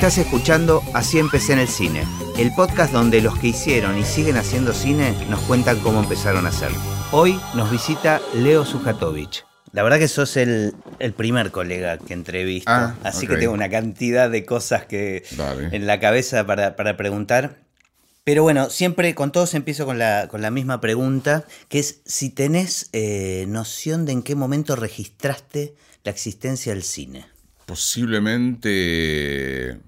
Estás 0.00 0.16
escuchando 0.16 0.82
Así 0.94 1.18
empecé 1.18 1.52
en 1.52 1.58
el 1.58 1.68
cine, 1.68 2.04
el 2.38 2.54
podcast 2.54 2.90
donde 2.90 3.20
los 3.20 3.38
que 3.38 3.48
hicieron 3.48 3.98
y 3.98 4.04
siguen 4.04 4.38
haciendo 4.38 4.72
cine 4.72 5.12
nos 5.28 5.40
cuentan 5.40 5.78
cómo 5.80 6.00
empezaron 6.00 6.46
a 6.46 6.48
hacerlo. 6.48 6.78
Hoy 7.12 7.38
nos 7.54 7.70
visita 7.70 8.18
Leo 8.34 8.64
Sujatovich. 8.64 9.44
La 9.72 9.82
verdad 9.82 9.98
que 9.98 10.08
sos 10.08 10.38
el, 10.38 10.72
el 11.00 11.12
primer 11.12 11.50
colega 11.50 11.98
que 11.98 12.14
entrevisto, 12.14 12.70
Ah, 12.72 12.94
así 13.02 13.26
que 13.26 13.36
tengo 13.36 13.52
una 13.52 13.68
cantidad 13.68 14.30
de 14.30 14.46
cosas 14.46 14.86
que 14.86 15.22
Dale. 15.36 15.68
en 15.76 15.86
la 15.86 16.00
cabeza 16.00 16.46
para, 16.46 16.76
para 16.76 16.96
preguntar. 16.96 17.58
Pero 18.24 18.42
bueno, 18.42 18.70
siempre 18.70 19.14
con 19.14 19.32
todos 19.32 19.52
empiezo 19.52 19.84
con 19.84 19.98
la, 19.98 20.28
con 20.28 20.40
la 20.40 20.50
misma 20.50 20.80
pregunta, 20.80 21.44
que 21.68 21.78
es 21.78 22.00
si 22.06 22.30
tenés 22.30 22.88
eh, 22.94 23.44
noción 23.48 24.06
de 24.06 24.12
en 24.12 24.22
qué 24.22 24.34
momento 24.34 24.76
registraste 24.76 25.74
la 26.04 26.10
existencia 26.10 26.72
del 26.72 26.84
cine. 26.84 27.26
Posiblemente, 27.66 29.78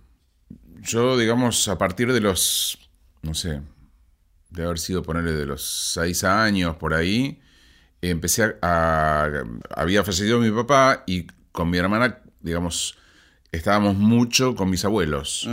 yo 0.83 1.17
digamos, 1.17 1.69
a 1.69 1.79
partir 1.79 2.13
de 2.13 2.21
los, 2.21 2.79
no 3.23 3.35
sé, 3.35 3.63
de 4.51 4.65
haber 4.65 4.79
sido 4.79 5.03
ponerle 5.03 5.33
de 5.33 5.47
los 5.47 5.93
seis 5.93 6.25
años 6.25 6.77
por 6.77 6.93
ahí, 6.93 7.41
empecé 8.03 8.57
a, 8.63 9.31
había 9.75 10.05
fallecido 10.05 10.41
mi 10.41 10.51
papá 10.51 11.05
y 11.07 11.27
con 11.53 11.71
mi 11.71 11.79
hermana, 11.79 12.19
digamos, 12.41 12.97
estábamos 13.53 13.97
mucho 13.97 14.55
con 14.55 14.69
mis 14.71 14.85
abuelos. 14.85 15.49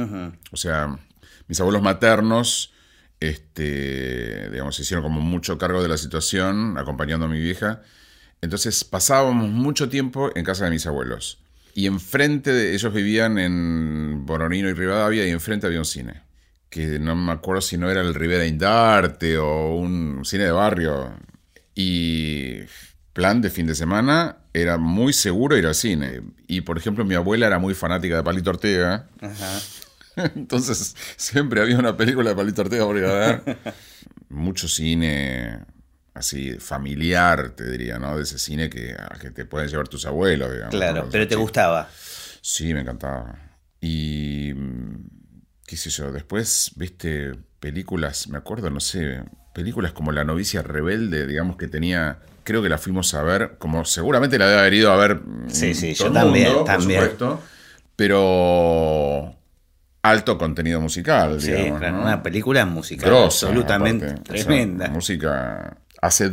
O 0.51 0.57
sea, 0.57 0.97
mis 1.48 1.59
abuelos 1.59 1.81
maternos, 1.81 2.73
este, 3.20 4.49
digamos, 4.49 4.75
se 4.75 4.81
hicieron 4.81 5.03
como 5.03 5.21
mucho 5.21 5.57
cargo 5.57 5.81
de 5.84 5.89
la 5.89 5.98
situación, 5.98 6.77
acompañando 6.77 7.27
a 7.27 7.29
mi 7.29 7.39
vieja. 7.39 7.81
Entonces 8.41 8.84
pasábamos 8.84 9.49
mucho 9.49 9.89
tiempo 9.89 10.31
en 10.35 10.43
casa 10.43 10.65
de 10.65 10.71
mis 10.71 10.87
abuelos. 10.87 11.39
Y 11.73 11.85
enfrente 11.85 12.51
de 12.51 12.73
ellos 12.73 12.93
vivían 12.93 13.37
en 13.37 14.25
Boronino 14.25 14.70
y 14.70 14.73
Rivadavia 14.73 15.25
y 15.25 15.29
enfrente 15.29 15.67
había 15.67 15.79
un 15.79 15.85
cine. 15.85 16.21
Que 16.70 16.99
no 16.99 17.15
me 17.15 17.31
acuerdo 17.31 17.61
si 17.61 17.77
no 17.77 17.89
era 17.89 18.01
el 18.01 18.13
Rivera 18.13 18.45
Indarte 18.45 19.37
o 19.37 19.76
un 19.76 20.21
cine 20.23 20.45
de 20.45 20.51
barrio. 20.51 21.13
Y 21.76 22.59
plan 23.13 23.41
de 23.41 23.49
fin 23.49 23.65
de 23.65 23.76
semana 23.76 24.37
era 24.53 24.77
muy 24.77 25.13
seguro 25.13 25.57
ir 25.57 25.65
al 25.65 25.76
cine. 25.76 26.21
Y 26.48 26.61
por 26.61 26.77
ejemplo, 26.77 27.05
mi 27.05 27.15
abuela 27.15 27.48
era 27.48 27.59
muy 27.59 27.73
fanática 27.73 28.17
de 28.17 28.23
Palito 28.23 28.49
Ortega. 28.49 29.07
Entonces 30.35 30.95
siempre 31.15 31.61
había 31.61 31.77
una 31.77 31.95
película 31.95 32.31
de 32.31 32.35
Palito 32.35 32.61
Ortega 32.61 32.85
por 32.85 32.98
ir 32.98 33.05
a 33.05 33.13
ver. 33.13 33.57
Mucho 34.29 34.67
cine 34.67 35.59
así 36.20 36.53
familiar, 36.59 37.51
te 37.51 37.70
diría, 37.70 37.98
¿no? 37.98 38.15
De 38.17 38.23
ese 38.23 38.37
cine 38.37 38.70
que, 38.70 38.95
que 39.20 39.31
te 39.31 39.45
pueden 39.45 39.67
llevar 39.70 39.87
tus 39.87 40.05
abuelos, 40.05 40.51
digamos. 40.51 40.76
Claro, 40.76 41.03
¿no? 41.05 41.09
pero 41.09 41.27
te 41.27 41.35
gustaba. 41.35 41.89
Sí, 42.41 42.73
me 42.73 42.81
encantaba. 42.81 43.35
Y 43.81 44.51
mm, 44.55 45.07
qué 45.65 45.77
sé 45.77 45.89
yo, 45.89 46.11
después, 46.11 46.71
viste, 46.76 47.31
películas, 47.59 48.27
me 48.27 48.37
acuerdo, 48.37 48.70
no 48.70 48.79
sé, 48.79 49.23
películas 49.53 49.93
como 49.93 50.11
La 50.11 50.23
novicia 50.23 50.61
rebelde, 50.61 51.26
digamos 51.27 51.57
que 51.57 51.67
tenía, 51.67 52.20
creo 52.43 52.61
que 52.61 52.70
la 52.70 52.77
fuimos 52.77 53.13
a 53.13 53.23
ver, 53.23 53.57
como 53.57 53.83
seguramente 53.85 54.37
la 54.37 54.48
debe 54.48 54.59
haber 54.59 54.73
ido 54.73 54.91
a 54.91 54.98
ver. 54.98 55.15
mm, 55.15 55.49
Sí, 55.49 55.73
sí, 55.73 55.93
todo 55.95 56.07
yo 56.07 56.13
también, 56.13 56.45
mundo, 56.48 56.65
por 56.65 56.65
también. 56.65 57.01
supuesto, 57.01 57.41
pero 57.95 59.35
alto 60.01 60.37
contenido 60.37 60.79
musical, 60.81 61.39
Sí, 61.41 61.51
digamos, 61.51 61.79
claro, 61.79 61.98
¿no? 61.98 62.04
una 62.04 62.23
película 62.23 62.65
musical 62.65 63.09
Grosa, 63.09 63.48
absolutamente 63.48 64.06
aparte. 64.06 64.22
O 64.33 64.35
sea, 64.35 64.44
tremenda. 64.45 64.88
música. 64.89 65.78
Hace 66.01 66.31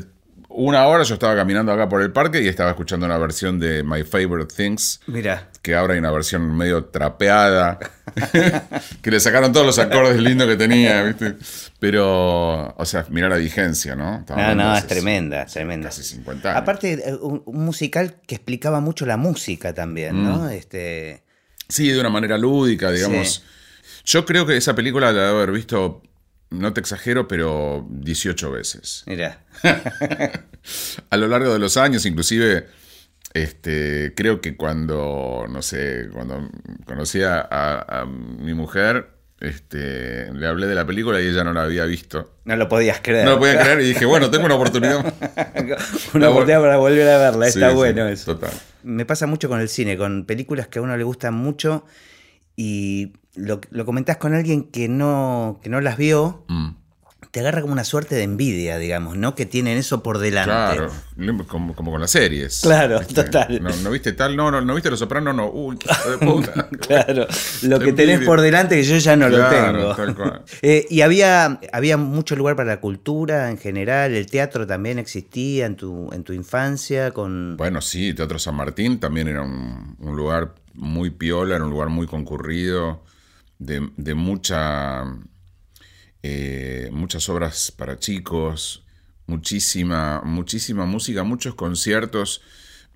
una 0.49 0.87
hora 0.87 1.03
yo 1.03 1.15
estaba 1.15 1.37
caminando 1.37 1.71
acá 1.73 1.89
por 1.89 2.01
el 2.01 2.13
parque 2.13 2.41
y 2.43 2.49
estaba 2.49 2.71
escuchando 2.71 3.05
una 3.05 3.19
versión 3.19 3.59
de 3.59 3.83
My 3.83 4.05
Favorite 4.05 4.55
Things 4.55 5.01
Mira, 5.07 5.51
que 5.61 5.75
ahora 5.75 5.93
hay 5.95 5.99
una 5.99 6.11
versión 6.11 6.57
medio 6.57 6.87
trapeada, 6.87 7.79
que 9.03 9.11
le 9.11 9.21
sacaron 9.21 9.53
todos 9.53 9.67
los 9.67 9.79
acordes 9.79 10.19
lindos 10.19 10.49
que 10.49 10.57
tenía, 10.57 11.03
¿viste? 11.03 11.37
Pero, 11.79 12.75
o 12.75 12.85
sea, 12.87 13.05
mira 13.11 13.29
la 13.29 13.37
vigencia, 13.37 13.95
¿no? 13.97 14.21
Estamos 14.21 14.45
no, 14.47 14.55
no, 14.55 14.77
es 14.77 14.87
tremenda, 14.87 15.45
tremenda. 15.47 15.89
Casi 15.91 16.03
50 16.05 16.49
años. 16.51 16.63
Aparte, 16.63 16.93
eh, 16.93 17.15
un, 17.21 17.43
musical 17.47 18.17
que 18.27 18.37
explicaba 18.37 18.81
mucho 18.81 19.05
la 19.05 19.17
música 19.17 19.75
también, 19.75 20.17
Mm. 20.17 20.25
¿no? 20.25 20.49
Este, 20.49 21.23
Sí, 21.69 21.89
de 21.91 21.99
una 22.01 22.11
manera 22.11 22.39
lúdica, 22.39 22.91
digamos. 22.93 23.35
Sí. 23.35 23.43
Yo 24.05 24.25
creo 24.25 24.47
que 24.47 24.57
esa 24.57 24.75
película 24.75 25.13
la 25.13 25.23
debo 25.27 25.39
haber 25.39 25.51
visto, 25.51 26.01
no 26.51 26.73
te 26.73 26.81
exagero, 26.81 27.27
pero 27.29 27.87
18 27.91 28.51
veces. 28.51 29.03
mira, 29.07 29.45
a 31.11 31.17
lo 31.17 31.29
largo 31.29 31.53
de 31.53 31.59
los 31.59 31.77
años, 31.77 32.07
inclusive, 32.07 32.67
este, 33.35 34.15
creo 34.17 34.41
que 34.41 34.57
cuando, 34.57 35.47
no 35.49 35.63
sé, 35.63 36.09
cuando 36.13 36.49
conocí 36.85 37.23
a, 37.23 37.41
a- 37.41 38.01
a 38.03 38.07
mi 38.07 38.55
mujer, 38.55 39.11
este, 39.41 40.33
le 40.33 40.47
hablé 40.47 40.67
de 40.67 40.75
la 40.75 40.87
película 40.87 41.21
y 41.21 41.27
ella 41.27 41.45
no 41.45 41.53
la 41.53 41.65
había 41.65 41.85
visto. 41.85 42.37
no 42.45 42.57
lo 42.57 42.69
podías 42.69 43.01
creer. 43.03 43.25
No 43.27 43.33
lo 43.33 43.39
podía 43.39 43.61
creer 43.61 43.81
y 43.83 43.89
dije, 43.89 44.07
bueno, 44.07 44.31
tengo 44.31 44.47
una 44.47 44.55
oportunidad. 44.55 45.01
una 46.15 46.31
oportunidad 46.31 46.61
para 46.61 46.77
volver 46.79 47.07
a 47.09 47.19
verla, 47.19 47.47
está 47.47 47.67
Sí, 47.67 47.71
sí, 47.71 47.75
bueno 47.77 48.09
eso. 48.09 48.35
Total. 48.35 48.53
Me 48.83 49.05
pasa 49.05 49.27
mucho 49.27 49.49
con 49.49 49.61
el 49.61 49.69
cine, 49.69 49.99
con 49.99 50.25
películas 50.25 50.69
que 50.69 50.79
a 50.79 50.83
uno 50.83 50.97
le 50.97 51.05
gustan 51.05 51.35
mucho 51.35 51.85
y 52.57 53.13
lo, 53.37 53.61
lo 53.71 53.85
comentás 53.87 54.17
con 54.17 54.35
alguien 54.35 54.65
que 54.65 54.89
no, 54.89 55.61
que 55.63 55.69
no 55.71 55.81
las 55.81 55.97
vio, 55.97 56.45
Mm, 56.49 56.71
te 57.33 57.41
agarra 57.41 57.61
como 57.61 57.75
una 57.75 57.85
suerte 57.85 58.15
de 58.15 58.23
envidia, 58.23 58.79
digamos, 58.79 59.17
¿no? 59.19 59.35
Que 59.35 59.45
tienen 59.45 59.77
eso 59.77 60.03
por 60.03 60.17
delante. 60.19 60.77
claro, 60.77 61.45
como, 61.47 61.75
como 61.75 61.91
con 61.91 62.01
las 62.01 62.11
series. 62.13 62.61
Claro, 62.63 63.01
total. 63.01 63.63
No, 63.63 63.77
no 63.77 63.91
viste 63.91 64.13
tal? 64.15 64.37
No, 64.37 64.51
no, 64.51 64.63
no 64.63 64.75
viste 64.75 64.89
Los 64.89 65.01
Sopranos, 65.01 65.35
no. 65.35 65.51
Uy, 65.51 65.77
qué 65.77 65.89
de 66.11 66.19
puta. 66.19 66.69
Claro, 66.81 67.27
lo 67.63 67.79
que 67.79 67.93
tenés 67.93 68.21
por 68.21 68.41
delante 68.41 68.77
que 68.77 68.85
yo 68.85 68.97
ya 68.97 69.17
no 69.17 69.29
Claro, 69.29 69.73
lo 69.73 69.95
tengo. 69.95 69.97
tal 69.97 70.15
cual. 70.15 70.43
Eh, 70.63 70.87
y 70.89 71.03
había, 71.03 71.61
había 71.73 71.99
mucho 71.99 72.37
lugar 72.37 72.57
para 72.57 72.71
la 72.71 72.81
cultura 72.81 73.51
en 73.51 73.59
general, 73.59 74.15
el 74.15 74.27
teatro 74.27 74.67
también 74.67 74.99
existía 74.99 75.67
en 75.67 75.77
tu, 75.77 76.11
en 76.13 76.25
tu 76.25 76.33
infancia, 76.33 77.11
con... 77.11 77.57
Bueno, 77.59 77.83
sí, 77.83 78.15
Teatro 78.15 78.39
San 78.39 78.55
Martín 78.55 78.99
también 78.99 79.29
era 79.29 79.43
un, 79.43 79.97
un 79.99 80.17
lugar 80.17 80.55
muy 80.73 81.11
piola, 81.11 81.57
era 81.57 81.65
un 81.65 81.71
lugar 81.71 81.89
muy 81.91 82.07
concurrido, 82.07 83.03
de, 83.59 83.91
eh, 86.23 86.89
muchas 86.93 87.29
obras 87.29 87.71
para 87.71 87.99
chicos, 87.99 88.85
muchísima, 89.27 90.23
muchísima 90.25 90.87
música, 90.87 91.23
muchos 91.23 91.55
conciertos. 91.55 92.43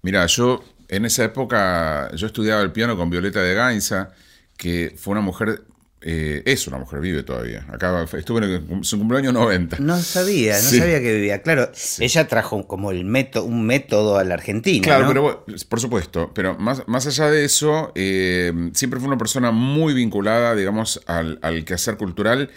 Mira, 0.03 0.27
yo 0.27 0.65
en 0.89 1.05
esa 1.05 1.25
época, 1.25 2.11
yo 2.17 2.27
estudiaba 2.27 2.63
el 2.63 2.73
piano 2.73 2.97
con 2.97 3.11
Violeta 3.11 3.41
de 3.41 3.55
Gainza, 3.55 4.13
que 4.57 4.95
fue 4.97 5.13
una 5.13 5.21
mujer, 5.21 5.63
eh, 6.03 6.43
es 6.47 6.67
una 6.67 6.79
mujer, 6.79 7.01
vive 7.01 7.23
todavía. 7.23 7.67
Acá 7.71 8.05
estuve 8.17 8.45
en 8.57 8.85
su 8.85 8.99
cumpleaños 8.99 9.35
90. 9.35 9.77
No 9.81 9.99
sabía, 9.99 10.55
no 10.55 10.61
Sí. 10.61 10.79
sabía 10.79 11.01
que 11.01 11.15
vivía. 11.15 11.43
Claro, 11.43 11.71
ella 11.99 12.27
trajo 12.27 12.67
como 12.67 12.91
el 12.91 13.05
método, 13.05 13.45
un 13.45 13.67
método 13.67 14.17
a 14.19 14.25
la 14.25 14.35
Argentina. 14.35 14.83
Claro, 14.83 15.03
¿no? 15.03 15.09
pero 15.09 15.45
por 15.69 15.81
supuesto, 15.81 16.31
pero 16.35 16.57
más, 16.59 16.83
más 16.89 17.07
allá 17.07 17.31
de 17.31 17.45
eso, 17.45 17.93
eh, 17.95 18.53
siempre 18.73 18.99
fue 18.99 19.09
una 19.09 19.19
persona 19.19 19.51
muy 19.51 19.93
vinculada, 19.95 20.55
digamos, 20.55 21.03
al, 21.07 21.39
al 21.43 21.65
quehacer 21.65 21.97
cultural 21.97 22.51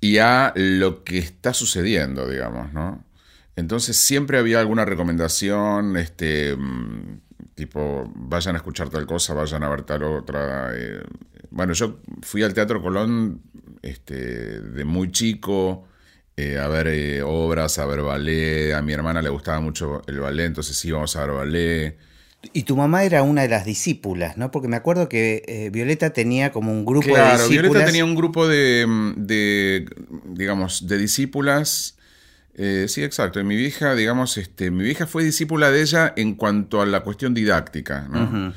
y 0.00 0.18
a 0.18 0.52
lo 0.54 1.02
que 1.04 1.18
está 1.18 1.54
sucediendo, 1.54 2.28
digamos, 2.28 2.72
¿no? 2.72 3.04
Entonces 3.56 3.96
siempre 3.96 4.38
había 4.38 4.60
alguna 4.60 4.84
recomendación, 4.84 5.96
este, 5.96 6.54
mm, 6.54 7.20
tipo, 7.54 8.12
vayan 8.14 8.54
a 8.54 8.58
escuchar 8.58 8.90
tal 8.90 9.06
cosa, 9.06 9.32
vayan 9.32 9.64
a 9.64 9.68
ver 9.70 9.82
tal 9.82 10.02
otra. 10.04 10.70
eh. 10.74 11.00
Bueno, 11.56 11.72
yo 11.72 12.00
fui 12.20 12.42
al 12.42 12.52
Teatro 12.52 12.82
Colón 12.82 13.40
este, 13.80 14.60
de 14.60 14.84
muy 14.84 15.10
chico, 15.10 15.88
eh, 16.36 16.58
a 16.58 16.68
ver 16.68 16.88
eh, 16.88 17.22
obras, 17.22 17.78
a 17.78 17.86
ver 17.86 18.02
ballet. 18.02 18.74
A 18.74 18.82
mi 18.82 18.92
hermana 18.92 19.22
le 19.22 19.30
gustaba 19.30 19.58
mucho 19.60 20.02
el 20.06 20.20
ballet, 20.20 20.44
entonces 20.44 20.84
íbamos 20.84 21.16
a 21.16 21.24
ver 21.24 21.34
ballet. 21.34 21.98
Y 22.52 22.64
tu 22.64 22.76
mamá 22.76 23.04
era 23.04 23.22
una 23.22 23.40
de 23.40 23.48
las 23.48 23.64
discípulas, 23.64 24.36
¿no? 24.36 24.50
Porque 24.50 24.68
me 24.68 24.76
acuerdo 24.76 25.08
que 25.08 25.44
eh, 25.46 25.70
Violeta 25.72 26.10
tenía 26.10 26.52
como 26.52 26.72
un 26.72 26.84
grupo 26.84 27.06
de 27.06 27.14
Claro, 27.14 27.38
discípulas. 27.38 27.62
Violeta 27.62 27.86
tenía 27.86 28.04
un 28.04 28.14
grupo 28.14 28.46
de, 28.46 29.14
de, 29.16 29.88
digamos, 30.26 30.86
de 30.86 30.98
discípulas. 30.98 31.96
Sí, 32.54 33.02
exacto. 33.02 33.40
Y 33.40 33.44
mi 33.44 33.56
vieja, 33.56 33.94
digamos, 33.94 34.36
este, 34.38 34.70
mi 34.70 34.84
vieja 34.84 35.06
fue 35.06 35.24
discípula 35.24 35.70
de 35.70 35.82
ella 35.82 36.12
en 36.16 36.34
cuanto 36.34 36.80
a 36.80 36.86
la 36.86 37.00
cuestión 37.00 37.34
didáctica, 37.34 38.08
¿no? 38.10 38.54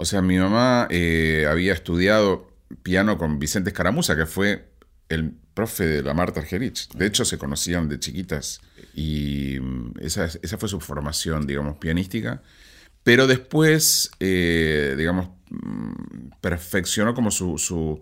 O 0.00 0.06
sea, 0.06 0.22
mi 0.22 0.38
mamá 0.38 0.88
eh, 0.88 1.46
había 1.46 1.74
estudiado 1.74 2.50
piano 2.82 3.18
con 3.18 3.38
Vicente 3.38 3.68
Escaramuza, 3.68 4.16
que 4.16 4.24
fue 4.24 4.70
el 5.10 5.34
profe 5.52 5.84
de 5.84 6.02
la 6.02 6.14
Marta 6.14 6.40
Argerich. 6.40 6.88
De 6.94 7.04
hecho, 7.04 7.26
se 7.26 7.36
conocían 7.36 7.86
de 7.86 8.00
chiquitas 8.00 8.62
y 8.94 9.58
mm, 9.60 9.96
esa, 10.00 10.24
esa 10.24 10.56
fue 10.56 10.70
su 10.70 10.80
formación, 10.80 11.46
digamos, 11.46 11.76
pianística. 11.76 12.40
Pero 13.02 13.26
después, 13.26 14.10
eh, 14.20 14.94
digamos, 14.96 15.32
mm, 15.50 16.30
perfeccionó 16.40 17.12
como 17.12 17.30
su, 17.30 17.58
su, 17.58 18.00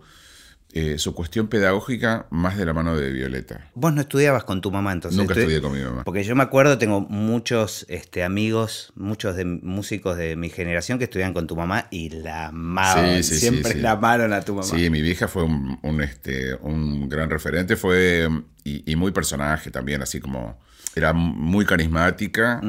eh, 0.73 0.97
su 0.99 1.15
cuestión 1.15 1.47
pedagógica 1.47 2.27
más 2.29 2.57
de 2.57 2.65
la 2.65 2.73
mano 2.73 2.95
de 2.95 3.11
Violeta. 3.11 3.69
Vos 3.73 3.91
no 3.93 4.01
estudiabas 4.01 4.43
con 4.43 4.61
tu 4.61 4.69
mamá 4.71 4.91
entonces. 4.91 5.17
Nunca 5.17 5.33
Estu- 5.33 5.39
estudié 5.39 5.61
con 5.61 5.73
mi 5.73 5.81
mamá. 5.83 6.03
Porque 6.03 6.23
yo 6.23 6.35
me 6.35 6.43
acuerdo, 6.43 6.77
tengo 6.77 7.01
muchos 7.01 7.85
este, 7.89 8.23
amigos, 8.23 8.93
muchos 8.95 9.35
de 9.35 9.45
músicos 9.45 10.15
de 10.17 10.35
mi 10.35 10.49
generación 10.49 10.97
que 10.99 11.05
estudian 11.05 11.33
con 11.33 11.47
tu 11.47 11.55
mamá 11.55 11.87
y 11.89 12.09
la 12.11 12.47
amaban. 12.47 13.17
Sí, 13.17 13.23
sí, 13.23 13.33
sí, 13.35 13.39
Siempre 13.39 13.71
sí. 13.73 13.79
la 13.79 13.91
amaron 13.93 14.31
a 14.33 14.41
tu 14.41 14.53
mamá. 14.53 14.67
Sí, 14.67 14.89
mi 14.89 15.01
vieja 15.01 15.27
fue 15.27 15.43
un, 15.43 15.79
un, 15.81 16.01
este, 16.01 16.53
un 16.55 17.09
gran 17.09 17.29
referente, 17.29 17.75
fue 17.75 18.29
y, 18.63 18.91
y 18.91 18.95
muy 18.95 19.11
personaje 19.11 19.71
también, 19.71 20.01
así 20.03 20.19
como 20.19 20.59
era 20.95 21.13
muy 21.13 21.65
carismática 21.65 22.61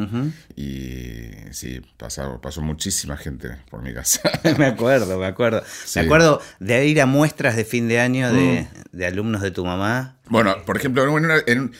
y 0.56 1.52
sí, 1.52 1.80
pasó, 1.96 2.40
pasó 2.40 2.60
muchísima 2.60 3.16
gente 3.16 3.56
por 3.70 3.82
mi 3.82 3.92
casa. 3.94 4.20
me 4.58 4.66
acuerdo, 4.66 5.18
me 5.18 5.26
acuerdo. 5.26 5.62
Sí. 5.84 5.98
Me 5.98 6.04
acuerdo 6.06 6.40
de 6.58 6.86
ir 6.86 7.00
a 7.00 7.06
muestras 7.06 7.56
de 7.56 7.64
fin 7.64 7.88
de 7.88 8.00
año 8.00 8.32
de, 8.32 8.40
Mm. 8.70 8.96
de 8.96 9.06
alumnos 9.06 9.40
de 9.42 9.50
tu 9.50 9.64
mamá. 9.64 10.16
bueno, 10.28 10.54
por 10.66 10.76
ejemplo, 10.76 11.02
en 11.04 11.10
una- 11.24 11.42
en- 11.46 11.72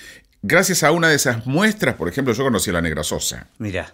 gracias 0.43 0.83
a 0.83 0.91
una 0.93 1.09
de 1.09 1.17
esas 1.17 1.47
muestras, 1.47 1.95
por 1.97 2.09
ejemplo, 2.09 2.33
yo 2.35 2.45
conocí 2.45 2.71
a 2.71 2.75
la 2.75 2.83
Negra 2.83 3.05
Sosa, 3.05 3.47
Mira, 3.59 3.93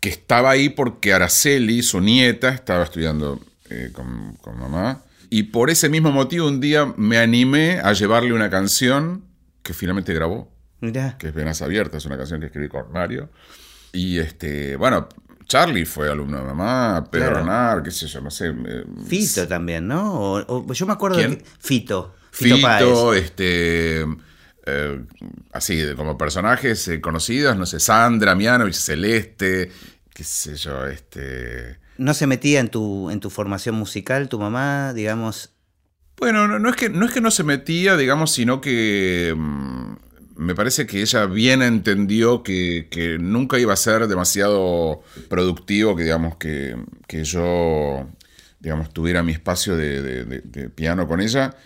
que 0.00 0.08
estaba 0.10 0.50
ahí 0.50 0.68
porque 0.68 1.12
Araceli, 1.12 1.82
su 1.82 2.00
nieta, 2.00 2.50
estaba 2.50 2.84
estudiando 2.84 3.40
eh, 3.70 3.90
con, 3.92 4.34
con 4.36 4.58
mamá. 4.60 5.02
Y 5.30 5.44
por 5.44 5.70
ese 5.70 5.88
mismo 5.88 6.12
motivo, 6.12 6.46
un 6.46 6.60
día 6.60 6.86
me 6.96 7.18
animé 7.18 7.80
a 7.82 7.92
llevarle 7.94 8.32
una 8.32 8.48
canción 8.48 9.24
que 9.64 9.74
finalmente 9.74 10.14
grabó. 10.14 10.52
Que 10.80 11.28
es 11.28 11.34
Venas 11.34 11.62
Abiertas, 11.62 12.04
una 12.06 12.16
canción 12.16 12.40
que 12.40 12.46
escribí 12.46 12.68
con 12.68 12.90
Mario. 12.92 13.30
Y 13.92 14.18
este, 14.18 14.76
bueno, 14.76 15.08
Charlie 15.46 15.84
fue 15.86 16.10
alumno 16.10 16.38
de 16.38 16.44
mamá, 16.44 17.08
Pedro 17.10 17.30
Claro. 17.30 17.46
Nar, 17.46 17.82
qué 17.82 17.90
sé 17.90 18.06
yo, 18.06 18.20
no 18.20 18.30
sé. 18.30 18.48
eh, 18.48 18.84
Fito 19.08 19.46
también, 19.48 19.86
¿no? 19.88 20.14
O- 20.14 20.44
o- 20.66 20.72
yo 20.72 20.86
me 20.86 20.92
acuerdo 20.92 21.16
¿Quién? 21.18 21.30
de 21.38 21.44
Fito. 21.60 22.14
Fito, 22.30 22.56
Fito, 22.56 23.14
este. 23.14 24.02
eh, 24.66 25.04
así, 25.52 25.82
como 25.96 26.18
personajes 26.18 26.86
eh, 26.88 27.00
conocidos, 27.00 27.56
no 27.56 27.64
sé, 27.64 27.80
Sandra, 27.80 28.34
Mianovich, 28.34 28.74
Celeste, 28.74 29.70
qué 30.12 30.24
sé 30.24 30.56
yo, 30.56 30.86
este. 30.86 31.78
¿No 31.98 32.12
se 32.12 32.26
metía 32.26 32.60
en 32.60 32.68
tu, 32.68 33.08
en 33.10 33.20
tu 33.20 33.30
formación 33.30 33.76
musical 33.76 34.28
tu 34.28 34.38
mamá, 34.38 34.92
digamos? 34.92 35.52
Bueno, 36.18 36.46
no, 36.48 36.58
no 36.58 36.68
es 36.68 36.76
que, 36.76 36.88
no 36.90 37.06
es 37.06 37.12
que 37.12 37.20
no 37.22 37.30
se 37.30 37.42
metía, 37.44 37.96
digamos, 37.96 38.32
sino 38.32 38.60
que 38.60 39.34
mm, 39.36 39.75
me 40.36 40.54
parece 40.54 40.86
que 40.86 41.00
ella 41.00 41.26
bien 41.26 41.62
entendió 41.62 42.42
que, 42.42 42.88
que 42.90 43.18
nunca 43.18 43.58
iba 43.58 43.72
a 43.72 43.76
ser 43.76 44.06
demasiado 44.06 45.02
productivo, 45.28 45.96
que 45.96 46.04
digamos, 46.04 46.36
que, 46.36 46.76
que 47.06 47.24
yo, 47.24 48.06
digamos, 48.60 48.92
tuviera 48.92 49.22
mi 49.22 49.32
espacio 49.32 49.76
de, 49.76 50.70
piano 50.74 51.06
con 51.08 51.20
ella. 51.20 51.56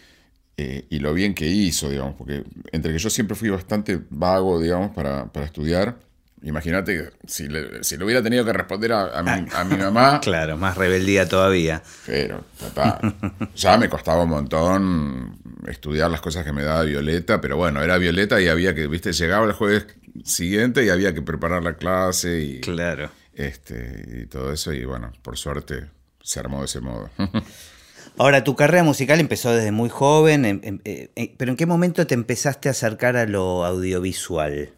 eh, 0.56 0.86
y 0.90 0.98
lo 0.98 1.14
bien 1.14 1.34
que 1.34 1.46
hizo, 1.46 1.88
digamos, 1.90 2.14
porque 2.16 2.44
entre 2.72 2.92
que 2.92 2.98
yo 2.98 3.10
siempre 3.10 3.36
fui 3.36 3.50
bastante 3.50 4.00
vago, 4.10 4.60
digamos, 4.60 4.90
para, 4.94 5.32
para 5.32 5.46
estudiar. 5.46 5.98
Imagínate 6.42 7.10
si 7.26 7.48
le, 7.48 7.84
si 7.84 7.96
le 7.98 8.04
hubiera 8.04 8.22
tenido 8.22 8.44
que 8.44 8.52
responder 8.52 8.92
a, 8.92 9.18
a 9.18 9.22
mi, 9.22 9.46
a 9.54 9.64
mi 9.64 9.76
mamá, 9.76 10.20
Claro, 10.22 10.56
más 10.56 10.76
rebeldía 10.76 11.28
todavía. 11.28 11.82
pero, 12.06 12.44
total. 12.58 13.14
Ya 13.54 13.76
me 13.76 13.88
costaba 13.90 14.22
un 14.24 14.30
montón 14.30 15.38
estudiar 15.68 16.10
las 16.10 16.20
cosas 16.22 16.44
que 16.44 16.52
me 16.52 16.62
daba 16.62 16.82
Violeta, 16.84 17.40
pero 17.40 17.56
bueno, 17.58 17.82
era 17.82 17.98
Violeta 17.98 18.40
y 18.40 18.48
había 18.48 18.74
que, 18.74 18.86
viste, 18.86 19.12
llegaba 19.12 19.46
el 19.46 19.52
jueves 19.52 19.86
siguiente 20.24 20.84
y 20.84 20.88
había 20.88 21.12
que 21.12 21.20
preparar 21.22 21.62
la 21.62 21.74
clase 21.74 22.40
y, 22.40 22.60
Claro. 22.60 23.10
este, 23.34 24.22
y 24.22 24.26
todo 24.26 24.52
eso. 24.52 24.72
Y 24.72 24.84
bueno, 24.86 25.12
por 25.22 25.36
suerte 25.36 25.88
se 26.22 26.40
armó 26.40 26.60
de 26.60 26.64
ese 26.66 26.80
modo. 26.80 27.10
Ahora, 28.18 28.44
tu 28.44 28.56
carrera 28.56 28.82
musical 28.82 29.20
empezó 29.20 29.52
desde 29.54 29.72
muy 29.72 29.88
joven, 29.88 30.44
em- 30.44 30.60
em- 30.62 30.80
eh, 30.84 31.10
eh, 31.16 31.34
pero 31.38 31.52
¿en 31.52 31.56
qué 31.56 31.64
momento 31.66 32.06
te 32.06 32.14
empezaste 32.14 32.68
a 32.68 32.72
acercar 32.72 33.16
a 33.16 33.24
lo 33.26 33.64
audiovisual? 33.64 34.70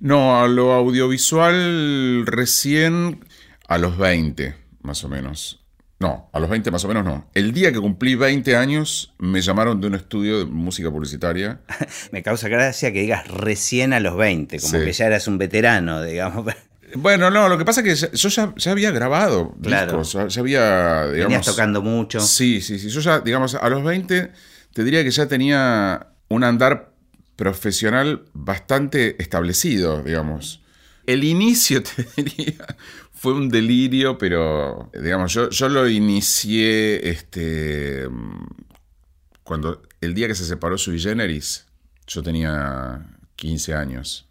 No, 0.00 0.40
a 0.40 0.46
lo 0.48 0.72
audiovisual 0.72 2.24
recién 2.26 3.24
a 3.66 3.78
los 3.78 3.96
20, 3.98 4.54
más 4.82 5.02
o 5.04 5.08
menos. 5.08 5.64
No, 6.00 6.30
a 6.32 6.38
los 6.38 6.48
20 6.48 6.70
más 6.70 6.84
o 6.84 6.88
menos 6.88 7.04
no. 7.04 7.28
El 7.34 7.52
día 7.52 7.72
que 7.72 7.80
cumplí 7.80 8.14
20 8.14 8.54
años 8.56 9.12
me 9.18 9.40
llamaron 9.40 9.80
de 9.80 9.88
un 9.88 9.94
estudio 9.96 10.38
de 10.38 10.44
música 10.44 10.90
publicitaria. 10.92 11.60
Me 12.12 12.22
causa 12.22 12.48
gracia 12.48 12.92
que 12.92 13.00
digas 13.00 13.26
recién 13.26 13.92
a 13.92 13.98
los 13.98 14.16
20, 14.16 14.60
como 14.60 14.78
Sí. 14.78 14.84
que 14.84 14.92
ya 14.92 15.06
eras 15.06 15.26
un 15.26 15.38
veterano, 15.38 16.02
digamos. 16.02 16.46
Bueno, 16.94 17.30
no, 17.30 17.50
lo 17.50 17.58
que 17.58 17.66
pasa 17.66 17.82
es 17.82 18.00
que 18.10 18.16
yo 18.16 18.28
ya, 18.30 18.54
ya 18.56 18.70
había 18.70 18.90
grabado 18.90 19.54
Claro. 19.62 19.98
discos, 19.98 20.12
ya, 20.14 20.26
ya 20.28 20.40
había, 20.40 21.02
digamos... 21.08 21.16
Venías 21.34 21.44
tocando 21.44 21.82
mucho. 21.82 22.18
Sí, 22.18 22.62
sí, 22.62 22.78
sí. 22.78 22.88
Yo 22.88 23.00
ya, 23.02 23.20
digamos, 23.20 23.54
a 23.56 23.68
los 23.68 23.84
20 23.84 24.32
te 24.72 24.84
diría 24.84 25.04
que 25.04 25.10
ya 25.10 25.26
tenía 25.28 26.06
un 26.28 26.44
andar 26.44 26.87
profesional 27.38 28.24
bastante 28.34 29.14
establecido, 29.22 30.02
digamos. 30.02 30.60
El 31.06 31.22
inicio, 31.22 31.80
te 31.84 32.04
diría, 32.16 32.66
fue 33.12 33.32
un 33.32 33.48
delirio, 33.48 34.18
pero, 34.18 34.90
digamos, 34.92 35.32
yo, 35.32 35.48
yo 35.48 35.68
lo 35.68 35.88
inicié 35.88 37.08
este, 37.08 38.08
cuando 39.44 39.80
el 40.00 40.14
día 40.14 40.26
que 40.26 40.34
se 40.34 40.44
separó 40.44 40.76
Sui 40.76 40.98
Generis, 41.00 41.64
yo 42.08 42.24
tenía 42.24 43.06
15 43.36 43.72
años. 43.72 44.26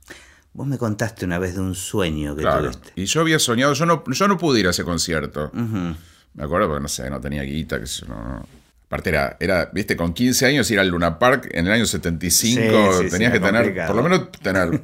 Vos 0.52 0.68
me 0.68 0.78
contaste 0.78 1.24
una 1.24 1.40
vez 1.40 1.56
de 1.56 1.62
un 1.62 1.76
sueño 1.76 2.36
que 2.36 2.42
Claro. 2.42 2.72
tuviste. 2.72 2.92
Y 3.02 3.06
yo 3.06 3.22
había 3.22 3.40
soñado, 3.40 3.74
yo 3.74 3.86
no, 3.86 4.04
yo 4.06 4.28
no 4.28 4.38
pude 4.38 4.60
ir 4.60 4.68
a 4.68 4.72
ese 4.72 4.84
concierto. 4.84 5.50
Me 5.54 6.44
acuerdo 6.44 6.68
porque 6.68 6.82
no 6.82 6.90
sé, 6.90 7.10
no 7.10 7.22
tenía 7.22 7.44
guita, 7.44 7.80
que 7.80 7.86
no, 8.08 8.16
no. 8.16 8.48
Aparte 8.88 9.10
era, 9.10 9.38
era, 9.40 9.70
viste, 9.74 9.96
con 9.96 10.14
15 10.14 10.46
años 10.46 10.72
ir 10.72 10.80
al 10.80 10.88
Luna 10.88 11.20
Park 11.20 11.50
en 11.52 11.68
el 11.68 11.74
año 11.74 11.86
75, 11.86 12.62
Sí, 13.00 13.04
sí, 13.04 13.10
tenías 13.10 13.34
sí, 13.34 13.40
que 13.40 13.46
tener, 13.46 13.62
complicado. 13.64 13.88
por 13.88 13.96
lo 13.98 14.04
menos 14.10 14.32
tener 14.42 14.82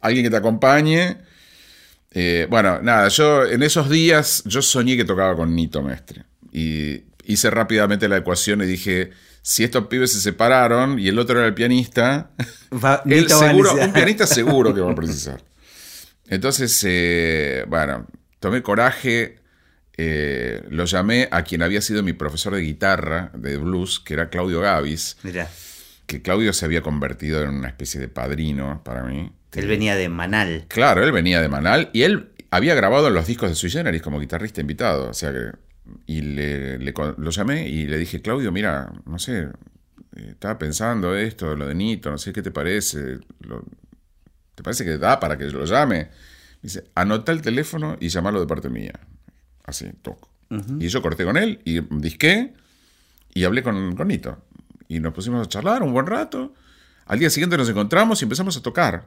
alguien 0.00 0.24
que 0.24 0.30
te 0.30 0.36
acompañe. 0.36 1.18
Eh, 2.12 2.46
bueno, 2.50 2.80
nada, 2.82 3.08
yo 3.08 3.44
en 3.46 3.62
esos 3.62 3.88
días 3.90 4.42
yo 4.46 4.62
soñé 4.62 4.96
que 4.96 5.04
tocaba 5.04 5.36
con 5.36 5.54
Nito 5.54 5.82
Mestre. 5.82 6.24
Y 6.52 7.02
hice 7.24 7.50
rápidamente 7.50 8.08
la 8.08 8.16
ecuación 8.16 8.62
y 8.62 8.66
dije, 8.66 9.10
si 9.42 9.64
estos 9.64 9.86
pibes 9.86 10.12
se 10.12 10.20
separaron 10.20 10.98
y 10.98 11.06
el 11.08 11.18
otro 11.18 11.38
era 11.38 11.46
el 11.46 11.54
pianista, 11.54 12.30
Va- 12.72 13.02
él 13.06 13.28
seguro, 13.28 13.74
un 13.74 13.92
pianista 13.92 14.26
seguro 14.26 14.74
que 14.74 14.80
va 14.80 14.92
a 14.92 14.94
precisar. 14.96 15.42
Entonces, 16.26 16.82
eh, 16.88 17.64
bueno, 17.68 18.06
tomé 18.40 18.62
coraje, 18.62 19.39
eh, 20.02 20.62
lo 20.70 20.84
llamé 20.86 21.28
a 21.30 21.42
quien 21.44 21.62
había 21.62 21.80
sido 21.82 22.02
mi 22.02 22.12
profesor 22.12 22.54
de 22.54 22.62
guitarra, 22.62 23.30
de 23.34 23.56
blues, 23.58 24.00
que 24.00 24.14
era 24.14 24.30
Claudio 24.30 24.60
Gavis, 24.60 25.16
Mirá, 25.22 25.48
que 26.06 26.22
Claudio 26.22 26.52
se 26.52 26.64
había 26.64 26.80
convertido 26.82 27.42
en 27.42 27.50
una 27.50 27.68
especie 27.68 28.00
de 28.00 28.08
padrino 28.08 28.82
para 28.84 29.02
mí. 29.04 29.30
él 29.52 29.66
venía 29.66 29.96
de 29.96 30.08
Manal. 30.08 30.64
Claro, 30.68 31.04
él 31.04 31.12
venía 31.12 31.40
de 31.42 31.48
Manal 31.48 31.90
y 31.92 32.02
él 32.02 32.30
había 32.50 32.74
grabado 32.74 33.10
los 33.10 33.26
discos 33.26 33.48
de 33.50 33.54
Sui 33.54 33.70
Generis 33.70 34.02
como 34.02 34.18
guitarrista 34.20 34.60
invitado. 34.60 35.10
O 35.10 35.14
sea 35.14 35.32
que. 35.32 35.50
Y 36.06 36.20
le, 36.22 36.78
lo 36.78 37.30
llamé 37.30 37.68
y 37.68 37.86
le 37.86 37.98
dije, 37.98 38.22
Claudio, 38.22 38.52
mira, 38.52 38.92
no 39.06 39.18
sé, 39.18 39.48
eh, 40.16 40.28
estaba 40.30 40.56
pensando 40.56 41.16
esto, 41.16 41.56
lo 41.56 41.66
de 41.66 41.74
Nito, 41.74 42.10
no 42.12 42.18
sé 42.18 42.32
qué 42.32 42.42
te 42.42 42.52
parece. 42.52 43.18
Lo- 43.40 43.64
¿Te 44.54 44.62
parece 44.62 44.84
que 44.84 44.98
da 44.98 45.18
para 45.18 45.36
que 45.36 45.44
lo 45.46 45.64
llame? 45.64 46.08
Dice, 46.62 46.84
anota 46.94 47.32
el 47.32 47.40
teléfono 47.42 47.96
y 48.00 48.08
llamalo 48.08 48.38
de 48.40 48.46
parte 48.46 48.68
mía. 48.68 48.92
Así, 49.70 49.90
toco. 50.02 50.28
Y 50.80 50.88
yo 50.88 51.00
corté 51.00 51.24
con 51.24 51.36
él 51.36 51.60
y 51.64 51.80
disqué 52.00 52.54
y 53.32 53.44
hablé 53.44 53.62
con, 53.62 53.94
con 53.94 54.08
Nito. 54.08 54.36
Y 54.88 54.98
nos 54.98 55.14
pusimos 55.14 55.46
a 55.46 55.48
charlar 55.48 55.84
un 55.84 55.92
buen 55.92 56.06
rato. 56.06 56.52
Al 57.06 57.20
día 57.20 57.30
siguiente 57.30 57.56
nos 57.56 57.68
encontramos 57.68 58.20
y 58.20 58.24
empezamos 58.24 58.56
a 58.56 58.62
tocar. 58.62 59.06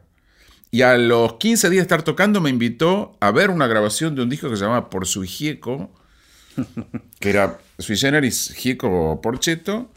Y 0.71 0.83
a 0.83 0.97
los 0.97 1.33
15 1.33 1.69
días 1.69 1.81
de 1.81 1.83
estar 1.83 2.03
tocando 2.03 2.39
me 2.39 2.49
invitó 2.49 3.17
a 3.19 3.31
ver 3.31 3.49
una 3.49 3.67
grabación 3.67 4.15
de 4.15 4.23
un 4.23 4.29
disco 4.29 4.49
que 4.49 4.55
se 4.55 4.63
llamaba 4.63 4.89
Por 4.89 5.05
su 5.05 5.23
Gieco, 5.23 5.93
que 7.19 7.29
era 7.29 7.59
Sui 7.77 7.97
Generis 7.97 8.53
Gieco 8.55 9.19
Porcheto, 9.21 9.91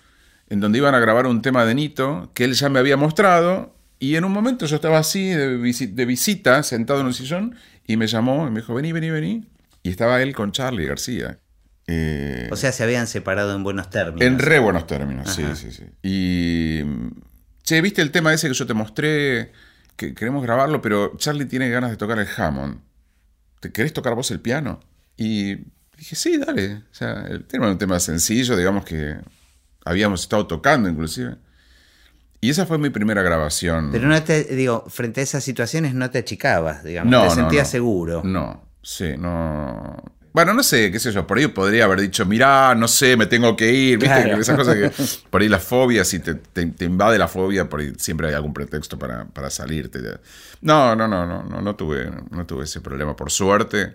en 0.50 0.58
donde 0.58 0.78
iban 0.78 0.96
a 0.96 0.99
grabar 0.99 1.28
un 1.28 1.42
tema 1.42 1.64
de 1.64 1.76
Nito 1.76 2.30
que 2.35 2.44
él 2.44 2.54
ya 2.54 2.68
me 2.68 2.80
había 2.80 2.96
mostrado. 2.96 3.73
Y 4.00 4.16
en 4.16 4.25
un 4.25 4.32
momento 4.32 4.66
yo 4.66 4.76
estaba 4.76 4.99
así 4.99 5.28
de 5.30 6.04
visita, 6.04 6.62
sentado 6.64 7.00
en 7.00 7.06
un 7.06 7.14
sillón, 7.14 7.54
y 7.87 7.96
me 7.96 8.08
llamó 8.08 8.46
y 8.49 8.50
me 8.50 8.61
dijo, 8.61 8.75
vení, 8.75 8.92
vení, 8.92 9.11
vení. 9.11 9.46
Y 9.87 9.90
estaba 9.90 10.21
él 10.21 10.35
con 10.35 10.50
Charlie 10.50 10.85
García. 10.87 11.38
Eh, 11.87 12.49
O 12.50 12.57
sea, 12.57 12.73
se 12.73 12.83
habían 12.83 13.07
separado 13.07 13.55
en 13.55 13.62
buenos 13.62 13.88
términos. 13.88 14.21
en 14.23 14.38
re 14.40 14.59
buenos 14.59 14.87
términos, 14.88 15.33
sí, 15.33 15.45
Ajá. 15.45 15.55
sí, 15.55 15.71
sí. 15.71 15.85
Y. 16.02 16.83
mm, 16.85 17.11
Che, 17.62 17.81
¿viste 17.81 18.02
el 18.02 18.11
tema 18.11 18.33
ese 18.35 18.49
que 18.49 18.55
yo 18.55 18.66
te 18.66 18.75
mostré? 18.75 19.52
Que 19.97 20.12
queremos 20.14 20.43
grabarlo, 20.43 20.81
pero 20.83 21.16
Charlie 21.16 21.47
tiene 21.47 21.69
ganas 21.69 21.90
de 21.90 21.97
tocar 21.97 22.19
el 22.19 22.26
Hammond. 22.37 22.81
¿Te 23.61 23.71
querés 23.73 23.93
tocar 23.93 24.14
vos 24.16 24.31
el 24.33 24.40
piano? 24.40 24.81
Y 25.16 25.55
dije, 25.97 26.16
sí, 26.16 26.37
dale. 26.37 26.75
O 26.90 26.95
sea, 26.95 27.26
el 27.28 27.45
tema 27.45 27.66
era 27.66 27.73
un 27.73 27.78
tema 27.78 27.99
sencillo, 28.00 28.57
digamos 28.57 28.85
que 28.85 29.16
habíamos 29.85 30.21
estado 30.23 30.47
tocando 30.49 30.88
inclusive. 30.88 31.37
Y 32.40 32.50
esa 32.50 32.66
fue 32.66 32.78
mi 32.78 32.90
primera 32.90 33.23
grabación. 33.23 33.90
Pero 33.93 34.07
no 34.09 34.23
te, 34.23 34.45
digo, 34.45 34.85
frente 34.88 35.21
a 35.21 35.25
esas 35.25 35.43
situaciones 35.43 35.95
no 35.95 36.11
te 36.11 36.19
achicabas, 36.19 36.85
digamos. 36.85 37.11
No, 37.11 37.23
te 37.23 37.28
no, 37.28 37.35
sentías 37.35 37.69
no. 37.69 37.71
seguro. 37.73 38.23
No, 38.25 38.65
sí, 38.87 39.14
no. 39.19 39.97
Bueno, 40.33 40.52
no 40.52 40.62
sé, 40.62 40.93
qué 40.93 41.00
sé 41.00 41.12
yo, 41.12 41.26
por 41.26 41.38
ahí 41.38 41.47
podría 41.47 41.85
haber 41.87 41.99
dicho, 42.00 42.26
mirá, 42.26 42.75
no 42.75 42.88
sé, 42.88 43.16
me 43.16 43.25
tengo 43.25 43.57
que 43.57 43.73
ir, 43.73 43.99
¿viste? 43.99 44.07
Claro. 44.23 44.38
Esas 44.38 44.55
cosas 44.57 44.75
que 44.75 44.90
por 45.31 45.40
ahí 45.40 45.49
las 45.49 45.62
fobias, 45.64 46.07
si 46.09 46.19
te, 46.19 46.35
te- 46.35 46.66
te 46.66 46.85
invade 46.85 47.16
la 47.19 47.26
fobia, 47.26 47.71
por 47.71 47.81
ahí 47.81 47.95
siempre 47.97 48.28
hay 48.28 48.35
algún 48.35 48.52
pretexto 48.52 48.99
para, 48.99 49.25
para 49.25 49.49
salirte. 49.49 49.99
No, 50.61 50.95
no, 50.95 51.09
no, 51.09 51.25
no, 51.26 51.43
no, 51.43 51.62
no 51.62 51.75
tuve, 51.75 52.11
no 52.31 52.45
tuve 52.45 52.64
ese 52.64 52.83
problema, 52.83 53.16
por 53.16 53.31
suerte. 53.31 53.95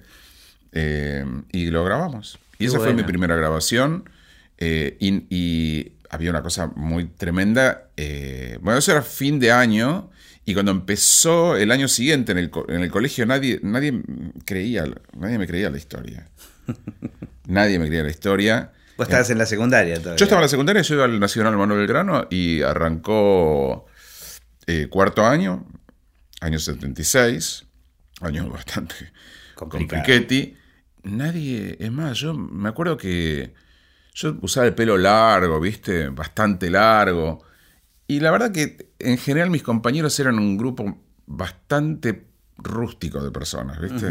Eh, 0.72 1.24
y 1.52 1.68
lo 1.70 1.84
grabamos. 1.84 2.40
Y 2.54 2.58
Qué 2.60 2.66
esa 2.66 2.80
fue 2.80 2.94
mi 2.94 3.04
primera 3.04 3.36
grabación. 3.36 4.10
eh, 4.58 4.98
y, 5.00 5.26
y 5.30 5.92
había 6.10 6.32
una 6.32 6.42
cosa 6.42 6.72
muy 6.76 7.06
tremenda. 7.06 7.90
eh, 7.98 8.58
bueno, 8.62 8.80
eso 8.80 8.92
era 8.92 9.04
fin 9.04 9.40
de 9.40 9.52
año. 9.52 10.10
Y 10.46 10.54
cuando 10.54 10.72
empezó 10.72 11.56
el 11.56 11.72
año 11.72 11.88
siguiente 11.88 12.32
en 12.32 12.40
el, 12.40 12.52
en 12.68 12.82
el 12.82 12.90
colegio, 12.90 13.26
nadie, 13.26 13.60
nadie 13.62 14.02
creía, 14.46 14.86
nadie 15.16 15.38
me 15.38 15.48
creía 15.48 15.70
la 15.70 15.78
historia. 15.78 16.30
nadie 17.48 17.78
me 17.80 17.88
creía 17.88 18.04
la 18.04 18.10
historia. 18.10 18.72
Vos 18.98 19.08
estabas 19.08 19.30
en 19.30 19.38
la 19.38 19.46
secundaria 19.46 20.00
todavía. 20.00 20.18
Yo 20.18 20.26
estaba 20.26 20.42
en 20.42 20.46
la 20.46 20.50
secundaria, 20.50 20.82
yo 20.82 20.96
iba 20.96 21.06
al 21.06 21.20
Nacional 21.20 21.58
Manuel 21.58 21.80
Belgrano 21.82 22.28
y 22.30 22.62
arrancó 22.62 23.86
eh, 24.68 24.88
cuarto 24.90 25.26
año, 25.26 25.68
año 26.40 26.60
76, 26.60 27.66
año 28.22 28.50
bastante 28.50 28.96
Complicado. 29.56 30.02
compliquetti. 30.02 30.58
Nadie, 31.04 31.78
es 31.80 31.92
más, 31.92 32.18
yo 32.20 32.34
me 32.34 32.70
acuerdo 32.70 32.98
que 32.98 33.54
yo 34.14 34.38
usaba 34.42 34.68
el 34.68 34.76
pelo 34.76 34.98
largo, 34.98 35.60
viste, 35.60 36.10
bastante 36.10 36.70
largo. 36.70 37.44
Y 38.12 38.20
la 38.20 38.30
verdad 38.32 38.52
que 38.52 38.90
en 39.00 39.18
general 39.18 39.50
mis 39.50 39.64
compañeros 39.64 40.20
eran 40.20 40.38
un 40.38 40.58
grupo 40.58 40.98
bastante 41.28 42.26
rústico 42.58 43.24
de 43.24 43.32
personas, 43.32 43.80
viste, 43.80 44.08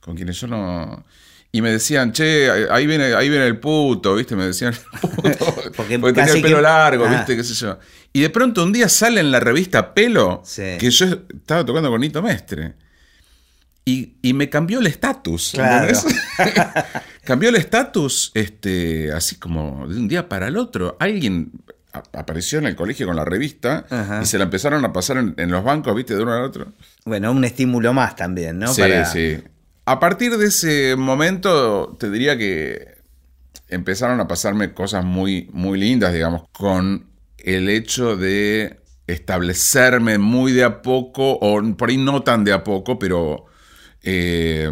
con 0.00 0.16
quienes 0.16 0.40
yo 0.40 0.48
no... 0.48 1.04
Y 1.52 1.62
me 1.62 1.70
decían, 1.70 2.12
che, 2.12 2.48
ahí 2.70 2.86
viene, 2.86 3.14
ahí 3.14 3.28
viene 3.28 3.46
el 3.46 3.58
puto, 3.60 4.14
¿viste? 4.16 4.34
Me 4.34 4.46
decían 4.46 4.72
el 4.92 5.00
puto. 5.00 5.54
Porque 5.76 5.98
Porque, 6.00 6.12
tenía 6.20 6.32
el 6.34 6.42
pelo 6.42 6.56
que- 6.56 6.62
largo, 6.62 7.04
Ah. 7.06 7.10
¿viste? 7.18 7.36
¿Qué 7.36 7.44
sé 7.44 7.54
yo? 7.54 7.78
Y 8.12 8.20
de 8.20 8.30
pronto 8.30 8.64
un 8.64 8.72
día 8.72 8.88
sale 8.88 9.20
en 9.20 9.30
la 9.30 9.38
revista 9.38 9.94
Pelo 9.94 10.42
Sí. 10.44 10.62
que 10.80 10.90
yo 10.90 11.06
estaba 11.06 11.64
tocando 11.64 11.88
con 11.90 12.00
Nito 12.00 12.22
Mestre. 12.22 12.74
Y, 13.84 14.14
y 14.22 14.32
me 14.32 14.48
cambió 14.48 14.80
el 14.80 14.86
estatus. 14.88 15.52
Claro. 15.54 15.96
cambió 17.24 17.48
el 17.48 17.56
estatus, 17.56 18.30
este, 18.34 19.12
así 19.12 19.36
como 19.36 19.86
de 19.88 19.96
un 19.98 20.08
día 20.08 20.28
para 20.28 20.48
el 20.48 20.56
otro. 20.56 20.96
Alguien 21.00 21.50
apareció 21.92 22.58
en 22.58 22.66
el 22.66 22.76
colegio 22.76 23.06
con 23.06 23.16
la 23.16 23.24
revista 23.24 23.84
Ajá. 23.90 24.20
y 24.22 24.26
se 24.26 24.38
la 24.38 24.44
empezaron 24.44 24.84
a 24.84 24.92
pasar 24.92 25.16
en, 25.18 25.34
en 25.36 25.50
los 25.50 25.64
bancos, 25.64 25.94
¿viste? 25.94 26.14
De 26.16 26.22
uno 26.22 26.32
al 26.32 26.42
otro. 26.44 26.66
Bueno, 27.04 27.32
un 27.32 27.44
estímulo 27.44 27.92
más 27.92 28.16
también, 28.16 28.58
¿no? 28.58 28.72
Sí, 28.72 28.80
Para- 28.82 29.04
sí. 29.06 29.38
A 29.86 29.98
partir 29.98 30.36
de 30.36 30.46
ese 30.46 30.94
momento, 30.96 31.96
te 31.98 32.10
diría 32.10 32.36
que 32.38 32.98
empezaron 33.68 34.20
a 34.20 34.28
pasarme 34.28 34.72
cosas 34.72 35.04
muy, 35.04 35.48
muy 35.52 35.78
lindas, 35.80 36.12
digamos, 36.12 36.42
con 36.52 37.06
el 37.38 37.68
hecho 37.68 38.16
de 38.16 38.78
establecerme 39.06 40.18
muy 40.18 40.52
de 40.52 40.62
a 40.64 40.82
poco, 40.82 41.38
o 41.40 41.60
por 41.76 41.88
ahí 41.88 41.96
no 41.96 42.22
tan 42.22 42.44
de 42.44 42.52
a 42.52 42.62
poco, 42.62 42.98
pero 42.98 43.46
eh, 44.02 44.70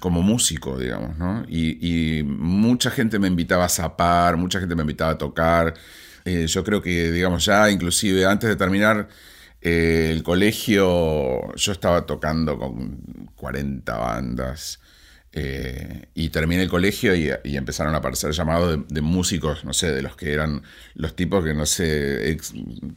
como 0.00 0.22
músico, 0.22 0.78
digamos, 0.78 1.16
¿no? 1.18 1.44
Y, 1.48 2.18
y 2.18 2.22
mucha 2.22 2.90
gente 2.90 3.18
me 3.18 3.28
invitaba 3.28 3.64
a 3.64 3.68
zapar, 3.68 4.36
mucha 4.36 4.60
gente 4.60 4.74
me 4.74 4.82
invitaba 4.82 5.12
a 5.12 5.18
tocar. 5.18 5.74
Eh, 6.24 6.46
yo 6.46 6.62
creo 6.64 6.80
que, 6.82 7.10
digamos, 7.12 7.44
ya 7.44 7.70
inclusive 7.70 8.24
antes 8.26 8.48
de 8.48 8.56
terminar 8.56 9.08
eh, 9.60 10.10
el 10.12 10.22
colegio, 10.22 11.54
yo 11.54 11.72
estaba 11.72 12.06
tocando 12.06 12.58
con 12.58 13.28
40 13.36 13.96
bandas. 13.96 14.80
eh, 15.34 16.08
y 16.14 16.28
terminé 16.28 16.62
el 16.62 16.68
colegio 16.68 17.14
y, 17.14 17.30
y 17.44 17.56
empezaron 17.56 17.94
a 17.94 17.98
aparecer 17.98 18.32
llamados 18.32 18.76
de, 18.86 18.94
de 18.94 19.00
músicos, 19.00 19.64
no 19.64 19.72
sé, 19.72 19.90
de 19.90 20.02
los 20.02 20.14
que 20.14 20.30
eran 20.32 20.62
los 20.94 21.16
tipos 21.16 21.42
que, 21.42 21.54
no 21.54 21.64
sé, 21.64 22.30
ex- 22.32 22.52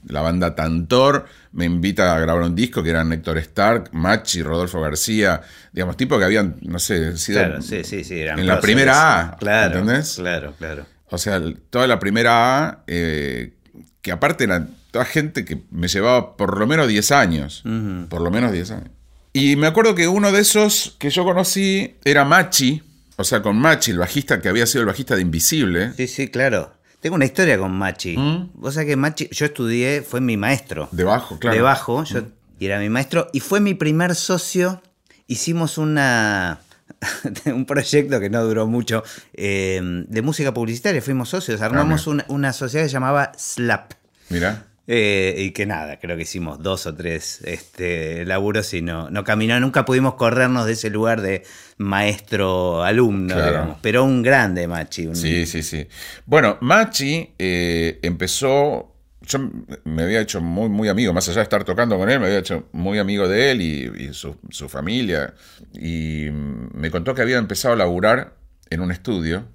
la 0.08 0.20
banda 0.22 0.54
Tantor 0.54 1.28
me 1.54 1.64
invita 1.64 2.14
a 2.14 2.20
grabar 2.20 2.44
un 2.44 2.54
disco 2.54 2.84
que 2.84 2.90
eran 2.90 3.14
Héctor 3.14 3.38
Stark, 3.38 3.90
Machi, 3.94 4.44
Rodolfo 4.44 4.82
García, 4.82 5.42
digamos, 5.72 5.96
tipos 5.96 6.20
que 6.20 6.26
habían, 6.26 6.58
no 6.64 6.78
sé, 6.80 7.18
sido 7.18 7.40
Claro, 7.40 7.62
sí, 7.62 7.86
sí, 7.86 8.04
sí. 8.04 8.20
eran 8.20 8.38
en 8.40 8.48
la 8.48 8.60
primera 8.60 9.30
A, 9.30 9.38
Claro, 9.38 9.80
¿entendés? 9.80 10.16
Claro, 10.16 10.54
claro. 10.58 10.86
O 11.10 11.18
sea, 11.18 11.42
toda 11.70 11.88
la 11.88 12.00
primera 12.00 12.68
A, 12.68 12.84
eh, 12.88 13.54
que 14.02 14.12
aparte 14.12 14.46
era 14.46 14.68
toda 14.92 15.06
gente 15.06 15.46
que 15.46 15.64
me 15.72 15.88
llevaba 15.88 16.38
por 16.38 16.58
lo 16.58 16.68
menos 16.68 16.88
10 16.88 17.12
años. 17.12 17.64
Por 18.10 18.22
lo 18.22 18.32
menos 18.32 18.52
10 18.52 18.72
años. 18.72 18.90
Y 19.34 19.58
me 19.58 19.68
acuerdo 19.68 19.96
que 19.96 20.08
uno 20.08 20.32
de 20.32 20.40
esos 20.40 20.96
que 20.98 21.10
yo 21.10 21.26
conocí 21.26 21.96
era 22.06 22.24
Machi, 22.24 22.82
o 23.18 23.24
sea, 23.24 23.42
con 23.42 23.58
Machi, 23.58 23.92
el 23.92 23.98
bajista 23.98 24.42
que 24.42 24.48
había 24.48 24.66
sido 24.66 24.82
el 24.82 24.88
bajista 24.88 25.16
de 25.16 25.22
Invisible. 25.22 25.94
Sí, 25.98 26.08
sí, 26.08 26.30
claro. 26.30 26.72
Tengo 27.02 27.16
una 27.16 27.26
historia 27.26 27.58
con 27.58 27.72
Machi. 27.72 28.18
¿Mm? 28.18 28.52
Vos 28.54 28.74
sabés 28.76 28.88
que 28.88 28.96
Machi, 28.96 29.28
yo 29.32 29.46
estudié, 29.46 30.02
fue 30.02 30.22
mi 30.22 30.38
maestro. 30.38 30.88
De 30.92 31.04
bajo, 31.04 31.38
claro. 31.38 31.56
De 31.56 31.62
bajo, 31.62 32.04
yo, 32.06 32.22
y 32.60 32.66
era 32.66 32.80
mi 32.80 32.90
maestro, 32.90 33.28
y 33.34 33.42
fue 33.42 33.60
mi 33.60 33.74
primer 33.74 34.16
socio. 34.16 34.82
Hicimos 35.28 35.78
una 35.78 36.60
un 37.46 37.66
proyecto 37.66 38.20
que 38.20 38.30
no 38.30 38.44
duró 38.44 38.68
mucho 38.68 39.04
eh, 39.34 39.80
de 40.08 40.22
música 40.22 40.54
publicitaria, 40.54 41.02
fuimos 41.02 41.30
socios, 41.30 41.62
armamos 41.62 42.08
mira. 42.08 42.26
una, 42.28 42.36
una 42.36 42.54
sociedad 42.54 42.86
que 42.86 42.90
se 42.90 42.94
llamaba 42.94 43.32
Slap. 43.38 43.94
Mira. 44.30 44.68
Eh, 44.88 45.34
y 45.40 45.50
que 45.52 45.66
nada, 45.66 46.00
creo 46.00 46.16
que 46.16 46.22
hicimos 46.22 46.62
dos 46.62 46.86
o 46.86 46.94
tres 46.94 47.42
este, 47.44 48.24
laburos 48.24 48.72
y 48.76 48.84
no, 48.84 49.10
no 49.10 49.24
caminó. 49.24 49.60
Nunca 49.60 49.84
pudimos 49.84 50.14
corrernos 50.14 50.68
de 50.68 50.74
ese 50.74 50.92
lugar 50.92 51.22
de 51.22 51.42
maestro-alumno, 51.78 53.34
Claro. 53.34 53.52
digamos. 53.52 53.78
Pero 53.82 54.04
un 54.04 54.22
grande 54.22 54.68
Machi. 54.68 55.08
un- 55.08 55.16
Sí, 55.16 55.46
sí, 55.46 55.64
sí. 55.64 55.88
Bueno, 56.26 56.58
Machi 56.62 57.34
eh, 57.40 58.00
empezó. 58.04 58.92
Yo 59.26 59.40
me 59.84 60.04
había 60.04 60.22
hecho 60.22 60.42
muy, 60.42 60.70
muy 60.70 60.88
amigo, 60.90 61.14
más 61.14 61.28
allá 61.28 61.38
de 61.38 61.44
estar 61.44 61.64
tocando 61.64 61.98
con 61.98 62.10
él, 62.10 62.20
me 62.20 62.28
había 62.28 62.40
hecho 62.40 62.68
muy 62.72 63.00
amigo 63.00 63.28
de 63.28 63.52
él 63.52 63.62
y, 63.62 64.06
y 64.06 64.14
su, 64.14 64.38
su 64.50 64.70
familia. 64.70 65.34
Y 65.74 66.28
me 66.32 66.92
contó 66.92 67.16
que 67.16 67.22
había 67.22 67.38
empezado 67.38 67.74
a 67.74 67.78
laburar 67.78 68.36
en 68.70 68.82
un 68.82 68.92
estudio 68.92 69.46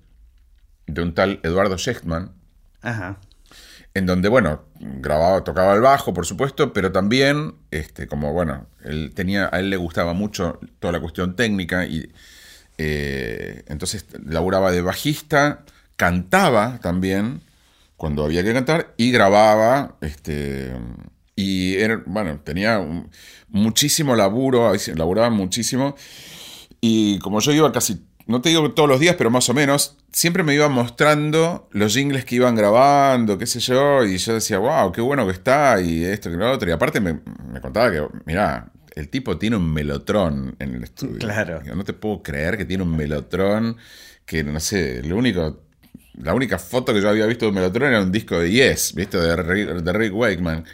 de 0.86 1.02
un 1.02 1.14
tal 1.14 1.40
Eduardo 1.42 1.78
Schechtman, 1.78 2.32
Ajá. 2.82 3.18
en 3.94 4.06
donde, 4.06 4.28
bueno, 4.28 4.64
grababa, 4.80 5.44
tocaba 5.44 5.74
el 5.74 5.80
bajo, 5.80 6.12
por 6.14 6.26
supuesto, 6.26 6.72
pero 6.72 6.90
también, 6.92 7.54
este, 7.70 8.06
como, 8.06 8.32
bueno, 8.32 8.66
él 8.84 9.12
tenía, 9.14 9.48
a 9.52 9.60
él 9.60 9.70
le 9.70 9.76
gustaba 9.76 10.14
mucho 10.14 10.58
toda 10.78 10.92
la 10.92 11.00
cuestión 11.00 11.36
técnica 11.36 11.86
y 11.86 12.12
eh, 12.78 13.62
entonces 13.68 14.06
laburaba 14.24 14.72
de 14.72 14.82
bajista, 14.82 15.64
cantaba 15.96 16.78
también 16.80 17.42
cuando 18.00 18.24
había 18.24 18.42
que 18.42 18.54
cantar 18.54 18.94
y 18.96 19.10
grababa, 19.12 19.98
este, 20.00 20.72
y 21.36 21.74
era, 21.74 22.02
bueno, 22.06 22.40
tenía 22.42 22.78
un- 22.78 23.10
muchísimo 23.50 24.16
laburo, 24.16 24.72
laburaba 24.94 25.28
muchísimo 25.28 25.94
y 26.80 27.18
como 27.18 27.40
yo 27.40 27.52
iba 27.52 27.70
casi, 27.72 28.02
no 28.26 28.40
te 28.40 28.48
digo 28.48 28.72
todos 28.72 28.88
los 28.88 29.00
días, 29.00 29.16
pero 29.18 29.30
más 29.30 29.50
o 29.50 29.54
menos, 29.54 29.98
siempre 30.12 30.42
me 30.42 30.54
iba 30.54 30.70
mostrando 30.70 31.68
los 31.72 31.92
jingles 31.92 32.24
que 32.24 32.36
iban 32.36 32.54
grabando, 32.54 33.36
qué 33.36 33.44
sé 33.46 33.60
yo, 33.60 34.02
y 34.06 34.16
yo 34.16 34.32
decía, 34.32 34.56
wow, 34.56 34.92
qué 34.92 35.02
bueno 35.02 35.26
que 35.26 35.32
está, 35.32 35.78
y 35.82 36.02
esto, 36.02 36.30
que 36.30 36.36
lo 36.38 36.50
otro. 36.50 36.70
Y 36.70 36.72
aparte 36.72 37.00
me, 37.02 37.20
me 37.52 37.60
contaba 37.60 37.90
que, 37.90 38.02
mirá, 38.24 38.72
el 38.94 39.10
tipo 39.10 39.36
tiene 39.36 39.56
un 39.56 39.70
melotrón 39.70 40.56
en 40.58 40.74
el 40.74 40.84
estudio. 40.84 41.18
Claro. 41.18 41.60
Digo, 41.60 41.76
No 41.76 41.84
te 41.84 41.92
puedo 41.92 42.22
creer 42.22 42.56
que 42.56 42.64
tiene 42.64 42.82
un 42.82 42.96
melotrón, 42.96 43.76
que 44.24 44.42
no 44.42 44.58
sé, 44.58 45.02
lo 45.02 45.16
único... 45.18 45.64
La 46.14 46.34
única 46.34 46.58
foto 46.58 46.92
que 46.92 47.00
yo 47.00 47.08
había 47.08 47.26
visto 47.26 47.44
de 47.46 47.50
un 47.50 47.54
melotrón 47.56 47.88
era 47.90 48.02
un 48.02 48.12
disco 48.12 48.38
de 48.38 48.50
Yes, 48.50 48.94
¿viste? 48.94 49.18
De 49.18 49.36
Rick, 49.36 49.68
de 49.70 49.92
Rick 49.92 50.14
Wakeman. 50.14 50.64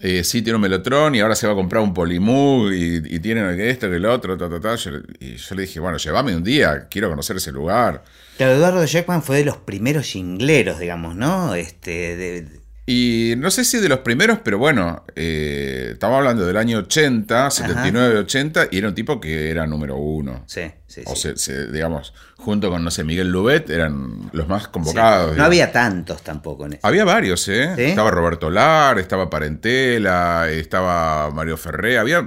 Eh, 0.00 0.22
sí, 0.22 0.42
tiene 0.42 0.54
un 0.56 0.62
Melotrón 0.62 1.16
y 1.16 1.20
ahora 1.20 1.34
se 1.34 1.46
va 1.48 1.54
a 1.54 1.56
comprar 1.56 1.82
un 1.82 1.92
Polimug 1.92 2.72
y, 2.72 3.02
y 3.16 3.18
tiene 3.18 3.68
esto, 3.68 3.90
que 3.90 3.98
lo 3.98 4.12
otro, 4.12 4.36
ta, 4.38 4.48
ta, 4.48 4.60
ta. 4.60 4.76
Y 5.18 5.34
yo 5.36 5.54
le 5.56 5.62
dije, 5.62 5.80
bueno, 5.80 5.98
llévame 5.98 6.36
un 6.36 6.44
día, 6.44 6.86
quiero 6.88 7.08
conocer 7.10 7.36
ese 7.36 7.50
lugar. 7.50 8.04
Claro, 8.36 8.52
Eduardo 8.52 8.84
Jackman 8.84 9.24
fue 9.24 9.38
de 9.38 9.44
los 9.44 9.56
primeros 9.56 10.06
jingleros, 10.06 10.78
digamos, 10.78 11.16
¿no? 11.16 11.56
Este, 11.56 12.16
de- 12.16 12.60
Y 12.90 13.34
no 13.36 13.50
sé 13.50 13.66
si 13.66 13.80
de 13.80 13.88
los 13.90 13.98
primeros, 13.98 14.38
pero 14.42 14.56
bueno, 14.56 15.04
eh, 15.14 15.90
estamos 15.92 16.16
hablando 16.16 16.46
del 16.46 16.56
año 16.56 16.78
80, 16.78 17.50
79, 17.50 18.16
80, 18.20 18.68
y 18.70 18.78
era 18.78 18.88
un 18.88 18.94
tipo 18.94 19.20
que 19.20 19.50
era 19.50 19.66
número 19.66 19.96
uno. 19.96 20.44
sí, 20.46 20.62
sí, 20.86 21.02
O 21.04 21.14
sí. 21.14 21.20
se- 21.20 21.36
se- 21.36 21.66
digamos, 21.70 22.14
junto 22.38 22.70
con, 22.70 22.82
no 22.82 22.90
sé, 22.90 23.04
Miguel 23.04 23.30
Lubet, 23.30 23.68
eran 23.68 24.30
los 24.32 24.48
más 24.48 24.62
Sí. 24.62 24.68
convocados. 24.72 25.36
No 25.36 25.44
había 25.44 25.70
tantos 25.70 26.22
tampoco 26.22 26.64
en 26.64 26.72
eso. 26.74 26.86
Había 26.86 27.04
varios, 27.04 27.46
¿eh? 27.48 27.74
¿Sí? 27.76 27.82
Estaba 27.82 28.10
Roberto 28.10 28.48
Lar, 28.48 28.98
estaba 28.98 29.28
Parentela, 29.28 30.48
estaba 30.50 31.30
Mario 31.30 31.58
Ferré, 31.58 31.98
había. 31.98 32.26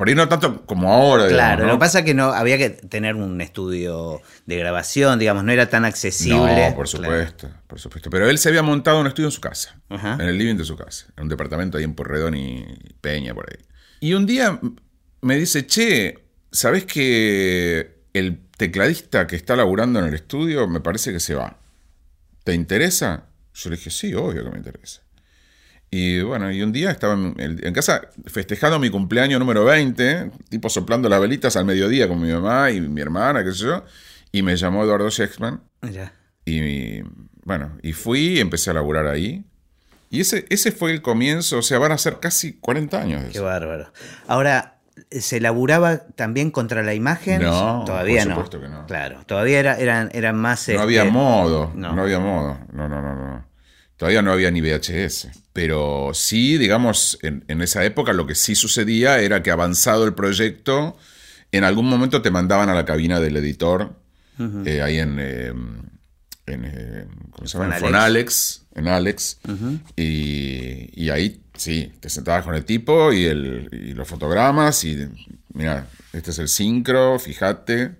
Por 0.00 0.08
ahí 0.08 0.14
no 0.14 0.26
tanto 0.30 0.64
como 0.64 0.90
ahora, 0.90 1.26
digamos, 1.26 1.36
Claro, 1.46 1.62
¿no? 1.64 1.66
lo 1.68 1.74
que 1.74 1.80
pasa 1.80 1.98
es 1.98 2.04
que 2.06 2.14
no 2.14 2.32
había 2.32 2.56
que 2.56 2.70
tener 2.70 3.16
un 3.16 3.38
estudio 3.42 4.22
de 4.46 4.56
grabación, 4.56 5.18
digamos, 5.18 5.44
no 5.44 5.52
era 5.52 5.68
tan 5.68 5.84
accesible. 5.84 6.38
No, 6.70 6.74
por 6.74 6.86
Claro. 6.88 7.04
supuesto, 7.04 7.50
por 7.66 7.78
supuesto. 7.80 8.08
Pero 8.08 8.30
él 8.30 8.38
se 8.38 8.48
había 8.48 8.62
montado 8.62 8.98
un 8.98 9.06
estudio 9.08 9.28
en 9.28 9.32
su 9.32 9.42
casa, 9.42 9.78
Ajá. 9.90 10.14
en 10.14 10.22
el 10.22 10.38
living 10.38 10.54
de 10.56 10.64
su 10.64 10.74
casa, 10.74 11.04
en 11.18 11.24
un 11.24 11.28
departamento 11.28 11.76
ahí 11.76 11.84
en 11.84 11.92
Porredón 11.94 12.34
y 12.34 12.64
Peña, 13.02 13.34
por 13.34 13.46
ahí. 13.50 13.62
Y 14.00 14.14
un 14.14 14.24
día 14.24 14.58
me 15.20 15.36
dice, 15.36 15.66
che, 15.66 16.14
¿sabés 16.50 16.86
que 16.86 18.00
el 18.14 18.40
tecladista 18.56 19.26
que 19.26 19.36
está 19.36 19.54
laburando 19.54 19.98
en 19.98 20.06
el 20.06 20.14
estudio 20.14 20.66
me 20.66 20.80
parece 20.80 21.12
que 21.12 21.20
se 21.20 21.34
va. 21.34 21.58
¿Te 22.44 22.54
interesa? 22.54 23.24
Yo 23.54 23.68
le 23.70 23.76
dije, 23.76 23.90
sí, 23.90 24.14
obvio 24.14 24.44
que 24.44 24.50
me 24.50 24.56
interesa. 24.56 25.02
Y 25.90 26.20
bueno, 26.20 26.52
y 26.52 26.62
un 26.62 26.72
día 26.72 26.90
estaba 26.90 27.14
en, 27.14 27.72
casa 27.74 28.02
festejando 28.26 28.78
mi 28.78 28.90
cumpleaños 28.90 29.40
número 29.40 29.64
20, 29.64 30.30
tipo 30.48 30.68
soplando 30.68 31.08
las 31.08 31.20
velitas 31.20 31.56
al 31.56 31.64
mediodía 31.64 32.06
con 32.06 32.20
mi 32.20 32.30
mamá 32.30 32.70
y 32.70 32.80
mi 32.80 33.00
hermana, 33.00 33.42
qué 33.42 33.50
sé 33.52 33.64
yo, 33.64 33.84
y 34.30 34.42
me 34.42 34.56
llamó 34.56 34.84
Eduardo 34.84 35.10
Shexman. 35.10 35.60
Y 36.44 37.02
bueno, 37.44 37.76
y 37.82 37.92
fui 37.92 38.36
y 38.36 38.40
empecé 38.40 38.70
a 38.70 38.74
laburar 38.74 39.08
ahí. 39.08 39.44
Y 40.10 40.20
ese, 40.20 40.46
ese 40.48 40.70
fue 40.70 40.92
el 40.92 41.02
comienzo, 41.02 41.58
o 41.58 41.62
sea, 41.62 41.78
van 41.78 41.92
a 41.92 41.98
ser 41.98 42.18
casi 42.20 42.52
40 42.54 43.00
años. 43.00 43.24
Qué 43.32 43.40
bárbaro. 43.40 43.92
Ahora, 44.28 44.78
¿se 45.10 45.40
laburaba 45.40 45.98
también 45.98 46.52
contra 46.52 46.82
la 46.84 46.94
imagen? 46.94 47.42
No, 47.42 47.84
todavía 47.84 48.22
por 48.24 48.32
supuesto 48.32 48.60
que 48.60 48.68
no. 48.68 48.86
Claro, 48.86 49.22
todavía 49.26 49.58
era, 49.58 49.76
eran, 49.76 50.10
eran 50.12 50.36
más... 50.36 50.68
No 50.68 50.80
había 50.80 51.02
este, 51.02 51.12
modo, 51.12 51.72
no. 51.74 51.94
no 51.94 52.02
había 52.02 52.20
modo, 52.20 52.58
no, 52.72 52.88
no, 52.88 53.02
no, 53.02 53.14
no. 53.14 53.49
Todavía 54.00 54.22
no 54.22 54.32
había 54.32 54.50
ni 54.50 54.62
VHS. 54.62 55.28
Pero 55.52 56.12
sí, 56.14 56.56
digamos, 56.56 57.18
en, 57.20 57.60
esa 57.60 57.84
época 57.84 58.14
lo 58.14 58.26
que 58.26 58.34
sí 58.34 58.54
sucedía 58.54 59.18
era 59.18 59.42
que 59.42 59.50
avanzado 59.50 60.06
el 60.06 60.14
proyecto, 60.14 60.96
en 61.52 61.64
algún 61.64 61.86
momento 61.86 62.22
te 62.22 62.30
mandaban 62.30 62.70
a 62.70 62.74
la 62.74 62.86
cabina 62.86 63.20
del 63.20 63.36
editor, 63.36 63.94
eh, 64.64 64.80
ahí 64.80 65.00
en, 65.00 65.18
eh, 65.20 65.52
en, 66.46 66.64
eh, 66.64 67.06
¿cómo 67.30 67.46
se 67.46 67.58
llama? 67.58 67.74
en 67.74 67.80
Fonalex, 67.82 68.62
en 68.74 68.88
Alex, 68.88 69.38
y, 69.96 71.10
ahí 71.10 71.42
sí, 71.58 71.92
te 72.00 72.08
sentabas 72.08 72.46
con 72.46 72.54
el 72.54 72.64
tipo 72.64 73.12
y, 73.12 73.26
el, 73.26 73.68
y 73.70 73.92
los 73.92 74.08
fotogramas 74.08 74.82
y 74.84 75.08
mira, 75.52 75.88
este 76.14 76.30
es 76.30 76.38
el 76.38 76.48
sincro, 76.48 77.18
fíjate, 77.18 77.96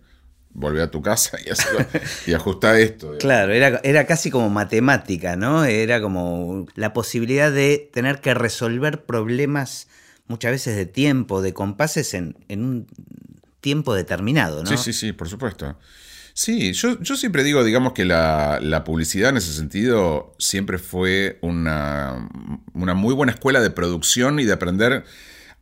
volvé 0.52 0.82
a 0.82 0.90
tu 0.90 1.02
casa 1.02 1.38
y, 1.40 1.50
y 2.30 2.34
ajusta 2.34 2.78
esto. 2.78 3.16
Claro, 3.18 3.52
era, 3.52 3.80
era 3.84 4.06
casi 4.06 4.30
como 4.30 4.50
matemática, 4.50 5.36
¿no? 5.36 5.64
Era 5.64 6.00
como 6.00 6.66
la 6.74 6.92
posibilidad 6.92 7.52
de 7.52 7.90
tener 7.92 8.20
que 8.20 8.34
resolver 8.34 9.04
problemas 9.04 9.88
muchas 10.26 10.52
veces 10.52 10.76
de 10.76 10.86
tiempo, 10.86 11.42
de 11.42 11.52
compases 11.52 12.14
en, 12.14 12.36
un 12.48 12.86
tiempo 13.60 13.94
determinado, 13.94 14.62
¿no? 14.62 14.70
Sí, 14.70 14.76
sí, 14.76 14.92
sí, 14.92 15.12
por 15.12 15.28
supuesto. 15.28 15.76
Sí, 16.32 16.72
yo, 16.72 17.00
yo 17.00 17.16
siempre 17.16 17.42
digo, 17.42 17.64
digamos, 17.64 17.92
que 17.92 18.04
la, 18.04 18.58
la, 18.62 18.84
publicidad 18.84 19.30
en 19.30 19.38
ese 19.38 19.52
sentido 19.52 20.34
siempre 20.38 20.78
fue 20.78 21.38
una, 21.42 22.28
una 22.72 22.94
muy 22.94 23.14
buena 23.14 23.32
escuela 23.32 23.60
de 23.60 23.70
producción 23.70 24.38
y 24.38 24.44
de 24.44 24.52
aprender 24.52 25.04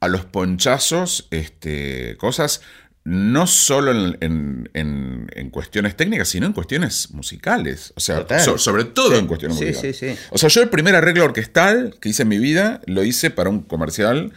a 0.01 0.09
los 0.09 0.25
ponchazos 0.27 1.27
este, 1.31 2.17
cosas 2.19 2.61
no 3.09 3.47
solo 3.47 3.91
en, 4.21 5.49
cuestiones 5.51 5.97
técnicas, 5.97 6.29
sino 6.29 6.47
en 6.47 6.53
cuestiones 6.53 7.11
musicales. 7.13 7.95
O 7.97 8.01
sea, 8.01 8.27
sobre 8.59 8.85
todo 8.85 9.17
en 9.17 9.27
cuestiones 9.27 9.59
musicales. 9.59 10.19
O 10.31 10.37
sea, 10.37 10.51
yo 10.51 10.61
el 10.61 10.69
primer 10.69 10.95
arreglo 10.95 11.25
orquestal 11.25 11.97
que 12.01 12.11
hice 12.11 12.23
en 12.23 12.29
mi 12.29 12.39
vida 12.39 12.83
lo 12.85 13.03
hice 13.03 13.31
para 13.31 13.49
un 13.49 13.63
comercial 13.63 14.33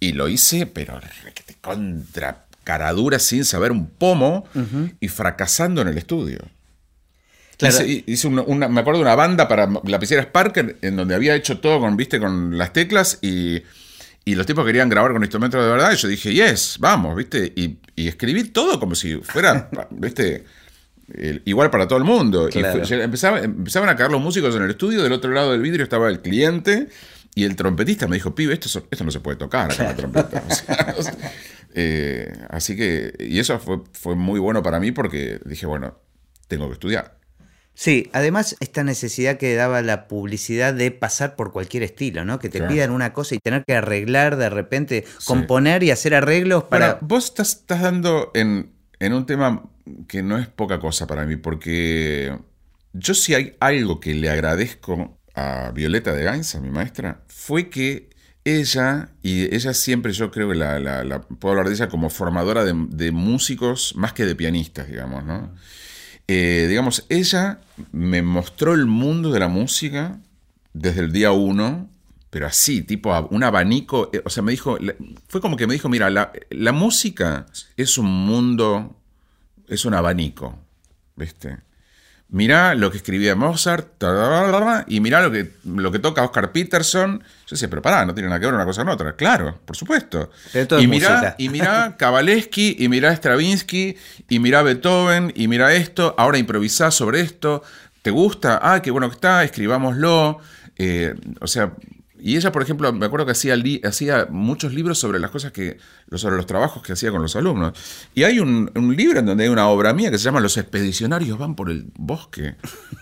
y 0.00 0.12
lo 0.12 0.28
hice, 0.28 0.64
pero 0.64 0.98
contra 1.60 2.46
caradura 2.64 3.18
sin 3.18 3.44
saber 3.44 3.72
un 3.72 3.88
pomo 3.88 4.48
y 5.00 5.08
fracasando 5.08 5.82
en 5.82 5.88
el 5.88 5.98
estudio. 5.98 6.38
Hice, 8.06 8.28
una, 8.28 8.68
me 8.68 8.80
acuerdo 8.80 9.00
de 9.00 9.04
una 9.04 9.16
banda 9.16 9.48
para 9.48 9.68
la 9.84 9.98
piscina 9.98 10.22
Sparker 10.22 10.78
en 10.80 10.96
donde 10.96 11.14
había 11.14 11.34
hecho 11.34 11.60
todo 11.60 11.78
con, 11.78 11.94
viste, 11.96 12.18
con 12.18 12.56
las 12.56 12.72
teclas 12.72 13.18
y 13.20 13.62
y 14.24 14.34
los 14.34 14.46
tipos 14.46 14.64
querían 14.64 14.88
grabar 14.88 15.12
con 15.12 15.22
instrumentos 15.22 15.62
de 15.62 15.70
verdad. 15.70 15.92
Y 15.92 15.96
yo 15.96 16.08
dije, 16.08 16.32
yes, 16.32 16.76
vamos, 16.78 17.14
¿viste? 17.16 17.52
Y, 17.54 17.78
escribí 17.96 18.44
todo 18.44 18.80
como 18.80 18.94
si 18.94 19.16
fuera, 19.16 19.68
¿viste? 19.90 20.44
igual 21.44 21.70
para 21.70 21.86
todo 21.86 21.98
el 21.98 22.04
mundo. 22.04 22.48
Y 22.50 22.58
empezaban 22.58 23.88
a 23.88 23.96
caer 23.96 24.10
los 24.10 24.22
músicos 24.22 24.56
en 24.56 24.62
el 24.62 24.70
estudio. 24.70 25.02
Del 25.02 25.12
otro 25.12 25.30
lado 25.30 25.52
del 25.52 25.60
vidrio 25.60 25.84
estaba 25.84 26.08
el 26.08 26.22
cliente. 26.22 26.88
Y 27.34 27.44
el 27.44 27.56
trompetista 27.56 28.06
me 28.06 28.16
dijo, 28.16 28.34
pibe, 28.34 28.54
esto, 28.54 28.86
esto 28.90 29.04
no 29.04 29.10
se 29.10 29.20
puede 29.20 29.36
tocar 29.36 29.72
acá 29.72 29.84
la 29.84 29.96
trompeta. 29.96 30.42
Eh, 31.76 32.32
así 32.50 32.76
que, 32.76 33.12
y 33.18 33.40
eso 33.40 33.58
fue, 33.58 33.80
fue 33.94 34.14
muy 34.14 34.38
bueno 34.38 34.62
para 34.62 34.78
mí 34.78 34.92
porque 34.92 35.40
dije, 35.44 35.66
bueno, 35.66 35.98
tengo 36.46 36.68
que 36.68 36.74
estudiar. 36.74 37.18
Sí, 37.74 38.08
además 38.12 38.56
esta 38.60 38.84
necesidad 38.84 39.36
que 39.36 39.54
daba 39.56 39.82
la 39.82 40.06
publicidad 40.06 40.72
de 40.72 40.92
pasar 40.92 41.34
por 41.34 41.52
cualquier 41.52 41.82
estilo, 41.82 42.24
¿no? 42.24 42.38
Que 42.38 42.48
te 42.48 42.62
pidan 42.62 42.92
una 42.92 43.12
cosa 43.12 43.34
y 43.34 43.38
tener 43.38 43.64
que 43.64 43.74
arreglar 43.74 44.36
de 44.36 44.48
repente, 44.48 45.04
componer 45.24 45.82
y 45.82 45.90
hacer 45.90 46.14
arreglos 46.14 46.64
para... 46.64 46.98
vos 47.00 47.24
estás, 47.24 47.56
estás 47.56 47.82
dando 47.82 48.30
en, 48.34 48.72
en, 49.00 49.12
un 49.12 49.26
tema 49.26 49.64
que 50.06 50.22
no 50.22 50.38
es 50.38 50.46
poca 50.46 50.78
cosa 50.78 51.08
para 51.08 51.26
mí, 51.26 51.36
porque 51.36 52.38
yo 52.92 53.12
sí 53.12 53.34
hay 53.34 53.56
algo 53.58 53.98
que 53.98 54.14
le 54.14 54.30
agradezco 54.30 55.18
a 55.34 55.72
Violeta 55.74 56.12
de 56.12 56.22
Gainza, 56.22 56.60
mi 56.60 56.70
maestra, 56.70 57.22
fue 57.26 57.70
que 57.70 58.08
ella, 58.44 59.08
y 59.20 59.52
ella 59.52 59.74
siempre 59.74 60.12
yo 60.12 60.30
creo 60.30 60.48
que 60.48 60.54
la, 60.54 60.78
la, 60.78 61.20
puedo 61.22 61.52
hablar 61.52 61.66
de 61.66 61.74
ella 61.74 61.88
como 61.88 62.08
formadora 62.08 62.64
de, 62.64 62.72
de 62.90 63.10
músicos 63.10 63.96
más 63.96 64.12
que 64.12 64.26
de 64.26 64.36
pianistas, 64.36 64.86
digamos, 64.86 65.24
¿no? 65.24 65.52
Eh, 66.26 66.66
digamos, 66.68 67.04
ella 67.08 67.60
me 67.92 68.22
mostró 68.22 68.74
el 68.74 68.86
mundo 68.86 69.30
de 69.30 69.40
la 69.40 69.48
música 69.48 70.20
desde 70.72 71.00
el 71.00 71.12
día 71.12 71.32
uno, 71.32 71.90
pero 72.30 72.46
así, 72.46 72.82
tipo 72.82 73.16
un 73.30 73.44
abanico, 73.44 74.10
eh, 74.12 74.22
o 74.24 74.30
sea, 74.30 74.42
me 74.42 74.52
dijo, 74.52 74.78
fue 75.28 75.40
como 75.40 75.56
que 75.56 75.66
me 75.66 75.74
dijo, 75.74 75.88
mira, 75.88 76.10
la, 76.10 76.32
la 76.50 76.72
música 76.72 77.46
es 77.76 77.98
un 77.98 78.06
mundo, 78.06 78.96
es 79.68 79.84
un 79.84 79.94
abanico, 79.94 80.58
¿viste? 81.14 81.58
Mirá 82.28 82.74
lo 82.74 82.90
que 82.90 82.96
escribía 82.96 83.34
Mozart, 83.36 84.02
y 84.86 85.00
mirá 85.00 85.22
lo 85.22 85.30
que, 85.30 85.52
lo 85.64 85.92
que 85.92 85.98
toca 85.98 86.22
Oscar 86.22 86.52
Peterson. 86.52 87.20
Yo 87.20 87.48
decía, 87.50 87.68
pero 87.68 87.82
pará, 87.82 88.04
no 88.04 88.14
tiene 88.14 88.28
nada 88.28 88.40
que 88.40 88.46
ver 88.46 88.54
una 88.54 88.64
cosa 88.64 88.82
con 88.82 88.90
otra. 88.90 89.14
Claro, 89.14 89.60
por 89.64 89.76
supuesto. 89.76 90.30
y, 90.78 90.86
mirá, 90.86 91.34
y 91.38 91.48
mirá 91.48 91.96
Kabalevsky, 91.96 92.76
y 92.78 92.88
mirá 92.88 93.12
Stravinsky, 93.12 93.96
y 94.28 94.38
mirá 94.38 94.62
Beethoven, 94.62 95.32
y 95.36 95.48
mirá 95.48 95.74
esto, 95.74 96.14
ahora 96.18 96.38
improvisá 96.38 96.90
sobre 96.90 97.20
esto. 97.20 97.62
¿Te 98.02 98.10
gusta? 98.10 98.60
Ah, 98.62 98.82
qué 98.82 98.90
bueno 98.90 99.08
que 99.08 99.14
está, 99.14 99.44
escribámoslo. 99.44 100.38
Eh, 100.76 101.14
o 101.40 101.46
sea, 101.46 101.72
y 102.26 102.38
ella, 102.38 102.52
por 102.52 102.62
ejemplo, 102.62 102.90
me 102.90 103.04
acuerdo 103.04 103.26
que 103.26 103.32
hacía, 103.32 103.54
hacía 103.84 104.28
muchos 104.30 104.72
libros 104.72 104.98
sobre 104.98 105.18
las 105.18 105.30
cosas 105.30 105.52
que, 105.52 105.76
sobre 106.14 106.36
los 106.36 106.46
trabajos 106.46 106.82
que 106.82 106.94
hacía 106.94 107.10
con 107.10 107.20
los 107.20 107.36
alumnos. 107.36 107.78
Y 108.14 108.22
hay 108.22 108.40
un, 108.40 108.72
libro 108.96 109.18
en 109.18 109.26
donde 109.26 109.44
hay 109.44 109.50
una 109.50 109.68
obra 109.68 109.92
mía 109.92 110.10
que 110.10 110.16
se 110.16 110.24
llama 110.24 110.40
Los 110.40 110.56
expedicionarios 110.56 111.36
van 111.38 111.54
por 111.54 111.70
el 111.70 111.92
bosque. 111.98 112.54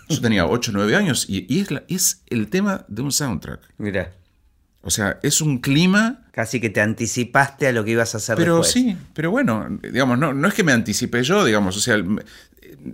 Yo 0.09 0.21
tenía 0.21 0.45
8 0.45 0.73
o 0.73 0.75
9 0.75 0.97
años 0.97 1.27
y, 1.29 1.61
es, 1.61 1.69
es 1.87 2.23
el 2.31 2.49
tema 2.49 2.85
de 2.89 3.03
un 3.03 3.13
soundtrack. 3.13 3.61
Mira. 3.79 4.13
O 4.81 4.91
sea, 4.91 5.21
es 5.23 5.41
un 5.41 5.59
clima. 5.59 6.27
Casi 6.33 6.59
que 6.59 6.71
te 6.71 6.81
anticipaste 6.81 7.69
a 7.69 7.73
lo 7.73 7.85
que 7.85 7.93
ibas 7.93 8.17
a 8.17 8.19
hacer 8.19 8.37
pero 8.37 8.65
sí, 8.65 8.97
pero 9.15 9.31
bueno, 9.31 9.69
digamos, 9.83 10.19
no, 10.19 10.35
no 10.35 10.49
es 10.49 10.55
que 10.55 10.65
me 10.65 10.73
anticipé 10.73 11.23
yo, 11.23 11.45
digamos, 11.45 11.77
o 11.77 11.81
sea, 11.81 12.03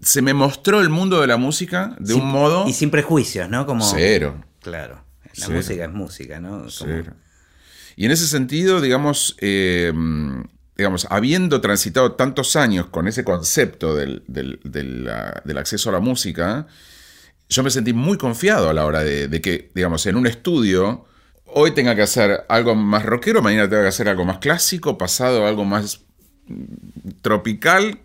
se 0.03 0.21
me 0.21 0.35
mostró 0.35 0.83
el 0.83 0.91
mundo 0.91 1.23
de 1.23 1.27
la 1.27 1.39
música 1.39 1.97
de 1.99 2.13
un 2.13 2.27
modo. 2.27 2.69
Y 2.69 2.75
sin 2.75 2.91
prejuicios, 2.91 3.49
¿no? 3.49 3.65
Como, 3.65 3.83
Cero. 3.83 4.45
Claro. 4.61 5.08
La 5.41 5.49
música 5.49 5.85
es 5.85 5.93
música, 5.93 6.41
¿no? 6.41 6.67
Y 7.97 8.05
en 8.07 8.11
ese 8.13 8.27
sentido, 8.27 8.81
digamos, 8.81 9.37
eh, 9.41 9.93
digamos, 10.79 11.09
habiendo 11.11 11.61
transitado 11.61 12.13
tantos 12.13 12.55
años 12.55 12.87
con 12.87 13.09
ese 13.09 13.25
concepto 13.25 13.97
del, 13.97 15.09
acceso 15.59 15.91
a 15.91 15.93
la 15.93 16.01
música, 16.01 16.69
yo 17.49 17.65
me 17.65 17.71
sentí 17.71 17.93
muy 17.93 18.17
confiado 18.17 18.71
a 18.71 18.73
la 18.73 18.87
hora 18.87 19.03
de, 19.03 19.41
que, 19.41 19.73
digamos, 19.75 20.07
en 20.07 20.15
un 20.15 20.29
estudio, 20.29 21.07
hoy 21.47 21.73
tenga 21.73 21.97
que 21.97 22.03
hacer 22.03 22.45
algo 22.49 22.77
más 22.77 23.05
rockero, 23.05 23.43
mañana 23.43 23.69
tenga 23.69 23.83
que 23.83 23.89
hacer 23.89 24.09
algo 24.09 24.25
más 24.25 24.39
clásico, 24.39 24.97
pasado 24.97 25.47
algo 25.47 25.65
más 25.65 26.03
tropical, 27.23 27.99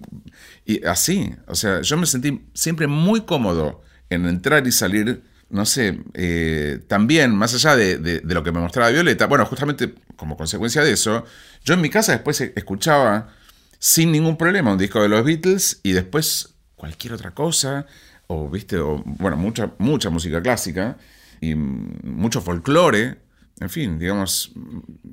y 0.66 0.84
así. 0.86 1.36
O 1.48 1.54
sea, 1.54 1.82
yo 1.82 1.98
me 1.98 2.08
sentí 2.08 2.42
siempre 2.56 2.88
muy 2.88 3.22
cómodo 3.22 3.84
en 4.10 4.26
entrar 4.26 4.66
y 4.66 4.72
salir 4.72 5.22
no 5.54 5.68
sé, 5.68 6.00
eh, 6.16 6.80
también, 6.88 7.36
más 7.36 7.54
allá 7.54 7.76
de, 7.76 8.22
lo 8.26 8.44
que 8.44 8.52
me 8.52 8.60
mostraba 8.60 8.90
Violeta, 8.90 9.28
bueno, 9.28 9.46
justamente 9.46 9.94
como 10.16 10.36
consecuencia 10.36 10.82
de 10.82 10.92
eso, 10.92 11.26
yo 11.64 11.76
en 11.76 11.82
mi 11.82 11.92
casa 11.92 12.12
después 12.12 12.42
escuchaba 12.42 13.30
sin 13.78 14.12
ningún 14.12 14.36
problema 14.36 14.72
un 14.72 14.80
disco 14.80 15.00
de 15.00 15.10
los 15.10 15.24
Beatles 15.24 15.80
y 15.84 15.92
después 15.92 16.56
cualquier 16.76 17.14
otra 17.14 17.36
cosa, 17.36 17.86
o 18.26 18.50
viste, 18.50 18.78
o, 18.78 19.04
bueno, 19.06 19.38
mucha, 19.38 19.72
mucha 19.78 20.10
música 20.10 20.42
clásica 20.42 20.98
y 21.40 21.54
mucho 21.54 22.42
folclore. 22.42 23.20
En 23.60 23.70
fin, 23.70 24.00
digamos, 24.00 24.54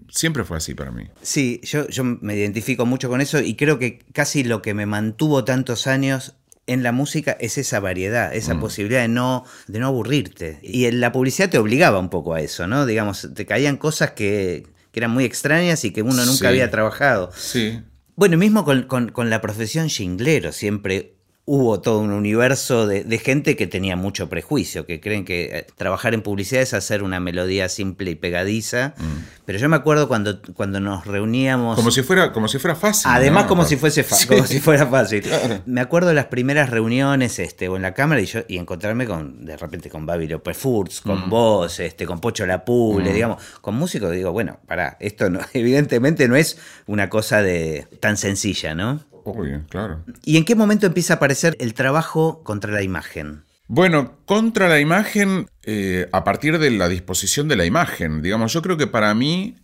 siempre 0.08 0.44
fue 0.44 0.56
así 0.56 0.72
para 0.72 0.90
mí. 0.90 1.04
Sí, 1.20 1.60
yo, 1.64 1.86
yo 1.88 2.02
me 2.02 2.34
identifico 2.34 2.86
mucho 2.86 3.10
con 3.10 3.20
eso 3.20 3.40
y 3.40 3.56
creo 3.56 3.78
que 3.78 3.98
casi 4.14 4.42
lo 4.42 4.62
que 4.62 4.72
me 4.72 4.86
mantuvo 4.86 5.44
tantos 5.44 5.86
años 5.86 6.34
en 6.72 6.82
la 6.82 6.92
música 6.92 7.36
es 7.40 7.58
esa 7.58 7.80
variedad, 7.80 8.34
esa 8.34 8.54
mm. 8.54 8.60
posibilidad 8.60 9.02
de 9.02 9.08
no, 9.08 9.44
de 9.66 9.78
no 9.80 9.88
aburrirte. 9.88 10.60
Y 10.62 10.84
en 10.84 11.00
la 11.00 11.10
publicidad 11.10 11.50
te 11.50 11.58
obligaba 11.58 11.98
un 11.98 12.10
poco 12.10 12.34
a 12.34 12.40
eso, 12.40 12.66
¿no? 12.66 12.86
Digamos, 12.86 13.28
te 13.34 13.44
caían 13.44 13.76
cosas 13.76 14.12
que, 14.12 14.66
eran 14.92 15.10
muy 15.10 15.24
extrañas 15.24 15.84
y 15.84 15.92
que 15.92 16.02
uno 16.02 16.24
nunca 16.26 16.48
había 16.48 16.70
trabajado. 16.70 17.30
Sí. 17.34 17.80
Bueno, 18.16 18.36
mismo 18.36 18.64
con, 18.64 18.82
con, 18.84 19.10
con 19.10 19.30
la 19.30 19.40
profesión 19.40 19.88
jinglero, 19.88 20.52
siempre 20.52 21.14
hubo 21.46 21.80
todo 21.80 21.98
un 21.98 22.12
universo 22.12 22.86
de, 22.86 23.02
de, 23.02 23.18
gente 23.18 23.56
que 23.56 23.66
tenía 23.66 23.96
mucho 23.96 24.28
prejuicio, 24.28 24.86
que 24.86 25.00
creen 25.00 25.24
que 25.24 25.58
eh, 25.58 25.66
trabajar 25.76 26.14
en 26.14 26.22
publicidad 26.22 26.62
es 26.62 26.74
hacer 26.74 27.02
una 27.02 27.18
melodía 27.18 27.68
simple 27.68 28.12
y 28.12 28.14
pegadiza. 28.14 28.94
Mm. 28.96 29.24
Pero 29.46 29.58
yo 29.58 29.68
me 29.68 29.74
acuerdo 29.74 30.06
cuando, 30.06 30.40
cuando 30.54 30.78
nos 30.78 31.06
reuníamos. 31.06 31.74
Como 31.76 31.90
si 31.90 32.02
fuera, 32.02 32.32
como 32.32 32.46
si 32.46 32.58
fuera 32.58 32.76
fácil. 32.76 33.10
Además, 33.12 33.44
¿no? 33.44 33.48
como, 33.48 33.64
si 33.64 33.76
fuese 33.76 34.04
sí. 34.04 34.28
como 34.28 34.46
si 34.46 34.60
fuera 34.60 34.86
fácil. 34.86 35.22
Claro. 35.22 35.62
Me 35.66 35.80
acuerdo 35.80 36.10
de 36.10 36.14
las 36.14 36.26
primeras 36.26 36.70
reuniones 36.70 37.38
este, 37.40 37.68
o 37.68 37.74
en 37.74 37.82
la 37.82 37.94
cámara 37.94 38.20
y 38.20 38.26
yo 38.26 38.40
y 38.46 38.58
encontrarme 38.58 39.06
con, 39.06 39.44
de 39.44 39.56
repente 39.56 39.90
con 39.90 40.06
Babi 40.06 40.28
López 40.28 40.56
Furz, 40.56 41.00
con 41.00 41.26
mm. 41.26 41.30
vos, 41.30 41.80
este, 41.80 42.06
con 42.06 42.20
Pocho 42.20 42.46
Lapule, 42.46 43.10
mm. 43.10 43.14
digamos, 43.14 43.42
con 43.60 43.74
músicos, 43.74 44.12
digo, 44.12 44.30
bueno, 44.30 44.60
pará, 44.66 44.96
esto 45.00 45.30
no, 45.30 45.40
evidentemente 45.52 46.28
no 46.28 46.36
es 46.36 46.58
una 46.86 47.10
cosa 47.10 47.42
de 47.42 47.88
tan 47.98 48.16
sencilla, 48.16 48.74
¿no? 48.74 49.00
Obvio, 49.24 49.64
claro. 49.68 50.04
¿Y 50.24 50.36
en 50.36 50.44
qué 50.44 50.54
momento 50.54 50.86
empieza 50.86 51.14
a 51.14 51.16
aparecer 51.16 51.56
el 51.60 51.74
trabajo 51.74 52.42
contra 52.42 52.72
la 52.72 52.82
imagen? 52.82 53.44
Bueno, 53.66 54.18
contra 54.26 54.68
la 54.68 54.80
imagen, 54.80 55.48
eh, 55.62 56.08
a 56.12 56.24
partir 56.24 56.58
de 56.58 56.70
la 56.72 56.88
disposición 56.88 57.46
de 57.46 57.56
la 57.56 57.64
imagen, 57.64 58.20
digamos, 58.20 58.52
yo 58.52 58.62
creo 58.62 58.76
que 58.76 58.88
para 58.88 59.14
mí, 59.14 59.56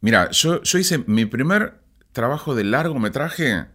mira, 0.00 0.30
yo, 0.32 0.60
yo 0.62 0.78
hice 0.78 1.04
mi 1.06 1.24
primer 1.24 1.80
trabajo 2.10 2.54
de 2.54 2.64
largometraje, 2.64 3.66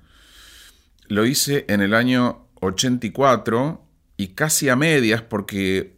lo 1.08 1.26
hice 1.26 1.66
en 1.70 1.82
el 1.82 1.94
año 1.94 2.48
84 2.62 3.86
y 4.18 4.28
casi 4.30 4.68
a 4.68 4.76
medias 4.76 5.22
porque, 5.22 5.98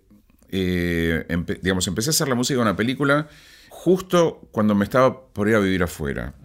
eh, 0.49 1.25
empe 1.27 1.59
digamos, 1.61 1.87
empecé 1.87 2.09
a 2.09 2.11
hacer 2.11 2.27
la 2.27 2.35
música 2.35 2.57
de 2.57 2.61
una 2.61 2.75
película 2.75 3.27
justo 3.69 4.47
cuando 4.51 4.75
me 4.75 4.83
estaba 4.83 5.25
por 5.33 5.49
ir 5.49 5.55
a 5.55 5.59
vivir 5.59 5.81
afuera 5.81 6.35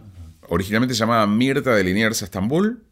originalmente 0.49 0.95
se 0.95 1.01
llamaba 1.01 1.27
Mirta 1.27 1.75
de 1.75 1.85
Liniers 1.85 2.23
Estambul. 2.23 2.83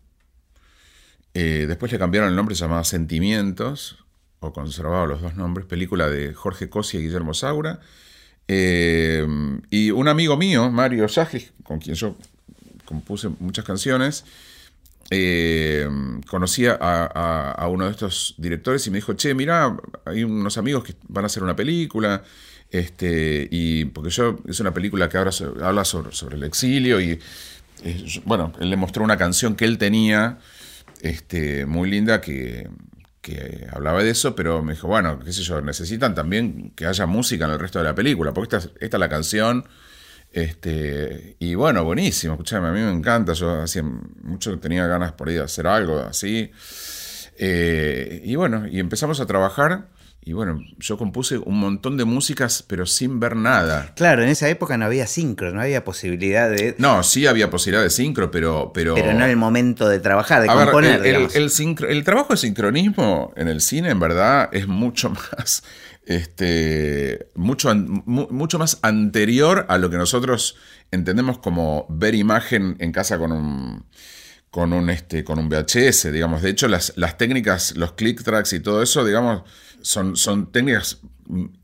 Eh, 1.35 1.65
después 1.67 1.91
le 1.93 1.99
cambiaron 1.99 2.31
el 2.31 2.37
nombre, 2.37 2.55
se 2.55 2.63
llamaba 2.63 2.85
Sentimientos, 2.85 4.05
o 4.41 4.53
conservaba 4.53 5.07
los 5.07 5.21
dos 5.21 5.35
nombres, 5.35 5.67
película 5.67 6.09
de 6.09 6.33
Jorge 6.35 6.69
Cosi 6.69 6.99
y 6.99 7.03
Guillermo 7.03 7.35
Saura. 7.35 7.81
Eh, 8.47 9.27
y 9.71 9.91
un 9.91 10.09
amigo 10.09 10.37
mío, 10.37 10.71
Mario 10.71 11.07
Yagis, 11.07 11.53
con 11.65 11.81
quien 11.81 11.97
yo 11.97 12.17
compuse 12.85 13.29
muchas 13.41 13.65
canciones, 13.65 14.25
eh, 15.11 15.89
conocía 16.29 16.79
a, 16.81 17.05
a, 17.05 17.53
a, 17.53 17.69
uno 17.69 17.87
de 17.87 17.91
estos 17.91 18.35
directores 18.39 18.87
y 18.87 18.91
me 18.91 18.99
dijo, 18.99 19.15
che, 19.15 19.35
mira, 19.35 19.77
hay 20.05 20.25
unos 20.25 20.57
amigos 20.59 20.85
que 20.85 20.95
van 21.09 21.25
a 21.25 21.27
hacer 21.27 21.43
una 21.43 21.57
película. 21.57 22.23
Este, 22.75 23.47
y 23.53 23.85
porque 23.85 24.11
yo, 24.11 24.37
es 24.49 24.59
una 24.59 24.75
película 24.75 25.09
que 25.09 25.17
habla 25.17 25.31
sobre, 25.85 26.13
sobre 26.13 26.35
el 26.35 26.43
exilio 26.43 27.01
y, 27.01 27.21
eh, 27.85 28.05
bueno, 28.25 28.53
él 28.59 28.69
le 28.69 28.77
mostró 28.77 29.05
una 29.05 29.17
canción 29.17 29.55
que 29.55 29.65
él 29.65 29.79
tenía, 29.79 30.39
este, 31.01 31.67
muy 31.67 31.89
linda, 31.89 32.21
que, 32.21 32.69
hablaba 33.71 34.03
de 34.03 34.11
eso, 34.11 34.35
pero 34.35 34.61
me 34.65 34.73
dijo, 34.73 34.89
bueno, 34.89 35.21
qué 35.21 35.33
sé 35.33 35.43
yo, 35.43 35.61
necesitan 35.61 36.17
también 36.17 36.73
que 36.75 36.87
haya 36.87 37.07
música 37.07 37.45
en 37.45 37.53
el 37.53 37.61
resto 37.61 37.79
de 37.79 37.85
la 37.85 37.95
película, 37.95 38.35
porque 38.35 38.57
esta, 38.57 38.71
esta 38.81 38.97
es 38.97 39.01
la 39.01 39.09
canción. 39.09 39.65
Este, 40.33 41.37
y 41.39 41.55
bueno, 41.55 41.85
buenísimo, 41.85 42.35
escuchame, 42.35 42.67
a 42.67 42.73
mí 42.73 42.81
me 42.81 42.91
encanta, 42.91 43.35
yo 43.35 43.63
hacía 43.63 43.85
mucho 43.85 44.59
tenía 44.59 44.89
ganas 44.89 45.13
por 45.13 45.29
ahí 45.29 45.37
de 45.37 45.43
hacer 45.45 45.69
algo 45.69 46.01
así. 46.01 46.51
Eh, 47.39 48.21
y 48.25 48.35
bueno, 48.35 48.67
y 48.67 48.81
empezamos 48.81 49.21
a 49.21 49.27
trabajar 49.27 49.94
y 50.27 50.33
bueno, 50.33 50.65
yo 50.79 50.97
compuse 50.97 51.37
un 51.37 51.59
montón 51.59 51.99
de 51.99 52.07
músicas, 52.07 52.65
pero 52.67 52.87
sin 52.87 53.21
ver 53.21 53.37
nada. 53.37 53.93
Claro, 53.95 54.23
en 54.23 54.31
esa 54.31 54.49
época 54.49 54.79
no 54.79 54.87
había 54.87 55.07
sincro, 55.07 55.53
no 55.53 55.61
había 55.61 55.85
posibilidad 55.85 56.49
de. 56.49 56.75
No, 56.79 57.03
sí 57.03 57.27
había 57.27 57.51
posibilidad 57.51 57.83
de 57.83 57.91
sincro, 57.91 58.31
pero. 58.31 58.73
Pero, 58.73 58.95
pero 58.95 59.13
no 59.13 59.25
en 59.25 59.31
el 59.31 59.37
momento 59.37 59.87
de 59.87 60.01
trabajar, 60.01 60.41
de 60.41 60.49
A 60.49 60.55
componer. 60.55 61.03
Ver, 61.03 61.15
el, 61.15 61.23
el, 61.23 61.31
el, 61.35 61.51
sincro, 61.51 61.89
el, 61.89 62.05
trabajo 62.05 62.33
de 62.33 62.39
sincronismo 62.39 63.35
en 63.37 63.49
el 63.49 63.61
cine, 63.61 63.91
en 63.91 64.01
verdad, 64.01 64.49
es 64.53 64.67
mucho 64.67 65.11
más. 65.37 65.63
Este, 66.07 67.29
mucho, 67.35 67.75
mucho 67.75 68.59
más 68.59 68.79
anterior 68.81 69.67
a 69.69 69.79
lo 69.79 69.91
que 69.91 69.97
nosotros 69.97 70.57
entendemos 70.91 71.39
como 71.39 71.87
ver 71.89 72.15
imagen 72.15 72.77
en 72.79 72.93
casa 72.93 73.19
con 73.19 73.33
un 73.33 73.85
con 74.55 74.73
un, 74.73 74.89
este, 74.89 75.25
con 75.25 75.41
un 75.41 75.49
VHS, 75.49 76.13
digamos. 76.13 76.41
De 76.41 76.51
hecho, 76.51 76.69
las, 76.69 76.93
las 76.95 77.19
técnicas, 77.19 77.77
los 77.77 77.95
click 77.95 78.23
tracks 78.23 78.53
y 78.53 78.61
todo 78.61 78.85
eso, 78.85 79.05
digamos, 79.05 79.43
son, 79.83 80.15
son 80.15 80.53
técnicas, 80.53 81.01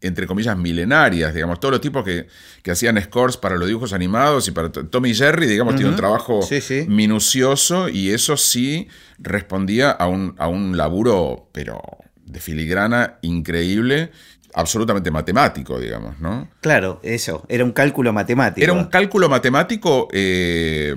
entre 0.01 0.27
comillas, 0.27 0.59
milenarias, 0.59 1.33
digamos. 1.33 1.61
Todos 1.61 1.71
los 1.71 1.81
tipos 1.81 2.05
que, 2.05 2.27
que 2.65 2.73
hacían 2.73 3.01
scores 3.01 3.37
para 3.37 3.55
los 3.55 3.69
dibujos 3.69 3.93
animados 3.93 4.49
y 4.49 4.51
para 4.51 4.73
Tommy 4.73 5.15
Jerry, 5.15 5.47
digamos, 5.47 5.75
uh 5.75 5.77
-huh. 5.77 5.79
tiene 5.79 5.91
un 5.93 5.97
trabajo 5.97 6.43
sí, 6.43 6.61
sí. 6.61 6.85
minucioso 6.89 7.89
y 7.89 8.11
eso 8.11 8.37
sí 8.37 8.89
respondía 9.21 9.93
a 9.93 10.09
un, 10.09 10.35
a 10.39 10.49
un 10.49 10.77
laburo, 10.77 11.49
pero 11.53 11.81
de 12.25 12.41
filigrana 12.41 13.19
increíble 13.23 14.11
absolutamente 14.53 15.13
matemático, 15.13 15.79
digamos, 15.79 16.19
¿no? 16.19 16.49
Claro, 16.61 16.99
eso, 17.05 17.47
era 17.49 17.65
un 17.65 17.71
cálculo 17.71 18.13
matemático. 18.13 18.65
Era 18.65 18.73
un 18.73 18.87
cálculo 18.87 19.29
matemático 19.29 20.09
eh, 20.13 20.97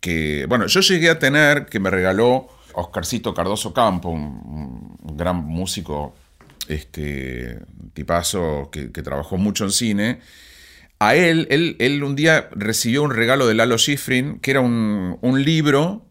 que, 0.00 0.46
bueno, 0.48 0.66
yo 0.66 0.80
llegué 0.80 1.10
a 1.10 1.18
tener, 1.18 1.66
que 1.66 1.78
me 1.78 1.90
regaló 1.90 2.48
Oscarcito 2.74 3.34
Cardoso 3.34 3.72
Campo, 3.72 4.08
un, 4.08 4.96
gran 5.16 5.36
músico, 5.36 6.14
este 6.68 7.58
tipazo 7.92 8.70
que, 8.72 8.90
que, 8.90 9.02
trabajó 9.02 9.36
mucho 9.36 9.64
en 9.64 9.70
cine. 9.70 10.20
A 10.98 11.14
él, 11.14 11.46
él, 11.50 11.76
él 11.78 12.02
un 12.02 12.16
día 12.16 12.48
recibió 12.52 13.02
un 13.02 13.10
regalo 13.10 13.46
de 13.46 13.54
Lalo 13.54 13.76
Schifrin, 13.78 14.38
que 14.40 14.50
era 14.50 14.60
un, 14.60 15.18
un 15.20 15.42
libro 15.42 16.06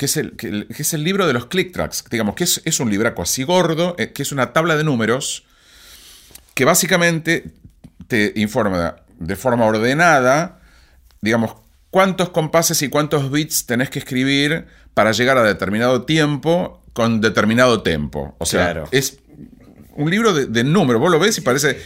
que 0.00 0.06
es, 0.06 0.16
el, 0.16 0.34
que, 0.34 0.66
es 0.70 0.94
el 0.94 1.04
libro 1.04 1.26
de 1.26 1.34
los 1.34 1.44
click 1.46 1.72
tracks, 1.72 2.04
digamos, 2.10 2.34
que 2.34 2.44
es, 2.44 2.62
es 2.64 2.80
un 2.80 2.88
libraco 2.88 3.20
así 3.20 3.42
gordo, 3.42 3.94
eh, 3.98 4.12
que 4.12 4.22
es 4.22 4.32
una 4.32 4.54
tabla 4.54 4.76
de 4.76 4.82
números, 4.82 5.44
que 6.54 6.64
básicamente 6.64 7.50
te 8.08 8.32
informa 8.36 8.96
de 9.18 9.36
forma 9.36 9.66
ordenada, 9.66 10.58
digamos, 11.20 11.54
cuántos 11.90 12.30
compases 12.30 12.82
y 12.82 12.88
cuántos 12.88 13.30
bits 13.30 13.66
tenés 13.66 13.90
que 13.90 13.98
escribir 13.98 14.66
para 14.94 15.12
llegar 15.12 15.38
a 15.38 15.42
determinado 15.42 16.02
tiempo 16.02 16.80
con 16.92 17.20
determinado 17.20 17.82
tempo. 17.82 18.34
O 18.38 18.46
sea, 18.46 18.72
claro. 18.72 18.88
es 18.90 19.18
un 19.94 20.10
libro 20.10 20.32
de, 20.32 20.46
de 20.46 20.64
números. 20.64 21.00
Vos 21.00 21.10
lo 21.10 21.18
ves 21.18 21.38
y 21.38 21.40
parece. 21.42 21.78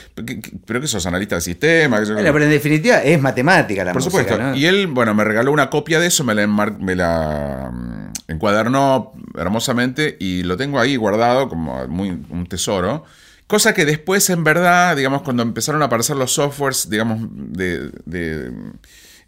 Pero 0.67 0.81
que 0.81 0.87
sos 0.87 1.05
analista 1.07 1.37
de 1.37 1.41
sistema. 1.41 2.03
Que 2.03 2.13
bueno, 2.13 2.33
pero 2.33 2.45
en 2.45 2.51
definitiva 2.51 3.03
es 3.03 3.21
matemática 3.21 3.85
la 3.85 3.93
Por 3.93 4.03
música, 4.03 4.23
supuesto. 4.23 4.43
¿no? 4.43 4.55
Y 4.55 4.67
él, 4.67 4.87
bueno, 4.87 5.15
me 5.15 5.25
regaló 5.25 5.53
una 5.53 5.71
copia 5.71 6.01
de 6.01 6.07
eso, 6.07 6.25
me 6.25 6.35
la, 6.35 6.47
me 6.47 6.95
la 6.95 7.71
mm, 7.73 8.13
encuadernó 8.29 9.13
hermosamente 9.37 10.17
y 10.21 10.43
lo 10.43 10.57
tengo 10.57 10.79
ahí 10.79 10.97
guardado 10.97 11.49
como 11.49 11.87
muy, 11.89 12.11
un 12.11 12.47
tesoro. 12.47 13.05
Cosa 13.47 13.75
que 13.75 13.85
después, 13.85 14.31
en 14.31 14.43
verdad, 14.43 14.97
digamos, 14.97 15.23
cuando 15.23 15.43
empezaron 15.43 15.83
a 15.83 15.87
aparecer 15.87 16.17
los 16.17 16.33
softwares, 16.33 16.89
digamos, 16.89 17.29
de, 17.31 17.91
de 18.07 18.51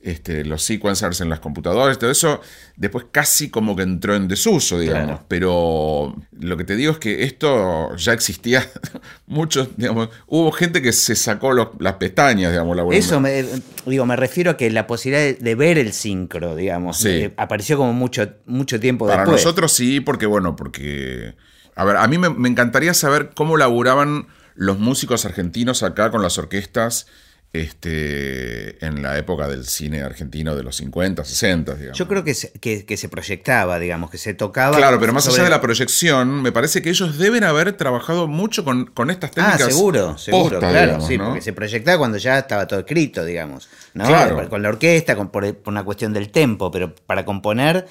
este, 0.07 0.45
los 0.45 0.63
sequencers 0.63 1.21
en 1.21 1.29
las 1.29 1.41
computadoras, 1.41 1.99
todo 1.99 2.11
eso, 2.13 2.41
después 2.77 3.07
casi 3.11 3.51
como 3.51 3.75
que 3.75 3.83
entró 3.83 4.15
en 4.15 4.29
desuso, 4.29 4.79
digamos. 4.79 5.07
Claro. 5.07 5.25
Pero 5.27 6.17
lo 6.39 6.57
que 6.57 6.63
te 6.63 6.77
digo 6.77 6.93
es 6.93 6.99
que 6.99 7.25
esto 7.25 7.95
ya 7.97 8.13
existía 8.13 8.65
mucho, 9.27 9.69
digamos, 9.77 10.11
hubo 10.29 10.53
gente 10.53 10.81
que 10.81 10.93
se 10.93 11.17
sacó 11.17 11.53
los, 11.53 11.71
las 11.81 11.95
pestañas, 11.95 12.53
digamos, 12.53 12.77
la 12.77 12.87
Eso, 12.97 13.19
me, 13.19 13.45
digo, 13.85 14.07
me 14.07 14.15
refiero 14.15 14.53
a 14.53 14.57
que 14.57 14.71
la 14.71 14.87
posibilidad 14.87 15.25
de, 15.25 15.35
de 15.35 15.55
ver 15.57 15.77
el 15.77 15.93
sincro, 15.93 16.55
digamos, 16.55 16.99
sí. 16.99 17.09
eh, 17.09 17.35
apareció 17.37 17.77
como 17.77 17.93
mucho, 17.93 18.29
mucho 18.47 18.79
tiempo 18.79 19.07
Para 19.07 19.23
después. 19.23 19.43
Para 19.43 19.45
nosotros 19.45 19.73
sí, 19.73 20.01
porque 20.01 20.27
bueno, 20.27 20.55
porque... 20.55 21.35
A 21.75 21.85
ver, 21.85 21.97
a 21.97 22.07
mí 22.07 22.17
me, 22.17 22.31
me 22.31 22.49
encantaría 22.49 22.95
saber 22.95 23.33
cómo 23.35 23.57
laburaban 23.57 24.29
los 24.55 24.79
músicos 24.79 25.27
argentinos 25.27 25.83
acá 25.83 26.11
con 26.13 26.23
las 26.23 26.39
orquestas 26.39 27.07
este, 27.53 28.85
en 28.85 29.03
la 29.03 29.17
época 29.19 29.49
del 29.49 29.65
cine 29.65 30.03
argentino 30.03 30.55
de 30.55 30.63
los 30.63 30.77
50, 30.77 31.25
60, 31.25 31.75
digamos. 31.75 31.99
Yo 31.99 32.09
creo 32.09 32.25
que 32.25 32.35
se, 32.35 32.53
que, 32.53 32.85
que 32.85 32.97
se 32.97 33.09
proyectaba, 33.09 33.79
digamos, 33.79 34.11
que 34.11 34.19
se 34.19 34.35
tocaba. 34.35 34.77
Claro, 34.77 35.01
pero 35.01 35.13
más 35.13 35.25
sobre... 35.25 35.37
allá 35.37 35.45
de 35.45 35.51
la 35.51 35.61
proyección, 35.61 36.43
me 36.43 36.53
parece 36.53 36.83
que 36.83 36.91
ellos 36.91 37.19
deben 37.19 37.45
haber 37.45 37.73
trabajado 37.73 38.27
mucho 38.27 38.65
con, 38.65 38.87
con 38.87 39.11
estas 39.11 39.31
técnicas. 39.31 39.63
Ah, 39.63 39.71
seguro, 39.71 40.19
seguro, 40.19 40.43
posta, 40.43 40.71
claro, 40.71 40.87
digamos, 40.87 41.07
sí, 41.09 41.19
¿no? 41.19 41.25
porque 41.27 41.43
se 41.43 41.53
proyectaba 41.53 41.99
cuando 41.99 42.19
ya 42.19 42.39
estaba 42.39 42.67
todo 42.67 42.81
escrito, 42.81 43.25
digamos. 43.25 43.69
¿no? 43.95 44.07
Claro. 44.07 44.49
Con 44.49 44.63
la 44.63 44.69
orquesta, 44.69 45.17
con, 45.17 45.31
por, 45.31 45.55
por 45.57 45.73
una 45.73 45.85
cuestión 45.85 46.13
del 46.13 46.31
tempo, 46.31 46.71
pero 46.71 46.95
para 46.95 47.25
componer 47.25 47.87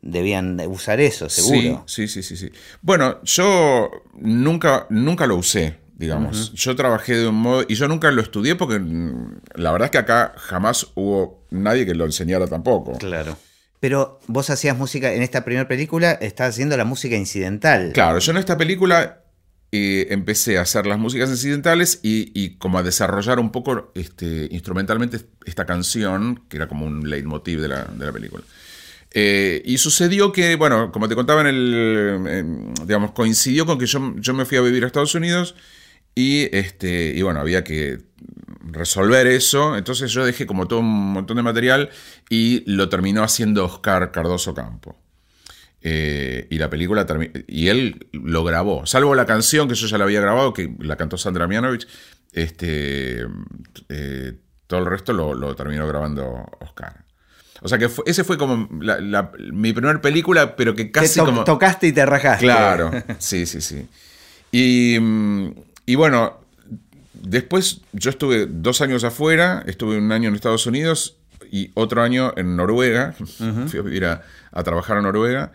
debían 0.00 0.60
usar 0.68 1.00
eso, 1.00 1.28
seguro. 1.28 1.84
Sí, 1.86 2.08
sí, 2.08 2.22
sí, 2.22 2.36
sí. 2.36 2.48
sí. 2.48 2.52
Bueno, 2.82 3.20
yo 3.24 3.90
nunca, 4.14 4.86
nunca 4.90 5.26
lo 5.26 5.36
usé 5.36 5.87
digamos. 5.98 6.50
Uh 6.50 6.54
-huh. 6.54 6.56
Yo 6.56 6.76
trabajé 6.76 7.16
de 7.16 7.28
un 7.28 7.34
modo, 7.34 7.64
y 7.68 7.74
yo 7.74 7.88
nunca 7.88 8.10
lo 8.10 8.22
estudié 8.22 8.54
porque 8.54 8.78
mm, 8.78 9.40
la 9.56 9.72
verdad 9.72 9.86
es 9.86 9.90
que 9.90 9.98
acá 9.98 10.34
jamás 10.38 10.86
hubo 10.94 11.44
nadie 11.50 11.84
que 11.84 11.94
lo 11.94 12.06
enseñara 12.06 12.46
tampoco. 12.46 12.96
Claro. 12.98 13.36
Pero 13.80 14.20
vos 14.26 14.48
hacías 14.50 14.76
música, 14.76 15.12
en 15.12 15.22
esta 15.22 15.44
primera 15.44 15.68
película 15.68 16.12
estás 16.12 16.50
haciendo 16.50 16.76
la 16.76 16.84
música 16.84 17.16
incidental. 17.16 17.92
Claro, 17.92 18.18
yo 18.18 18.32
en 18.32 18.38
esta 18.38 18.56
película 18.56 19.22
eh, 19.70 20.06
empecé 20.10 20.58
a 20.58 20.62
hacer 20.62 20.86
las 20.86 20.98
músicas 20.98 21.30
incidentales 21.30 22.00
y, 22.02 22.32
y, 22.34 22.56
como 22.56 22.78
a 22.78 22.82
desarrollar 22.82 23.38
un 23.38 23.52
poco 23.52 23.92
este, 23.94 24.48
instrumentalmente 24.50 25.20
esta 25.44 25.66
canción, 25.66 26.42
que 26.48 26.56
era 26.56 26.66
como 26.66 26.86
un 26.86 27.08
leitmotiv 27.08 27.60
de 27.60 27.68
la, 27.68 27.84
de 27.84 28.06
la 28.06 28.12
película. 28.12 28.42
Eh, 29.12 29.62
y 29.64 29.78
sucedió 29.78 30.32
que, 30.32 30.56
bueno, 30.56 30.90
como 30.92 31.08
te 31.08 31.14
contaba 31.14 31.42
en 31.42 31.46
el, 31.46 32.72
digamos, 32.84 33.12
coincidió 33.12 33.64
con 33.64 33.78
que 33.78 33.86
yo, 33.86 34.14
yo, 34.16 34.34
me 34.34 34.44
fui 34.44 34.58
a 34.58 34.60
vivir 34.60 34.84
a 34.84 34.86
Estados 34.86 35.14
Unidos 35.14 35.54
y, 36.18 36.48
este, 36.50 37.12
y 37.14 37.22
bueno, 37.22 37.38
había 37.38 37.62
que 37.62 37.98
resolver 38.64 39.28
eso. 39.28 39.76
Entonces 39.76 40.10
yo 40.10 40.26
dejé 40.26 40.46
como 40.46 40.66
todo 40.66 40.80
un 40.80 41.12
montón 41.12 41.36
de 41.36 41.44
material 41.44 41.90
y 42.28 42.64
lo 42.66 42.88
terminó 42.88 43.22
haciendo 43.22 43.64
Oscar 43.64 44.10
Cardoso 44.10 44.52
Campo. 44.52 44.98
Eh, 45.80 46.48
y 46.50 46.58
la 46.58 46.68
película 46.68 47.06
y 47.46 47.68
él 47.68 48.08
lo 48.10 48.42
grabó, 48.42 48.84
salvo 48.84 49.14
la 49.14 49.26
canción 49.26 49.68
que 49.68 49.76
yo 49.76 49.86
ya 49.86 49.96
la 49.96 50.04
había 50.04 50.20
grabado, 50.20 50.52
que 50.52 50.74
la 50.80 50.96
cantó 50.96 51.16
Sandra 51.16 51.46
Mianovich, 51.46 51.86
este, 52.32 53.24
eh, 53.88 54.32
todo 54.66 54.80
el 54.80 54.86
resto 54.86 55.12
lo, 55.12 55.54
terminó 55.54 55.86
grabando 55.86 56.46
Oscar. 56.58 57.04
O 57.60 57.68
sea 57.68 57.78
que 57.78 57.88
ese 58.06 58.24
fue 58.24 58.36
como 58.36 58.68
mi 58.68 59.72
primera 59.72 60.00
película, 60.00 60.56
pero 60.56 60.74
que 60.74 60.90
casi 60.90 61.20
como... 61.20 61.44
Tocaste 61.44 61.86
y 61.86 61.92
te 61.92 62.04
rajaste. 62.04 62.44
Claro, 62.44 62.90
sí, 63.18 63.46
sí, 63.46 63.60
sí. 63.60 63.86
Y, 64.50 64.98
y 65.88 65.94
bueno, 65.94 66.38
después 67.14 67.80
yo 67.94 68.10
estuve 68.10 68.44
dos 68.46 68.82
años 68.82 69.04
afuera, 69.04 69.64
estuve 69.66 69.96
un 69.96 70.12
año 70.12 70.28
en 70.28 70.34
Estados 70.34 70.66
Unidos 70.66 71.16
y 71.50 71.70
otro 71.72 72.02
año 72.02 72.34
en 72.36 72.56
Noruega. 72.56 73.14
Fui 73.14 73.78
a 73.78 73.82
vivir 73.82 74.04
a, 74.04 74.22
trabajar 74.64 74.98
a 74.98 75.00
Noruega. 75.00 75.52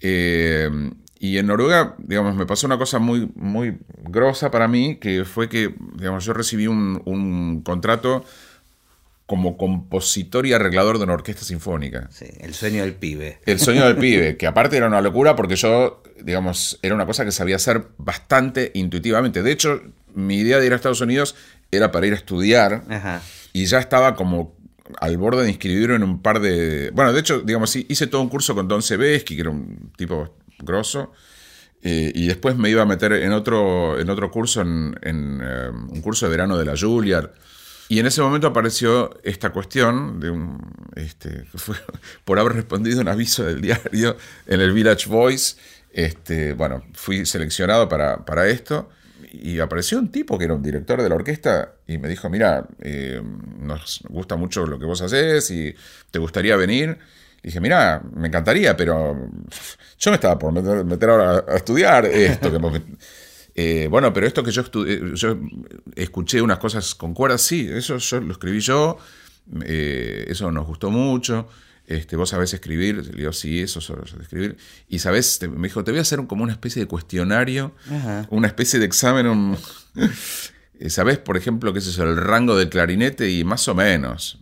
Eh, 0.00 0.70
y 1.18 1.38
en 1.38 1.48
Noruega, 1.48 1.96
digamos, 1.98 2.36
me 2.36 2.46
pasó 2.46 2.68
una 2.68 2.78
cosa 2.78 3.00
muy, 3.00 3.28
muy 3.34 3.76
grosa 4.04 4.52
para 4.52 4.68
mí, 4.68 4.98
que 5.00 5.24
fue 5.24 5.48
que, 5.48 5.74
digamos, 5.96 6.24
yo 6.24 6.32
recibí 6.32 6.68
un, 6.68 7.62
contrato 7.64 8.24
como 9.26 9.56
compositor 9.56 10.46
y 10.46 10.52
arreglador 10.52 10.98
de 10.98 11.04
una 11.04 11.14
orquesta 11.14 11.42
sinfónica. 11.42 12.08
Sí, 12.12 12.26
el 12.38 12.54
sueño 12.54 12.82
del 12.82 12.94
pibe. 12.94 13.40
El 13.46 13.58
sueño 13.58 13.84
del 13.84 13.96
pibe, 13.96 14.36
que 14.36 14.46
aparte 14.46 14.76
era 14.76 14.86
una 14.86 15.00
locura 15.00 15.34
porque 15.34 15.56
yo, 15.56 16.01
digamos, 16.24 16.78
era 16.82 16.94
una 16.94 17.06
cosa 17.06 17.24
que 17.24 17.32
sabía 17.32 17.56
hacer 17.56 17.88
bastante 17.98 18.70
intuitivamente. 18.74 19.42
De 19.42 19.52
hecho, 19.52 19.82
mi 20.14 20.38
idea 20.38 20.58
de 20.58 20.66
ir 20.66 20.72
a 20.72 20.76
Estados 20.76 21.00
Unidos 21.00 21.34
era 21.70 21.90
para 21.90 22.06
ir 22.06 22.12
a 22.12 22.16
estudiar 22.16 22.82
y 23.52 23.64
ya 23.66 23.78
estaba 23.78 24.14
como 24.14 24.54
al 25.00 25.16
borde 25.16 25.44
de 25.44 25.50
inscribirme 25.50 25.96
en 25.96 26.02
un 26.02 26.22
par 26.22 26.40
de... 26.40 26.90
Bueno, 26.92 27.12
de 27.12 27.20
hecho, 27.20 27.40
digamos, 27.40 27.74
hice 27.76 28.06
todo 28.06 28.20
un 28.20 28.28
curso 28.28 28.54
con 28.54 28.68
Don 28.68 28.82
Sebesky, 28.82 29.34
que 29.34 29.40
era 29.40 29.50
un 29.50 29.92
tipo 29.96 30.36
grosso, 30.58 31.12
eh, 31.82 32.12
y 32.14 32.26
después 32.26 32.56
me 32.56 32.70
iba 32.70 32.82
a 32.82 32.86
meter 32.86 33.12
en 33.12 33.32
otro, 33.32 33.98
en 33.98 34.08
otro 34.10 34.30
curso, 34.30 34.60
en, 34.60 34.94
eh, 35.02 35.70
un 35.70 36.00
curso 36.00 36.26
de 36.26 36.30
verano 36.30 36.56
de 36.56 36.64
la 36.64 36.76
Juilliard. 36.76 37.30
Y 37.88 37.98
en 37.98 38.06
ese 38.06 38.22
momento 38.22 38.46
apareció 38.46 39.18
esta 39.22 39.50
cuestión 39.50 40.20
de 40.20 40.30
un, 40.30 40.58
este, 40.94 41.44
fue 41.54 41.76
por 42.24 42.38
haber 42.38 42.54
respondido 42.54 43.00
un 43.00 43.08
aviso 43.08 43.44
del 43.44 43.60
diario 43.60 44.16
en 44.46 44.60
el 44.60 44.72
Village 44.72 45.08
Voice. 45.08 45.56
Este, 45.92 46.54
bueno, 46.54 46.82
fui 46.94 47.26
seleccionado 47.26 47.88
para, 47.88 48.24
para 48.24 48.48
esto 48.48 48.88
y 49.32 49.60
apareció 49.60 49.98
un 49.98 50.10
tipo 50.10 50.38
que 50.38 50.44
era 50.44 50.54
un 50.54 50.62
director 50.62 51.02
de 51.02 51.08
la 51.08 51.14
orquesta 51.14 51.74
y 51.86 51.98
me 51.98 52.08
dijo, 52.08 52.28
mira, 52.28 52.66
eh, 52.80 53.20
nos 53.60 54.02
gusta 54.08 54.36
mucho 54.36 54.66
lo 54.66 54.78
que 54.78 54.86
vos 54.86 55.00
haces 55.02 55.50
y 55.50 55.74
te 56.10 56.18
gustaría 56.18 56.56
venir. 56.56 56.98
Y 57.42 57.48
dije, 57.48 57.60
mira, 57.60 58.02
me 58.14 58.28
encantaría, 58.28 58.76
pero 58.76 59.30
yo 59.98 60.10
me 60.10 60.14
estaba 60.14 60.38
por 60.38 60.52
meter, 60.52 61.10
ahora 61.10 61.44
a 61.48 61.56
estudiar 61.56 62.06
esto. 62.06 62.50
Eh, 63.54 63.86
bueno, 63.90 64.14
pero 64.14 64.26
esto 64.26 64.42
que 64.42 64.50
yo, 64.50 64.62
estudié, 64.62 65.14
yo 65.14 65.38
escuché 65.94 66.40
unas 66.40 66.56
cosas 66.56 66.94
con 66.94 67.12
cuerdas, 67.12 67.42
sí, 67.42 67.68
eso 67.70 67.98
yo 67.98 68.20
lo 68.22 68.32
escribí 68.32 68.60
yo, 68.60 68.96
eh, 69.66 70.24
eso 70.26 70.50
nos 70.50 70.66
gustó 70.66 70.90
mucho. 70.90 71.48
Este, 71.86 72.16
vos 72.16 72.30
sabés 72.30 72.54
escribir, 72.54 73.04
le 73.04 73.16
digo, 73.16 73.32
sí, 73.32 73.60
eso 73.60 73.80
solo 73.80 74.06
sé 74.06 74.16
escribir. 74.20 74.56
Y 74.88 75.00
sabés, 75.00 75.40
me 75.50 75.68
dijo, 75.68 75.82
te 75.84 75.90
voy 75.90 75.98
a 75.98 76.02
hacer 76.02 76.24
como 76.26 76.44
una 76.44 76.52
especie 76.52 76.80
de 76.80 76.86
cuestionario, 76.88 77.74
una 78.30 78.46
especie 78.46 78.78
de 78.78 78.86
examen, 78.86 79.26
un, 79.26 79.58
¿sabés, 80.88 81.18
por 81.18 81.36
ejemplo, 81.36 81.72
qué 81.72 81.80
es 81.80 81.86
eso, 81.88 82.04
el 82.04 82.16
rango 82.16 82.56
del 82.56 82.68
clarinete? 82.68 83.30
Y 83.30 83.44
más 83.44 83.66
o 83.68 83.74
menos, 83.74 84.40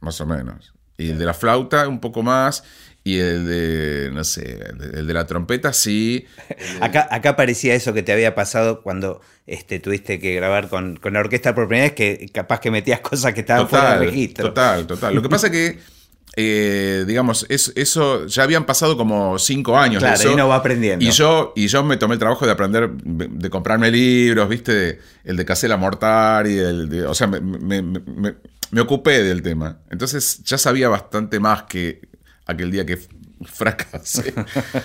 más 0.00 0.20
o 0.20 0.26
menos. 0.26 0.74
Y 0.98 1.10
el 1.10 1.18
de 1.18 1.24
la 1.24 1.34
flauta 1.34 1.88
un 1.88 2.00
poco 2.00 2.22
más, 2.22 2.64
y 3.06 3.18
el 3.18 3.46
de, 3.46 4.10
no 4.12 4.24
sé, 4.24 4.64
el 4.94 5.06
de 5.06 5.14
la 5.14 5.26
trompeta 5.26 5.72
sí. 5.72 6.26
Acá, 6.80 7.06
acá 7.10 7.36
parecía 7.36 7.74
eso 7.74 7.92
que 7.92 8.02
te 8.02 8.12
había 8.12 8.34
pasado 8.34 8.82
cuando 8.82 9.20
este, 9.46 9.78
tuviste 9.78 10.18
que 10.18 10.34
grabar 10.34 10.68
con, 10.68 10.96
con 10.96 11.12
la 11.12 11.20
orquesta 11.20 11.54
por 11.54 11.68
primera 11.68 11.88
vez, 11.88 11.94
que 11.94 12.28
capaz 12.32 12.60
que 12.60 12.70
metías 12.70 13.00
cosas 13.00 13.34
que 13.34 13.40
estaban 13.40 13.68
fuera 13.68 13.98
de 13.98 14.06
registro. 14.06 14.48
Total, 14.48 14.86
total. 14.86 15.14
Lo 15.14 15.22
que 15.22 15.28
pasa 15.28 15.48
es 15.48 15.52
que 15.52 15.78
eh, 16.36 17.04
digamos, 17.06 17.46
eso 17.48 18.26
ya 18.26 18.42
habían 18.42 18.66
pasado 18.66 18.96
como 18.96 19.38
cinco 19.38 19.78
años. 19.78 20.02
Claro, 20.02 20.32
y 20.32 20.34
no 20.34 20.48
va 20.48 20.56
aprendiendo. 20.56 21.04
Y 21.04 21.10
yo, 21.10 21.52
y 21.54 21.68
yo 21.68 21.84
me 21.84 21.96
tomé 21.96 22.14
el 22.14 22.18
trabajo 22.18 22.44
de 22.44 22.52
aprender, 22.52 22.90
de 22.90 23.50
comprarme 23.50 23.90
libros, 23.90 24.48
¿viste? 24.48 24.98
El 25.22 25.36
de 25.36 25.44
Casella 25.44 25.76
Mortari, 25.76 26.58
el 26.58 26.88
de, 26.88 27.06
o 27.06 27.14
sea, 27.14 27.28
me, 27.28 28.80
ocupé 28.80 29.22
del 29.22 29.42
tema. 29.42 29.78
Entonces 29.90 30.42
ya 30.42 30.58
sabía 30.58 30.88
bastante 30.88 31.38
más 31.38 31.64
que 31.64 32.00
aquel 32.46 32.72
día 32.72 32.84
que 32.84 32.98
fracasé. 33.44 34.34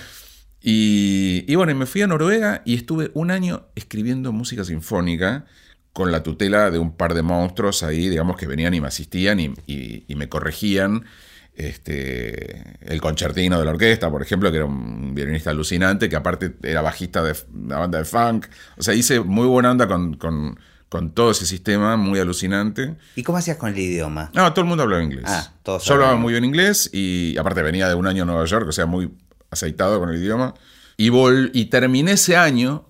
y, 0.61 1.45
y 1.47 1.55
bueno, 1.55 1.73
me 1.73 1.87
fui 1.87 2.03
a 2.03 2.07
Noruega 2.07 2.61
y 2.63 2.75
estuve 2.75 3.09
un 3.15 3.31
año 3.31 3.65
escribiendo 3.73 4.31
música 4.31 4.63
sinfónica 4.63 5.45
con 5.93 6.11
la 6.11 6.21
tutela 6.21 6.69
de 6.69 6.77
un 6.77 6.95
par 6.95 7.15
de 7.15 7.23
monstruos 7.23 7.81
ahí, 7.81 8.07
digamos, 8.07 8.37
que 8.37 8.45
venían 8.45 8.75
y 8.75 8.81
me 8.81 8.87
asistían 8.87 9.39
y, 9.39 9.55
y 9.65 10.15
me 10.15 10.29
corregían 10.29 11.05
este, 11.59 12.77
el 12.81 13.01
concertino 13.01 13.59
de 13.59 13.65
la 13.65 13.71
orquesta, 13.71 14.09
por 14.09 14.21
ejemplo, 14.21 14.49
que 14.49 14.57
era 14.57 14.65
un 14.65 15.13
violinista 15.13 15.49
alucinante, 15.49 16.07
que 16.07 16.15
aparte 16.15 16.53
era 16.63 16.81
bajista 16.81 17.21
de 17.21 17.35
la 17.67 17.79
banda 17.79 17.99
de 17.99 18.05
funk. 18.05 18.47
O 18.77 18.81
sea, 18.81 18.93
hice 18.93 19.19
muy 19.19 19.45
buena 19.45 19.71
onda 19.71 19.87
con, 19.87 20.57
todo 21.13 21.31
ese 21.31 21.45
sistema, 21.45 21.97
muy 21.97 22.17
alucinante. 22.17 22.95
¿Y 23.17 23.23
cómo 23.23 23.37
hacías 23.37 23.57
con 23.57 23.69
el 23.69 23.77
idioma? 23.77 24.31
No, 24.33 24.53
todo 24.53 24.61
el 24.61 24.69
mundo 24.69 24.83
hablaba 24.83 25.03
inglés. 25.03 25.25
Ah, 25.27 25.51
todos 25.61 25.83
Yo 25.83 25.95
hablaba 25.95 26.15
muy 26.15 26.31
bien 26.31 26.45
inglés 26.45 26.89
y 26.93 27.37
aparte 27.37 27.61
venía 27.61 27.89
de 27.89 27.95
un 27.95 28.07
año 28.07 28.23
en 28.23 28.27
Nueva 28.27 28.45
York, 28.45 28.65
o 28.69 28.71
sea, 28.71 28.85
muy 28.85 29.11
aceitado 29.51 29.99
con 29.99 30.09
el 30.09 30.15
idioma. 30.15 30.53
Y, 30.95 31.11
y 31.53 31.65
terminé 31.65 32.13
ese 32.13 32.37
año 32.37 32.85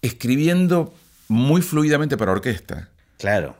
escribiendo 0.00 0.94
muy 1.28 1.60
fluidamente 1.60 2.16
para 2.16 2.32
orquesta. 2.32 2.88
Claro. 3.18 3.54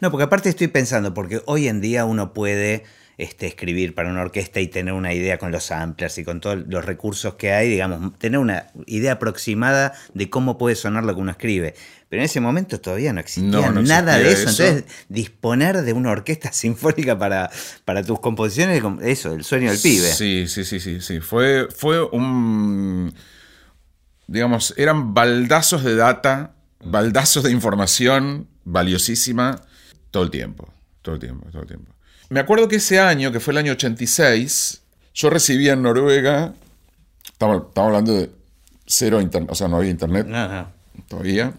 No, 0.00 0.10
porque 0.10 0.24
aparte 0.24 0.48
estoy 0.48 0.66
pensando, 0.66 1.14
porque 1.14 1.42
hoy 1.46 1.68
en 1.68 1.80
día 1.80 2.04
uno 2.04 2.32
puede 2.32 2.84
este, 3.18 3.48
escribir 3.48 3.96
para 3.96 4.10
una 4.10 4.22
orquesta 4.22 4.60
y 4.60 4.68
tener 4.68 4.94
una 4.94 5.12
idea 5.12 5.38
con 5.38 5.50
los 5.50 5.64
samplers 5.64 6.18
y 6.18 6.24
con 6.24 6.40
todos 6.40 6.64
los 6.68 6.84
recursos 6.84 7.34
que 7.34 7.52
hay, 7.52 7.68
digamos, 7.68 8.16
tener 8.16 8.38
una 8.38 8.68
idea 8.86 9.14
aproximada 9.14 9.92
de 10.14 10.30
cómo 10.30 10.56
puede 10.56 10.76
sonar 10.76 11.04
lo 11.04 11.16
que 11.16 11.20
uno 11.20 11.32
escribe. 11.32 11.74
Pero 12.08 12.22
en 12.22 12.26
ese 12.26 12.40
momento 12.40 12.80
todavía 12.80 13.12
no 13.12 13.18
existía 13.18 13.70
nada 13.72 14.18
de 14.18 14.30
eso. 14.30 14.48
Entonces, 14.48 14.84
disponer 15.08 15.82
de 15.82 15.92
una 15.92 16.12
orquesta 16.12 16.52
sinfónica 16.52 17.18
para, 17.18 17.50
para 17.84 18.04
tus 18.04 18.20
composiciones, 18.20 18.82
eso, 19.02 19.34
el 19.34 19.42
sueño 19.42 19.72
del 19.72 19.80
pibe. 19.80 20.08
Sí, 20.12 20.46
sí, 20.46 20.64
sí, 20.64 20.78
sí, 20.78 21.00
sí. 21.00 21.20
Fue, 21.20 21.66
fue 21.74 22.02
un. 22.04 23.12
Digamos, 24.28 24.74
eran 24.76 25.12
baldazos 25.12 25.82
de 25.82 25.96
data, 25.96 26.54
baldazos 26.84 27.42
de 27.42 27.50
información 27.50 28.46
valiosísima 28.64 29.60
todo 30.12 30.22
el 30.22 30.30
tiempo. 30.30 30.72
Todo 31.02 31.16
el 31.16 31.20
tiempo, 31.20 31.48
todo 31.50 31.62
el 31.62 31.68
tiempo. 31.68 31.97
Me 32.30 32.40
acuerdo 32.40 32.68
que 32.68 32.76
ese 32.76 33.00
año, 33.00 33.32
que 33.32 33.40
fue 33.40 33.52
el 33.52 33.58
año 33.58 33.72
86, 33.72 34.82
yo 35.14 35.30
recibía 35.30 35.72
en 35.72 35.82
Noruega, 35.82 36.54
estamos, 37.24 37.64
hablando 37.74 38.14
de 38.14 38.30
cero 38.86 39.20
internet, 39.20 39.50
o 39.50 39.54
sea, 39.54 39.68
no 39.68 39.76
había 39.76 39.90
internet 39.90 40.26
todavía. 41.08 41.54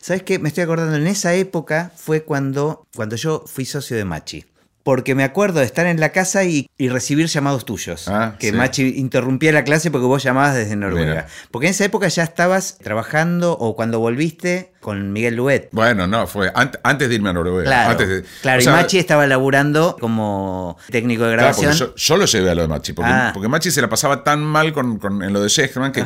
¿Sabes 0.00 0.22
qué? 0.22 0.38
Me 0.38 0.48
estoy 0.48 0.64
acordando, 0.64 0.96
en 0.96 1.06
esa 1.06 1.34
época 1.34 1.92
fue 1.96 2.24
cuando, 2.24 2.86
cuando 2.94 3.16
yo 3.16 3.44
fui 3.46 3.64
socio 3.64 3.96
de 3.96 4.04
Machi 4.04 4.44
porque 4.82 5.14
me 5.14 5.24
acuerdo 5.24 5.60
de 5.60 5.66
estar 5.66 5.86
en 5.86 6.00
la 6.00 6.10
casa 6.10 6.44
y, 6.44 6.68
recibir 6.78 7.26
llamados 7.26 7.64
tuyos. 7.64 8.08
Ah, 8.08 8.34
que 8.38 8.52
Machi 8.52 8.98
interrumpía 8.98 9.52
la 9.52 9.62
clase 9.62 9.90
porque 9.90 10.06
vos 10.06 10.22
llamabas 10.22 10.56
desde 10.56 10.74
Noruega. 10.74 11.26
Porque 11.50 11.68
en 11.68 11.70
esa 11.70 11.84
época 11.84 12.08
ya 12.08 12.24
estabas 12.24 12.78
trabajando 12.78 13.52
o 13.52 13.76
cuando 13.76 14.00
volviste 14.00 14.72
con 14.80 15.12
Miguel 15.12 15.36
Luet. 15.36 15.68
Bueno, 15.70 16.08
no, 16.08 16.26
fue 16.26 16.52
antes 16.54 17.08
de 17.08 17.14
irme 17.14 17.30
a 17.30 17.32
Noruega. 17.32 17.62
Claro, 17.62 18.04
claro 18.42 18.62
y 18.62 18.66
Machi 18.66 18.98
estaba 18.98 19.26
laburando 19.28 19.96
como 20.00 20.76
técnico 20.90 21.24
de 21.24 21.32
grabación. 21.32 21.94
yo, 21.94 22.16
lo 22.16 22.24
llevé 22.24 22.50
a 22.50 22.54
lo 22.56 22.62
de 22.62 22.68
Machi, 22.68 22.92
porque, 22.92 23.10
ah. 23.12 23.32
Machi 23.48 23.70
se 23.70 23.80
la 23.80 23.88
pasaba 23.88 24.24
tan 24.24 24.42
mal 24.42 24.72
con, 24.72 24.98
en 25.22 25.32
lo 25.32 25.40
de 25.40 25.48
Shechman 25.48 25.92
que 25.92 26.04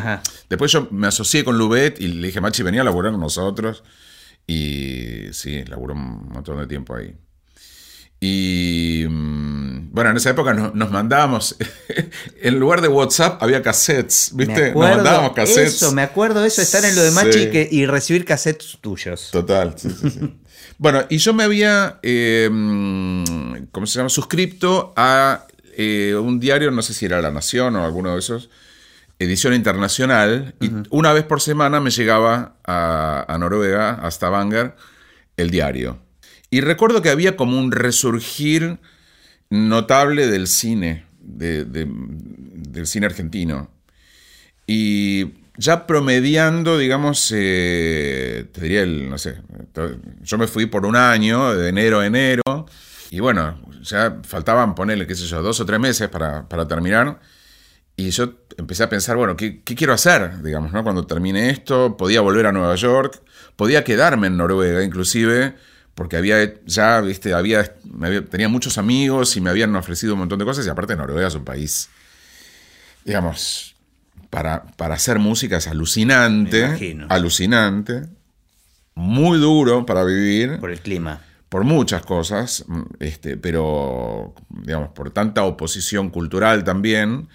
después 0.51 0.71
yo 0.71 0.89
me 0.91 1.07
asocié 1.07 1.43
con 1.43 1.57
Luet 1.57 1.99
y 2.01 2.09
le 2.09 2.27
dije, 2.27 2.41
Machi, 2.41 2.63
venía 2.63 2.83
a 2.83 2.85
laburar 2.85 3.13
con 3.13 3.21
nosotros. 3.21 3.83
Y 4.47 5.33
sí, 5.33 5.65
laburó 5.65 5.95
un 5.95 6.29
montón 6.29 6.59
de 6.59 6.67
tiempo 6.67 6.95
ahí. 6.95 7.17
Y 8.29 9.07
mm, 9.09 9.93
bueno, 9.93 10.11
en 10.11 10.17
esa 10.17 10.31
época 10.31 10.53
nos, 10.53 10.91
mandábamos, 10.91 11.57
en 12.43 12.59
lugar 12.59 12.81
de 12.81 12.89
WhatsApp 12.89 13.43
había 13.43 13.63
cassettes, 13.63 14.31
¿viste? 14.35 14.73
nos 14.73 14.97
mandábamos 14.97 15.33
cassettes. 15.33 15.77
Eso, 15.77 15.93
me 15.93 16.03
acuerdo 16.03 16.41
de 16.41 16.49
eso, 16.49 16.61
estar 16.61 16.85
en 16.85 16.95
lo 16.97 17.03
de 17.03 17.11
Machi 17.13 17.51
y 17.71 17.87
recibir 17.87 18.25
cassettes 18.25 18.79
tuyos. 18.81 19.31
Total, 19.31 19.75
sí, 19.77 19.91
sí, 19.91 20.11
sí. 20.11 20.37
bueno, 20.79 21.05
y 21.09 21.19
yo 21.19 21.33
me 21.35 21.45
había, 21.45 22.01
eh, 22.03 22.49
¿cómo 23.71 23.87
se 23.87 23.99
llama? 23.99 24.09
Suscripto 24.09 24.93
a 24.97 25.47
eh, 25.77 26.15
un 26.15 26.41
diario, 26.41 26.71
no 26.71 26.83
sé 26.83 26.93
si 26.93 27.07
era 27.07 27.23
La 27.23 27.31
Nación 27.31 27.77
o 27.77 27.85
alguno 27.85 28.13
de 28.13 28.19
esos, 28.19 28.51
edición 29.19 29.55
internacional, 29.55 30.55
y 30.61 30.71
una 30.91 31.13
vez 31.13 31.25
por 31.25 31.41
semana 31.41 31.81
me 31.81 31.91
llegaba 31.91 32.57
a, 32.65 33.37
Noruega, 33.39 33.95
a 33.95 34.11
Stavanger, 34.11 34.75
el 35.37 35.51
diario. 35.51 35.99
Y 36.51 36.61
recuerdo 36.61 37.03
que 37.03 37.11
había 37.11 37.37
como 37.37 37.59
un 37.59 37.73
resurgir 37.73 38.79
notable 39.51 40.27
del 40.27 40.47
cine, 40.47 41.07
del 41.21 42.87
cine 42.87 43.07
argentino. 43.07 43.71
Y 44.67 45.33
ya 45.59 45.87
promediando, 45.87 46.79
digamos, 46.79 47.33
eh, 47.35 48.47
te 48.53 48.61
diría 48.61 48.83
el, 48.83 49.09
no 49.09 49.19
sé, 49.19 49.37
yo 50.23 50.39
me 50.39 50.47
fui 50.47 50.67
por 50.67 50.85
un 50.87 50.97
año, 50.97 51.55
de 51.55 51.69
enero 51.69 52.01
a 52.01 52.07
enero, 52.07 52.43
y 53.11 53.21
bueno, 53.21 53.59
ya 53.83 54.19
faltaban 54.23 54.75
ponerle, 54.75 55.07
qué 55.07 55.15
sé 55.15 55.25
yo, 55.27 55.43
dos 55.43 55.61
o 55.61 55.67
tres 55.67 55.81
meses 55.81 56.09
para, 56.09 56.69
terminar. 56.69 57.21
Y 57.97 58.11
yo 58.11 58.35
empecé 58.59 58.83
a 58.83 58.89
pensar, 58.91 59.17
bueno, 59.17 59.37
¿qué, 59.37 59.63
quiero 59.63 59.95
hacer? 59.95 60.43
Digamos, 60.43 60.73
¿no? 60.73 60.83
Cuando 60.83 61.07
termine 61.07 61.51
esto, 61.51 61.97
podía 61.97 62.21
volver 62.21 62.47
a 62.47 62.53
Nueva 62.53 62.75
York, 62.75 63.23
podía 63.57 63.85
quedarme 63.85 64.27
en 64.27 64.37
Noruega 64.37 64.83
inclusive, 64.83 65.55
porque 65.97 66.17
había 66.17 66.55
ya, 66.65 67.01
viste, 67.01 67.35
había, 67.35 67.75
tenía 68.31 68.49
muchos 68.49 68.79
amigos 68.79 69.37
y 69.37 69.41
me 69.41 69.51
habían 69.51 69.75
ofrecido 69.75 70.13
un 70.13 70.21
montón 70.21 70.39
de 70.39 70.45
cosas, 70.45 70.65
y 70.65 70.69
aparte 70.69 70.95
Noruega 70.95 71.27
es 71.27 71.35
un 71.35 71.45
país, 71.45 71.89
digamos, 73.05 73.75
para, 74.31 74.63
para 74.77 74.95
hacer 74.95 75.19
música 75.19 75.57
es 75.57 75.67
alucinante, 75.67 77.07
alucinante, 77.09 78.03
muy 78.95 79.39
duro 79.39 79.85
para 79.85 80.05
vivir. 80.05 80.61
Por 80.61 80.71
el 80.71 80.81
clima 80.81 81.23
por 81.49 81.65
muchas 81.65 82.03
cosas, 82.05 82.65
este, 82.99 83.37
pero, 83.37 84.35
digamos, 84.51 84.91
por 84.91 85.11
tanta 85.11 85.45
oposición 85.45 86.11
cultural 86.11 86.65
también, 86.65 87.29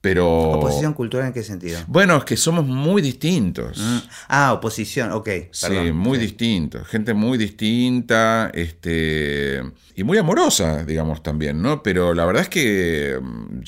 pero... 0.00 0.28
¿Oposición 0.52 0.94
cultural 0.94 1.28
en 1.28 1.32
qué 1.32 1.42
sentido? 1.42 1.80
Bueno, 1.86 2.16
es 2.16 2.24
que 2.24 2.36
somos 2.36 2.66
muy 2.66 3.02
distintos. 3.02 3.78
Mm. 3.78 3.98
Ah, 4.28 4.52
oposición, 4.52 5.12
ok. 5.12 5.28
sí, 5.50 5.92
muy 5.92 6.18
distintos. 6.18 6.86
Gente 6.86 7.14
muy 7.14 7.36
distinta, 7.36 8.50
este, 8.54 9.60
y 9.94 10.04
muy 10.04 10.18
amorosa, 10.18 10.84
digamos, 10.84 11.22
también, 11.22 11.60
¿no? 11.60 11.82
Pero 11.82 12.14
la 12.14 12.24
verdad 12.24 12.42
es 12.42 12.48
que 12.48 13.18
mm, 13.20 13.60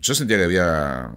yo 0.00 0.14
sentía 0.14 0.38
que 0.38 0.44
había 0.44 1.10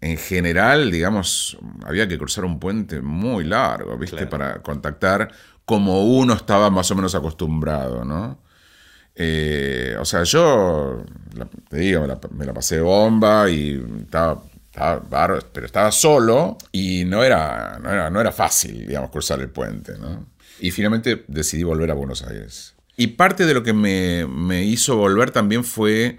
en 0.00 0.16
general, 0.16 0.90
digamos, 0.90 1.58
había 1.84 2.08
que 2.08 2.18
cruzar 2.18 2.44
un 2.44 2.58
puente 2.58 3.00
muy 3.00 3.44
largo, 3.44 3.96
¿viste? 3.98 4.26
Para 4.26 4.62
contactar 4.62 5.30
como 5.64 6.04
uno 6.04 6.34
estaba 6.34 6.70
más 6.70 6.90
o 6.90 6.94
menos 6.94 7.14
acostumbrado, 7.14 8.04
¿no? 8.04 8.38
Eh, 9.22 9.96
o 10.00 10.04
sea, 10.06 10.22
yo, 10.22 11.04
te 11.68 11.76
digo, 11.76 12.00
me 12.30 12.46
la, 12.46 12.54
pasé 12.54 12.80
bomba 12.80 13.50
y 13.50 13.78
estaba, 14.00 14.42
pero 15.52 15.66
estaba 15.66 15.92
solo 15.92 16.56
y 16.72 17.04
no 17.04 17.22
era, 17.22 17.78
no 17.82 17.90
era, 17.90 18.08
no 18.08 18.18
era 18.18 18.32
fácil, 18.32 18.86
digamos, 18.86 19.10
cruzar 19.10 19.38
el 19.40 19.50
puente, 19.50 19.98
¿no? 19.98 20.24
Y 20.58 20.70
finalmente 20.70 21.26
decidí 21.28 21.64
volver 21.64 21.90
a 21.90 21.94
Buenos 21.94 22.22
Aires. 22.22 22.74
Y 22.96 23.08
parte 23.08 23.44
de 23.44 23.52
lo 23.52 23.62
que 23.62 23.74
me, 23.74 24.26
me 24.26 24.64
hizo 24.64 24.96
volver 24.96 25.32
también 25.32 25.64
fue 25.64 26.16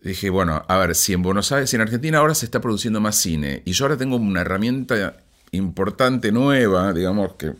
dije, 0.00 0.28
bueno, 0.28 0.64
a 0.66 0.78
ver, 0.78 0.96
si 0.96 1.12
en 1.12 1.22
Buenos 1.22 1.52
Aires, 1.52 1.70
si 1.70 1.76
en 1.76 1.82
Argentina 1.82 2.18
ahora 2.18 2.34
se 2.34 2.46
está 2.46 2.60
produciendo 2.60 3.00
más 3.00 3.14
cine 3.14 3.62
y 3.64 3.74
yo 3.74 3.84
ahora 3.84 3.96
tengo 3.96 4.16
una 4.16 4.40
herramienta 4.40 5.18
importante, 5.52 6.32
nueva, 6.32 6.92
digamos, 6.92 7.34
que 7.34 7.52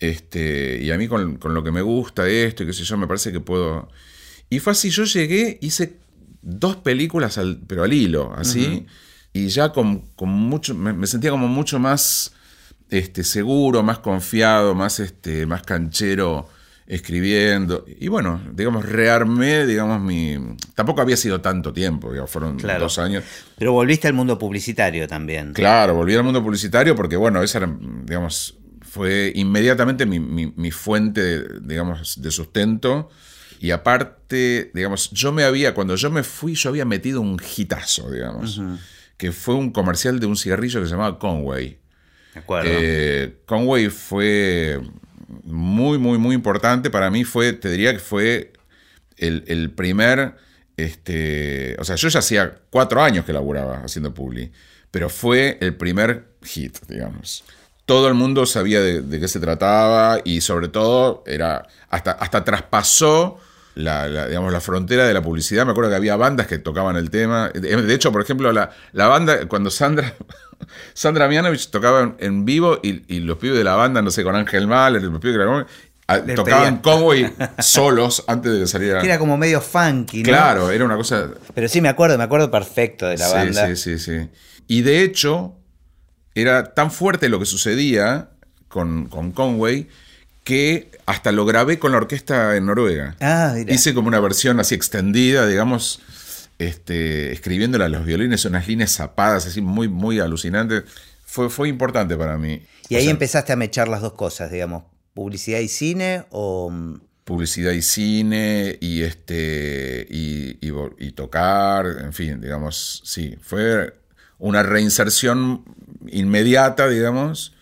este, 0.00 0.80
y 0.82 0.90
a 0.90 0.98
mí 0.98 1.08
con, 1.08 1.38
lo 1.42 1.62
que 1.62 1.70
me 1.70 1.82
gusta 1.82 2.28
esto 2.28 2.62
y 2.62 2.66
qué 2.66 2.72
sé 2.72 2.84
yo, 2.84 2.96
me 2.96 3.06
parece 3.06 3.32
que 3.32 3.40
puedo... 3.40 3.88
Y 4.50 4.60
fue 4.60 4.72
así, 4.72 4.90
yo 4.90 5.04
llegué, 5.04 5.58
hice 5.60 5.98
dos 6.40 6.76
películas, 6.76 7.38
al, 7.38 7.60
pero 7.66 7.84
al 7.84 7.92
hilo, 7.92 8.32
así, 8.34 8.86
y 9.32 9.48
ya 9.48 9.72
con, 9.72 10.04
mucho, 10.20 10.74
me, 10.74 11.06
sentía 11.06 11.30
como 11.30 11.48
mucho 11.48 11.78
más 11.78 12.32
este, 12.90 13.24
seguro, 13.24 13.82
más 13.82 13.98
confiado, 13.98 14.74
más, 14.74 15.00
este, 15.00 15.44
más 15.44 15.62
canchero 15.62 16.48
escribiendo. 16.88 17.84
Y 17.86 18.08
bueno, 18.08 18.40
digamos, 18.54 18.86
rearmé, 18.86 19.66
digamos, 19.66 20.00
mi... 20.00 20.38
Tampoco 20.74 21.02
había 21.02 21.18
sido 21.18 21.40
tanto 21.42 21.72
tiempo, 21.72 22.10
digamos, 22.10 22.30
fueron 22.30 22.56
dos 22.56 22.98
años. 22.98 23.24
Pero 23.58 23.72
volviste 23.72 24.08
al 24.08 24.14
mundo 24.14 24.38
publicitario 24.38 25.06
también. 25.06 25.52
Claro, 25.52 25.94
volví 25.94 26.14
al 26.14 26.24
mundo 26.24 26.42
publicitario 26.42 26.96
porque, 26.96 27.16
bueno, 27.16 27.42
esa 27.42 27.58
era, 27.58 27.76
digamos, 28.04 28.57
fue 28.88 29.32
inmediatamente 29.34 30.06
mi, 30.06 30.70
fuente, 30.70 31.44
digamos, 31.60 32.20
de 32.20 32.30
sustento. 32.30 33.10
Y 33.60 33.70
aparte, 33.70 34.70
digamos, 34.72 35.10
yo 35.10 35.32
me 35.32 35.44
había, 35.44 35.74
cuando 35.74 35.94
yo 35.96 36.10
me 36.10 36.22
fui, 36.22 36.54
yo 36.54 36.70
había 36.70 36.84
metido 36.84 37.20
un 37.20 37.40
hitazo, 37.56 38.10
digamos, 38.10 38.60
que 39.16 39.32
fue 39.32 39.54
un 39.54 39.70
comercial 39.72 40.20
de 40.20 40.26
un 40.26 40.36
cigarrillo 40.36 40.80
que 40.80 40.86
se 40.86 40.92
llamaba 40.92 41.18
Conway. 41.18 41.78
De 42.34 42.40
acuerdo. 42.40 42.70
Eh, 42.72 43.36
Conway 43.46 43.88
fue 43.88 44.80
muy, 45.44 45.98
muy, 45.98 46.18
muy 46.18 46.34
importante. 46.34 46.88
Para 46.88 47.10
mí 47.10 47.24
fue, 47.24 47.52
te 47.52 47.70
diría 47.70 47.92
que 47.92 47.98
fue 47.98 48.52
el, 49.16 49.70
primer, 49.72 50.36
este, 50.76 51.76
o 51.78 51.84
sea, 51.84 51.96
yo 51.96 52.08
ya 52.08 52.20
hacía 52.20 52.60
cuatro 52.70 53.02
años 53.02 53.24
que 53.24 53.32
laburaba 53.32 53.82
haciendo 53.84 54.14
Publi, 54.14 54.50
pero 54.90 55.10
fue 55.10 55.58
el 55.60 55.74
primer 55.74 56.28
hit, 56.42 56.78
digamos 56.88 57.44
todo 57.88 58.06
el 58.06 58.12
mundo 58.12 58.44
sabía 58.44 58.82
de, 58.82 59.18
qué 59.18 59.28
se 59.28 59.40
trataba 59.40 60.18
y 60.22 60.42
sobre 60.42 60.68
todo 60.68 61.24
era 61.26 61.66
hasta, 61.88 62.10
hasta 62.10 62.44
traspasó 62.44 63.38
la, 63.76 64.26
digamos, 64.26 64.52
la 64.52 64.60
frontera 64.60 65.06
de 65.06 65.14
la 65.14 65.22
publicidad. 65.22 65.64
Me 65.64 65.70
acuerdo 65.70 65.88
que 65.88 65.96
había 65.96 66.14
bandas 66.16 66.46
que 66.46 66.58
tocaban 66.58 66.96
el 66.96 67.08
tema. 67.08 67.48
De 67.48 67.94
hecho, 67.94 68.12
por 68.12 68.20
ejemplo, 68.20 68.52
la, 68.52 68.72
la 68.92 69.06
banda, 69.06 69.48
cuando 69.48 69.70
Sandra, 69.70 70.12
Sandra 70.92 71.28
Mianovich 71.28 71.70
tocaba 71.70 72.14
en 72.18 72.44
vivo 72.44 72.78
y, 72.82 73.20
los 73.20 73.38
pibes 73.38 73.56
de 73.56 73.64
la 73.64 73.74
banda, 73.74 74.02
no 74.02 74.10
sé, 74.10 74.22
con 74.22 74.36
Ángel 74.36 74.66
Mal, 74.66 74.92
los 74.92 75.18
pibes 75.18 75.38
que 75.38 75.72
ah, 76.08 76.20
tocaban 76.36 76.82
Conway 76.82 77.32
solos 77.58 78.22
antes 78.26 78.52
de 78.52 78.66
salir 78.66 78.96
a... 78.96 79.00
Era 79.00 79.18
como 79.18 79.38
medio 79.38 79.62
funky, 79.62 80.24
¿no? 80.24 80.28
Claro, 80.28 80.70
era 80.70 80.84
una 80.84 80.96
cosa... 80.96 81.30
Pero 81.54 81.68
sí, 81.68 81.80
me 81.80 81.88
acuerdo, 81.88 82.18
me 82.18 82.24
acuerdo 82.24 82.50
perfecto 82.50 83.06
de 83.06 83.16
la 83.16 83.28
banda. 83.28 83.66
Sí, 83.68 83.76
sí, 83.76 83.98
sí. 83.98 84.28
Y 84.66 84.82
de 84.82 85.04
hecho, 85.04 85.57
era 86.40 86.74
tan 86.74 86.90
fuerte 86.90 87.28
lo 87.28 87.38
que 87.38 87.46
sucedía 87.46 88.30
con, 88.68 89.08
con 89.08 89.32
Conway 89.32 89.88
que 90.48 90.90
hasta 91.04 91.30
lo 91.30 91.44
grabé 91.44 91.78
con 91.78 91.92
la 91.92 91.98
orquesta 91.98 92.56
en 92.56 92.66
Noruega. 92.66 93.16
Ah, 93.20 93.54
Hice 93.68 93.92
como 93.92 94.08
una 94.08 94.18
versión 94.18 94.60
así 94.60 94.74
extendida, 94.74 95.46
digamos, 95.46 96.00
este, 96.58 97.32
escribiéndola 97.32 97.84
a 97.84 97.88
los 97.90 98.06
violines, 98.06 98.46
unas 98.46 98.66
líneas 98.66 98.92
zapadas, 98.92 99.46
así 99.46 99.60
muy, 99.60 99.88
muy 99.88 100.20
alucinantes. 100.20 100.84
Fue, 101.26 101.50
fue 101.50 101.68
importante 101.68 102.16
para 102.16 102.38
mí. 102.38 102.62
Y 102.88 102.94
ahí 102.94 103.08
empezaste 103.08 103.52
a 103.52 103.56
mechar 103.56 103.88
las 103.88 104.00
dos 104.00 104.14
cosas, 104.14 104.50
digamos, 104.50 104.84
publicidad 105.12 105.58
y 105.58 105.68
cine 105.68 106.24
o... 106.30 106.70
Mm? 106.70 107.00
Publicidad 107.24 107.72
y 107.72 107.82
cine 107.82 108.78
y, 108.80 109.02
este, 109.02 110.06
y, 110.08 110.56
y 110.62 111.12
tocar, 111.12 111.84
en 112.00 112.14
fin, 112.14 112.40
digamos, 112.40 113.02
sí, 113.04 113.36
fue 113.42 113.92
una 114.38 114.62
reinserción 114.62 115.62
inmediata, 116.06 116.88
digamos. 116.88 117.54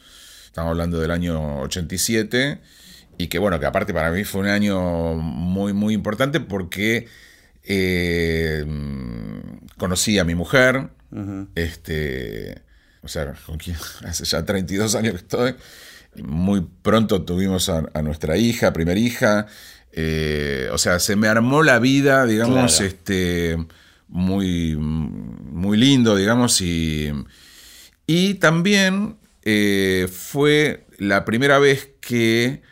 Estamos 0.44 0.70
hablando 0.70 1.00
del 1.00 1.10
año 1.10 1.60
87. 1.60 2.60
Y 3.18 3.28
que 3.28 3.38
bueno, 3.38 3.58
que 3.58 3.66
aparte 3.66 3.94
para 3.94 4.10
mí 4.10 4.24
fue 4.24 4.42
un 4.42 4.48
año 4.48 5.14
muy, 5.14 5.72
muy 5.72 5.94
importante 5.94 6.40
porque 6.40 7.08
eh, 7.64 8.64
conocí 9.78 10.18
a 10.18 10.24
mi 10.24 10.34
mujer. 10.34 10.90
Este. 11.54 12.62
O 13.02 13.08
sea, 13.08 13.34
con 13.46 13.58
quien 13.58 13.76
hace 14.04 14.24
ya 14.24 14.44
32 14.44 14.94
años 14.94 15.12
que 15.12 15.18
estoy. 15.18 15.54
Muy 16.22 16.66
pronto 16.82 17.22
tuvimos 17.22 17.68
a, 17.68 17.82
nuestra 18.02 18.36
hija, 18.36 18.72
primera 18.72 18.98
hija. 18.98 19.46
Eh, 19.92 20.68
o 20.72 20.78
sea, 20.78 20.98
se 20.98 21.16
me 21.16 21.28
armó 21.28 21.62
la 21.62 21.78
vida, 21.78 22.24
digamos, 22.24 22.80
este 22.80 23.58
muy, 24.08 24.76
muy 24.76 25.76
lindo, 25.76 26.16
digamos, 26.16 26.60
y, 26.60 27.12
y 28.06 28.34
también 28.34 29.16
eh, 29.42 30.08
fue 30.10 30.86
la 30.98 31.24
primera 31.24 31.58
vez 31.58 31.90
que 32.00 32.62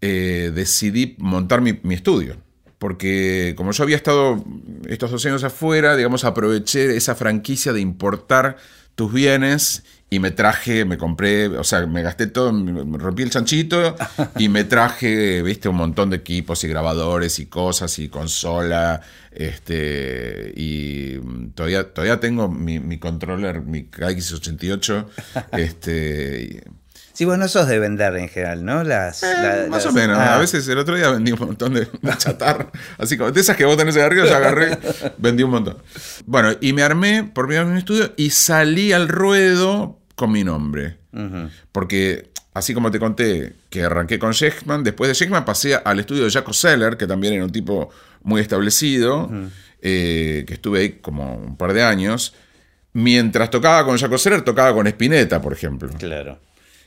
eh, 0.00 0.52
decidí 0.54 1.16
montar 1.18 1.60
mi, 1.60 1.78
mi, 1.82 1.94
estudio. 1.94 2.36
Porque 2.78 3.54
como 3.56 3.72
yo 3.72 3.84
había 3.84 3.96
estado 3.96 4.42
estos 4.88 5.10
dos 5.10 5.26
años 5.26 5.44
afuera, 5.44 5.96
digamos, 5.96 6.24
aproveché 6.24 6.96
esa 6.96 7.14
franquicia 7.14 7.72
de 7.72 7.80
importar 7.80 8.56
tus 8.94 9.12
bienes 9.12 9.84
y 10.12 10.18
me 10.18 10.32
traje, 10.32 10.84
me 10.84 10.98
compré, 10.98 11.46
o 11.46 11.62
sea, 11.62 11.86
me 11.86 12.02
gasté 12.02 12.26
todo, 12.26 12.52
me 12.52 12.98
rompí 12.98 13.22
el 13.22 13.30
chanchito 13.30 13.94
y 14.38 14.48
me 14.48 14.64
traje, 14.64 15.40
viste, 15.42 15.68
un 15.68 15.76
montón 15.76 16.10
de 16.10 16.16
equipos 16.16 16.64
y 16.64 16.68
grabadores 16.68 17.38
y 17.38 17.46
cosas 17.46 17.96
y 18.00 18.08
consola, 18.08 19.00
este, 19.30 20.52
y 20.56 21.18
todavía, 21.54 21.92
todavía 21.94 22.18
tengo 22.18 22.48
mi, 22.48 22.98
controller, 22.98 23.60
mi 23.62 23.84
KX88, 23.84 25.06
este, 25.52 26.64
Sí, 27.12 27.26
vos 27.26 27.36
no 27.36 27.48
sos 27.48 27.68
de 27.68 27.78
vender 27.78 28.16
en 28.16 28.28
general, 28.30 28.64
¿no? 28.64 28.82
Las, 28.82 29.22
Eh, 29.22 29.26
la- 29.42 29.66
más 29.68 29.84
las- 29.84 29.86
o 29.86 29.92
menos. 29.92 30.16
ah, 30.16 30.36
A 30.36 30.38
veces 30.38 30.66
el 30.68 30.78
otro 30.78 30.96
día 30.96 31.10
vendí 31.10 31.32
un 31.32 31.38
montón 31.40 31.74
de, 31.74 31.80
de 32.00 32.16
chatarra. 32.16 32.70
Así 32.96 33.18
como 33.18 33.30
de 33.30 33.40
esas 33.40 33.56
que 33.58 33.66
vos 33.66 33.76
tenés 33.76 33.94
ahí 33.96 34.02
arriba, 34.02 34.24
yo 34.26 34.34
agarré, 34.36 34.78
vendí 35.18 35.42
un 35.42 35.50
montón. 35.50 35.76
Bueno, 36.24 36.52
y 36.62 36.72
me 36.72 36.82
armé 36.82 37.30
por 37.34 37.44
primera 37.46 37.64
vez 37.64 37.68
en 37.68 37.72
un 37.72 37.78
estudio 37.78 38.14
y 38.16 38.30
salí 38.30 38.92
al 38.92 39.08
ruedo 39.08 39.99
con 40.20 40.30
mi 40.32 40.44
nombre. 40.44 40.96
Porque, 41.72 42.30
así 42.54 42.74
como 42.74 42.90
te 42.90 42.98
conté 43.00 43.54
que 43.70 43.82
arranqué 43.82 44.18
con 44.18 44.32
Sheckman, 44.32 44.84
después 44.84 45.08
de 45.08 45.14
Sheckman 45.14 45.44
pasé 45.44 45.74
al 45.74 45.98
estudio 46.00 46.24
de 46.24 46.30
Jaco 46.30 46.52
Seller, 46.52 46.96
que 46.96 47.06
también 47.06 47.34
era 47.34 47.44
un 47.44 47.50
tipo 47.52 47.90
muy 48.22 48.40
establecido, 48.40 49.30
eh, 49.82 50.44
que 50.46 50.54
estuve 50.54 50.80
ahí 50.80 50.90
como 51.00 51.34
un 51.36 51.56
par 51.56 51.72
de 51.72 51.82
años. 51.82 52.34
Mientras 52.92 53.50
tocaba 53.50 53.84
con 53.84 53.96
Jaco 53.98 54.18
Seller, 54.18 54.42
tocaba 54.42 54.74
con 54.74 54.86
Spinetta, 54.86 55.40
por 55.40 55.52
ejemplo. 55.52 55.88
Claro. 55.98 56.38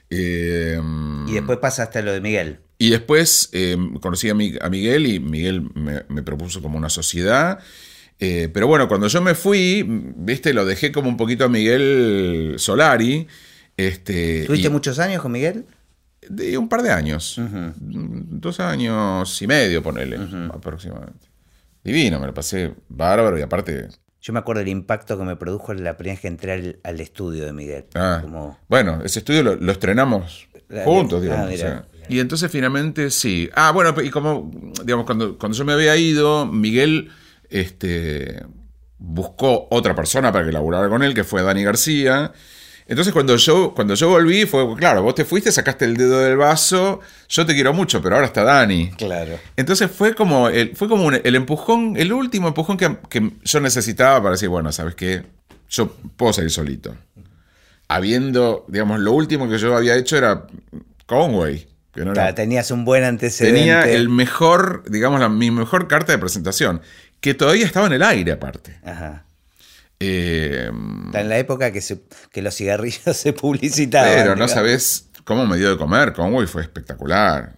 Eh, 0.09 0.79
Y 1.27 1.33
después 1.33 1.57
pasaste 1.59 1.99
a 1.99 2.01
lo 2.01 2.11
de 2.13 2.21
Miguel. 2.21 2.59
y 2.77 2.89
después 2.89 3.49
eh, 3.53 3.77
conocí 4.01 4.29
a, 4.29 4.33
Mi- 4.35 4.57
a 4.61 4.69
Miguel 4.69 5.07
y 5.07 5.19
Miguel 5.19 5.69
me, 5.73 6.03
me 6.09 6.21
propuso 6.23 6.61
como 6.61 6.77
una 6.77 6.89
sociedad. 6.89 7.59
Eh, 8.25 8.49
pero 8.53 8.67
bueno, 8.67 8.87
cuando 8.87 9.07
yo 9.07 9.21
me 9.21 9.35
fui, 9.35 9.83
viste, 9.87 10.53
lo 10.53 10.63
dejé 10.65 10.91
como 10.93 11.09
un 11.09 11.17
poquito 11.17 11.43
a 11.45 11.49
Miguel 11.49 12.55
Solari. 12.57 13.27
Este, 13.75 14.45
¿Tuviste 14.45 14.67
y- 14.67 14.71
muchos 14.71 14.97
años 14.99 15.21
con 15.21 15.31
Miguel? 15.31 15.65
de 16.29 16.57
un 16.57 16.69
par 16.69 16.81
de 16.83 16.89
años. 16.91 17.35
Dos 17.77 18.61
años 18.61 19.41
y 19.41 19.45
medio, 19.47 19.83
ponele, 19.83 20.17
aproximadamente. 20.53 21.27
Divino, 21.83 22.17
me 22.19 22.27
lo 22.27 22.33
pasé 22.33 22.73
bárbaro 22.87 23.37
y 23.37 23.41
aparte. 23.41 23.89
Yo 24.21 24.31
me 24.31 24.39
acuerdo 24.39 24.59
del 24.59 24.69
impacto 24.69 25.17
que 25.17 25.25
me 25.25 25.35
produjo 25.35 25.73
la 25.73 25.97
primera 25.97 26.13
vez 26.13 26.21
que 26.21 26.27
entré 26.29 26.53
al, 26.53 26.79
al 26.83 27.01
estudio 27.01 27.43
de 27.45 27.51
Miguel. 27.51 27.85
ah, 27.95 28.19
Como, 28.21 28.57
Bueno, 28.69 29.01
ese 29.03 29.19
estudio 29.19 29.43
lo, 29.43 29.55
lo 29.57 29.71
estrenamos 29.73 30.47
Ah, 30.71 30.83
juntos, 30.85 31.19
ah, 31.19 31.23
digamos. 31.23 31.53
o 31.53 31.57
sea. 31.57 31.85
Y 32.07 32.19
entonces 32.21 32.49
finalmente 32.49 33.11
sí. 33.11 33.49
Ah, 33.53 33.71
bueno, 33.71 33.93
y 34.01 34.09
como, 34.09 34.49
digamos, 34.85 35.05
cuando, 35.05 35.37
cuando 35.37 35.57
yo 35.57 35.65
me 35.65 35.73
había 35.73 35.97
ido, 35.97 36.45
Miguel 36.45 37.11
este, 37.53 38.43
buscó 38.97 39.67
otra 39.71 39.95
persona 39.95 40.31
para 40.31 40.45
que 40.45 40.51
laburara 40.51 40.89
con 40.89 41.03
él, 41.03 41.13
que 41.13 41.23
fue 41.23 41.41
Dani 41.43 41.63
García. 41.63 42.31
Entonces 42.85 43.13
cuando 43.13 43.37
yo, 43.37 43.73
cuando 43.73 43.95
yo 43.95 44.09
volví, 44.09 44.45
fue, 44.45 44.75
claro, 44.75 45.03
vos 45.03 45.15
te 45.15 45.23
fuiste, 45.23 45.51
sacaste 45.53 45.85
el 45.85 45.95
dedo 45.95 46.19
del 46.19 46.35
vaso, 46.35 46.99
yo 47.29 47.45
te 47.45 47.53
quiero 47.53 47.73
mucho, 47.73 48.01
pero 48.01 48.15
ahora 48.15 48.27
está 48.27 48.43
Dani. 48.43 48.91
claro. 48.97 49.39
Entonces 49.55 49.89
fue 49.89 50.13
como 50.15 50.49
el, 50.49 50.75
fue 50.75 50.89
como 50.89 51.05
un- 51.05 51.21
el 51.23 51.35
empujón, 51.35 51.95
el 51.95 52.11
último 52.11 52.49
empujón 52.49 52.75
que, 52.77 52.97
que 53.09 53.31
yo 53.43 53.59
necesitaba 53.61 54.19
para 54.21 54.31
decir, 54.31 54.49
bueno, 54.49 54.71
¿sabes 54.73 54.95
qué? 54.95 55.23
Yo 55.69 55.95
puedo 56.17 56.33
salir 56.33 56.51
solito. 56.51 56.93
Habiendo, 57.87 58.65
digamos, 58.67 58.99
lo 58.99 59.11
último 59.11 59.47
que 59.49 59.57
yo 59.57 59.75
había 59.75 59.95
hecho 59.95 60.17
era 60.17 60.47
Conway. 61.05 61.67
No 61.95 62.11
Claro, 62.13 62.33
tenías 62.33 62.71
un 62.71 62.85
buen 62.85 63.03
antecedente. 63.03 63.55
tenía 63.59 63.83
el 63.87 64.09
mejor, 64.09 64.83
digamos, 64.89 65.19
la, 65.19 65.29
mi 65.29 65.51
mejor 65.51 65.87
carta 65.87 66.11
de 66.11 66.17
presentación, 66.17 66.81
que 67.23 67.33
todavía 67.33 67.65
estaba 67.65 67.87
en 67.87 67.93
el 67.93 68.03
aire 68.03 68.33
aparte. 68.33 68.77
Ajá. 68.83 69.25
Eh, 69.99 70.69
Está 71.05 71.21
en 71.21 71.29
la 71.29 71.37
época 71.37 71.71
que, 71.71 71.79
se- 71.79 72.03
que 72.33 72.41
los 72.41 72.53
cigarrillos 72.53 73.01
se 73.15 73.31
publicitaban. 73.31 74.11
Pero 74.13 74.35
no 74.35 74.47
sabes 74.49 75.09
cómo 75.23 75.45
me 75.47 75.57
dio 75.57 75.69
de 75.71 75.77
comer. 75.77 76.11
Conway 76.11 76.45
fue 76.47 76.61
espectacular. 76.61 77.57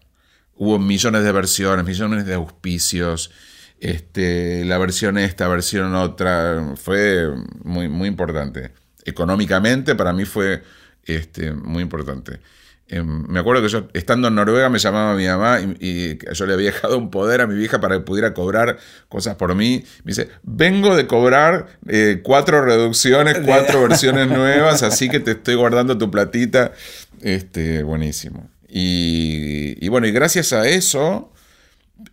Hubo 0.53 0.78
millones 0.78 1.24
de 1.24 1.32
versiones, 1.32 1.84
millones 1.84 2.26
de 2.28 2.36
auspicios. 2.36 3.32
Este, 3.80 4.63
la 4.66 4.78
versión 4.78 5.18
esta, 5.18 5.47
versión 5.47 5.95
otra. 5.95 6.74
Fue 6.76 7.28
muy, 7.63 7.89
muy 7.89 8.07
importante. 8.07 8.72
Económicamente, 9.03 9.95
para 9.95 10.13
mí 10.13 10.26
fue 10.26 10.61
este, 11.03 11.51
muy 11.53 11.82
importante. 11.82 12.39
Eh, 12.88 13.01
me 13.03 13.39
acuerdo 13.39 13.63
que 13.63 13.69
yo, 13.69 13.88
estando 13.93 14.27
en 14.27 14.36
Noruega, 14.36 14.69
me 14.69 14.77
llamaba 14.77 15.15
mi 15.15 15.25
mamá 15.25 15.59
y, 15.59 15.75
y 15.79 16.19
yo 16.33 16.45
le 16.45 16.53
había 16.53 16.67
dejado 16.67 16.97
un 16.97 17.09
poder 17.09 17.41
a 17.41 17.47
mi 17.47 17.55
vieja 17.55 17.79
para 17.79 17.95
que 17.95 18.01
pudiera 18.01 18.33
cobrar 18.33 18.77
cosas 19.09 19.36
por 19.36 19.55
mí. 19.55 19.83
Me 20.03 20.11
dice: 20.11 20.29
Vengo 20.43 20.95
de 20.95 21.07
cobrar 21.07 21.67
eh, 21.88 22.21
cuatro 22.23 22.63
reducciones, 22.63 23.39
cuatro 23.43 23.81
versiones 23.89 24.27
nuevas, 24.27 24.83
así 24.83 25.09
que 25.09 25.19
te 25.19 25.31
estoy 25.31 25.55
guardando 25.55 25.97
tu 25.97 26.11
platita. 26.11 26.73
Este, 27.21 27.81
buenísimo. 27.81 28.49
Y, 28.69 29.83
y 29.83 29.89
bueno, 29.89 30.05
y 30.05 30.11
gracias 30.11 30.53
a 30.53 30.67
eso 30.67 31.31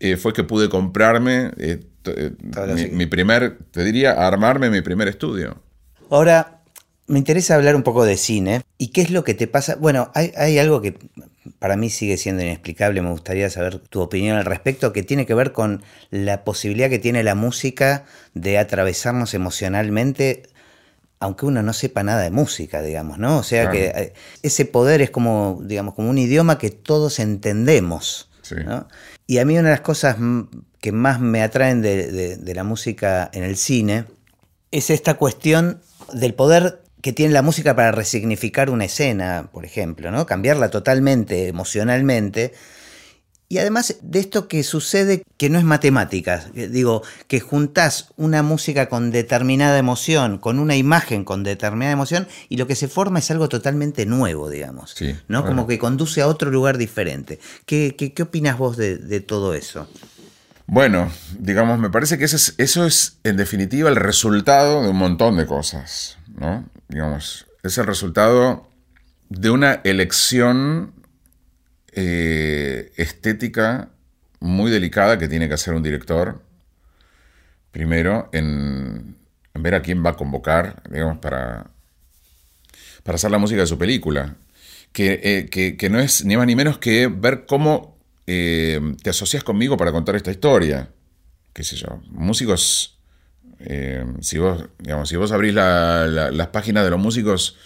eh, 0.00 0.16
fue 0.16 0.32
que 0.32 0.44
pude 0.44 0.68
comprarme 0.68 1.50
eh, 1.58 1.80
mi 2.92 3.06
primer, 3.06 3.58
te 3.70 3.84
diría, 3.84 4.12
armarme 4.12 4.70
mi 4.70 4.80
primer 4.80 5.08
estudio. 5.08 5.60
Ahora, 6.10 6.61
me 7.12 7.18
interesa 7.18 7.54
hablar 7.54 7.76
un 7.76 7.82
poco 7.82 8.04
de 8.04 8.16
cine. 8.16 8.62
¿Y 8.78 8.88
qué 8.88 9.02
es 9.02 9.10
lo 9.10 9.22
que 9.22 9.34
te 9.34 9.46
pasa? 9.46 9.76
Bueno, 9.76 10.10
hay, 10.14 10.32
hay 10.36 10.58
algo 10.58 10.80
que 10.80 10.96
para 11.58 11.76
mí 11.76 11.90
sigue 11.90 12.16
siendo 12.16 12.42
inexplicable. 12.42 13.02
Me 13.02 13.10
gustaría 13.10 13.50
saber 13.50 13.78
tu 13.78 14.00
opinión 14.00 14.36
al 14.38 14.44
respecto, 14.46 14.92
que 14.92 15.02
tiene 15.02 15.26
que 15.26 15.34
ver 15.34 15.52
con 15.52 15.82
la 16.10 16.42
posibilidad 16.44 16.88
que 16.88 16.98
tiene 16.98 17.22
la 17.22 17.34
música 17.34 18.04
de 18.34 18.56
atravesarnos 18.58 19.34
emocionalmente, 19.34 20.44
aunque 21.20 21.46
uno 21.46 21.62
no 21.62 21.72
sepa 21.72 22.02
nada 22.02 22.22
de 22.22 22.30
música, 22.30 22.80
digamos, 22.82 23.18
¿no? 23.18 23.38
O 23.38 23.42
sea 23.42 23.70
Claro. 23.70 23.78
que 23.78 23.84
eh, 24.02 24.12
ese 24.42 24.64
poder 24.64 25.02
es 25.02 25.10
como, 25.10 25.60
digamos, 25.64 25.94
como 25.94 26.08
un 26.10 26.18
idioma 26.18 26.58
que 26.58 26.70
todos 26.70 27.18
entendemos. 27.18 28.30
Sí. 28.42 28.56
¿no? 28.64 28.88
Y 29.26 29.38
a 29.38 29.44
mí 29.44 29.52
una 29.58 29.68
de 29.68 29.74
las 29.74 29.82
cosas 29.82 30.16
que 30.80 30.92
más 30.92 31.20
me 31.20 31.42
atraen 31.42 31.82
de, 31.82 32.10
de- 32.10 32.36
de 32.38 32.54
la 32.54 32.64
música 32.64 33.30
en 33.34 33.44
el 33.44 33.56
cine 33.56 34.04
es 34.72 34.90
esta 34.90 35.14
cuestión 35.14 35.80
del 36.12 36.34
poder 36.34 36.80
que 37.02 37.12
tiene 37.12 37.34
la 37.34 37.42
música 37.42 37.76
para 37.76 37.92
resignificar 37.92 38.70
una 38.70 38.86
escena, 38.86 39.48
por 39.52 39.64
ejemplo, 39.64 40.10
¿no? 40.10 40.24
Cambiarla 40.24 40.70
totalmente, 40.70 41.48
emocionalmente. 41.48 42.54
Y 43.48 43.58
además 43.58 43.96
de 44.00 44.18
esto 44.18 44.48
que 44.48 44.62
sucede 44.62 45.24
que 45.36 45.50
no 45.50 45.58
es 45.58 45.64
matemática, 45.64 46.42
digo, 46.54 47.02
que 47.26 47.40
juntás 47.40 48.08
una 48.16 48.42
música 48.42 48.88
con 48.88 49.10
determinada 49.10 49.76
emoción, 49.76 50.38
con 50.38 50.58
una 50.58 50.74
imagen 50.74 51.24
con 51.24 51.42
determinada 51.42 51.92
emoción, 51.92 52.28
y 52.48 52.56
lo 52.56 52.66
que 52.66 52.76
se 52.76 52.88
forma 52.88 53.18
es 53.18 53.30
algo 53.30 53.50
totalmente 53.50 54.06
nuevo, 54.06 54.48
digamos. 54.48 54.92
Sí, 54.96 55.14
¿no? 55.28 55.44
Como 55.44 55.66
que 55.66 55.78
conduce 55.78 56.22
a 56.22 56.28
otro 56.28 56.50
lugar 56.50 56.78
diferente. 56.78 57.40
¿Qué, 57.66 57.94
qué, 57.98 58.14
qué 58.14 58.22
opinas 58.22 58.56
vos 58.56 58.78
de, 58.78 58.96
de 58.96 59.20
todo 59.20 59.52
eso? 59.52 59.86
Bueno, 60.66 61.12
digamos, 61.38 61.78
me 61.78 61.90
parece 61.90 62.16
que 62.16 62.24
eso 62.24 62.36
es, 62.36 62.54
eso 62.56 62.86
es, 62.86 63.18
en 63.24 63.36
definitiva, 63.36 63.90
el 63.90 63.96
resultado 63.96 64.82
de 64.82 64.88
un 64.88 64.96
montón 64.96 65.36
de 65.36 65.44
cosas, 65.44 66.16
¿no? 66.38 66.64
Digamos, 66.92 67.46
es 67.62 67.78
el 67.78 67.86
resultado 67.86 68.68
de 69.30 69.48
una 69.48 69.80
elección 69.82 70.92
eh, 71.92 72.92
estética 72.96 73.88
muy 74.40 74.70
delicada 74.70 75.18
que 75.18 75.26
tiene 75.26 75.48
que 75.48 75.54
hacer 75.54 75.72
un 75.72 75.82
director, 75.82 76.42
primero, 77.70 78.28
en, 78.32 79.16
ver 79.54 79.74
a 79.74 79.80
quién 79.80 80.04
va 80.04 80.10
a 80.10 80.16
convocar, 80.16 80.82
digamos, 80.90 81.16
para, 81.16 81.70
para 83.02 83.16
hacer 83.16 83.30
la 83.30 83.38
música 83.38 83.62
de 83.62 83.66
su 83.66 83.78
película. 83.78 84.36
Que, 84.92 85.48
eh, 85.50 85.76
que 85.78 85.88
no 85.88 85.98
es 85.98 86.26
ni 86.26 86.36
más 86.36 86.46
ni 86.46 86.54
menos 86.54 86.76
que 86.76 87.06
ver 87.06 87.46
cómo 87.46 87.96
eh, 88.26 88.80
te 89.02 89.08
asocias 89.08 89.42
conmigo 89.42 89.78
para 89.78 89.92
contar 89.92 90.14
esta 90.16 90.30
historia. 90.30 90.90
Qué 91.54 91.64
sé 91.64 91.76
yo, 91.76 92.02
músicos, 92.10 92.91
eh, 93.64 94.04
si, 94.20 94.38
vos, 94.38 94.64
digamos, 94.78 95.08
si 95.08 95.16
vos 95.16 95.32
abrís 95.32 95.54
la- 95.54 96.06
la- 96.06 96.30
las 96.30 96.48
páginas 96.48 96.84
de 96.84 96.90
los 96.90 97.00
músicos 97.00 97.56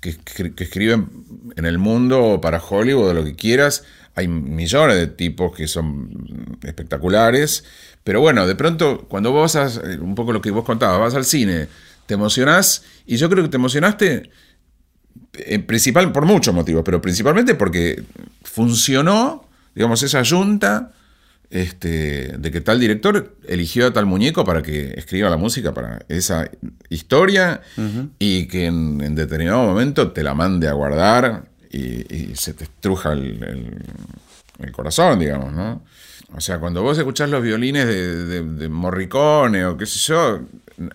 que, 0.00 0.16
escri- 0.18 0.54
que 0.54 0.64
escriben 0.64 1.08
en 1.56 1.64
el 1.64 1.78
mundo 1.78 2.40
para 2.42 2.60
Hollywood 2.62 3.08
o 3.10 3.14
lo 3.14 3.24
que 3.24 3.34
quieras, 3.34 3.84
hay 4.14 4.28
millones 4.28 4.96
de 4.96 5.06
tipos 5.08 5.56
que 5.56 5.66
son 5.66 6.56
espectaculares, 6.62 7.64
pero 8.04 8.20
bueno, 8.20 8.46
de 8.46 8.54
pronto 8.54 9.06
cuando 9.08 9.32
vos 9.32 9.56
a- 9.56 9.68
un 10.00 10.14
poco 10.14 10.32
lo 10.32 10.40
que 10.40 10.50
vos 10.50 10.64
contabas, 10.64 11.00
vas 11.00 11.14
al 11.14 11.24
cine, 11.24 11.68
te 12.06 12.14
emocionás 12.14 12.84
y 13.06 13.16
yo 13.16 13.28
creo 13.30 13.42
que 13.42 13.48
te 13.50 13.56
emocionaste 13.56 14.30
en 15.34 15.66
principal 15.66 16.12
por 16.12 16.26
muchos 16.26 16.54
motivos, 16.54 16.82
pero 16.84 17.00
principalmente 17.00 17.54
porque 17.54 18.02
funcionó, 18.42 19.48
digamos, 19.74 20.02
esa 20.02 20.24
junta 20.24 20.92
este, 21.50 22.36
de 22.38 22.50
que 22.50 22.60
tal 22.60 22.80
director 22.80 23.36
eligió 23.46 23.86
a 23.86 23.92
tal 23.92 24.06
muñeco 24.06 24.44
para 24.44 24.62
que 24.62 24.94
escriba 24.96 25.30
la 25.30 25.36
música 25.36 25.72
para 25.72 26.04
esa 26.08 26.50
historia 26.88 27.60
y 28.18 28.46
que 28.46 28.66
en, 28.66 29.00
en 29.02 29.14
determinado 29.14 29.62
momento 29.64 30.12
te 30.12 30.22
la 30.22 30.34
mande 30.34 30.68
a 30.68 30.72
guardar 30.72 31.44
y, 31.70 32.12
y 32.14 32.32
se 32.36 32.54
te 32.54 32.64
estruja 32.64 33.12
el, 33.12 33.42
el- 33.44 33.82
el 34.60 34.70
corazón, 34.72 35.18
digamos, 35.18 35.52
¿no? 35.52 35.82
O 36.36 36.40
sea, 36.40 36.58
cuando 36.60 36.80
vos 36.82 36.96
escuchás 36.96 37.28
los 37.28 37.42
violines 37.42 37.86
de, 37.86 38.24
de- 38.24 38.42
de 38.44 38.68
Morricone 38.68 39.66
o 39.66 39.76
qué 39.76 39.84
sé 39.86 39.98
yo, 39.98 40.40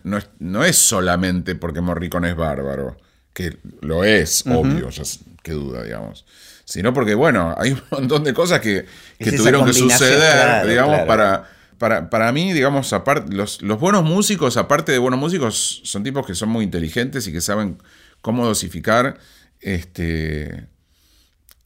no 0.03 0.17
es, 0.17 0.29
no 0.39 0.63
es 0.63 0.77
solamente 0.77 1.55
porque 1.55 1.81
Morricone 1.81 2.29
es 2.29 2.35
bárbaro, 2.37 2.97
que 3.33 3.57
lo 3.81 4.03
es, 4.05 4.45
obvio, 4.59 4.89
ya 4.89 5.03
qué 5.43 5.51
duda, 5.53 5.83
digamos. 5.83 6.25
Sino 6.69 6.93
porque, 6.93 7.15
bueno, 7.15 7.55
hay 7.57 7.71
un 7.71 7.81
montón 7.89 8.23
de 8.23 8.33
cosas 8.33 8.61
que, 8.61 8.85
tuvieron 9.17 9.65
que 9.65 9.73
suceder, 9.73 10.19
claro, 10.19 10.67
digamos, 10.67 10.93
claro. 10.93 11.07
para, 11.07 11.49
para, 11.79 12.09
para 12.11 12.31
mí, 12.31 12.53
digamos, 12.53 12.93
aparte, 12.93 13.33
los, 13.33 13.63
los 13.63 13.79
buenos 13.79 14.03
músicos, 14.03 14.55
aparte 14.55 14.91
de 14.91 14.99
buenos 14.99 15.19
músicos, 15.19 15.81
son 15.83 16.03
tipos 16.03 16.27
que 16.27 16.35
son 16.35 16.49
muy 16.49 16.63
inteligentes 16.63 17.27
y 17.27 17.31
que 17.31 17.41
saben 17.41 17.79
cómo 18.21 18.45
dosificar 18.45 19.17
este, 19.61 20.67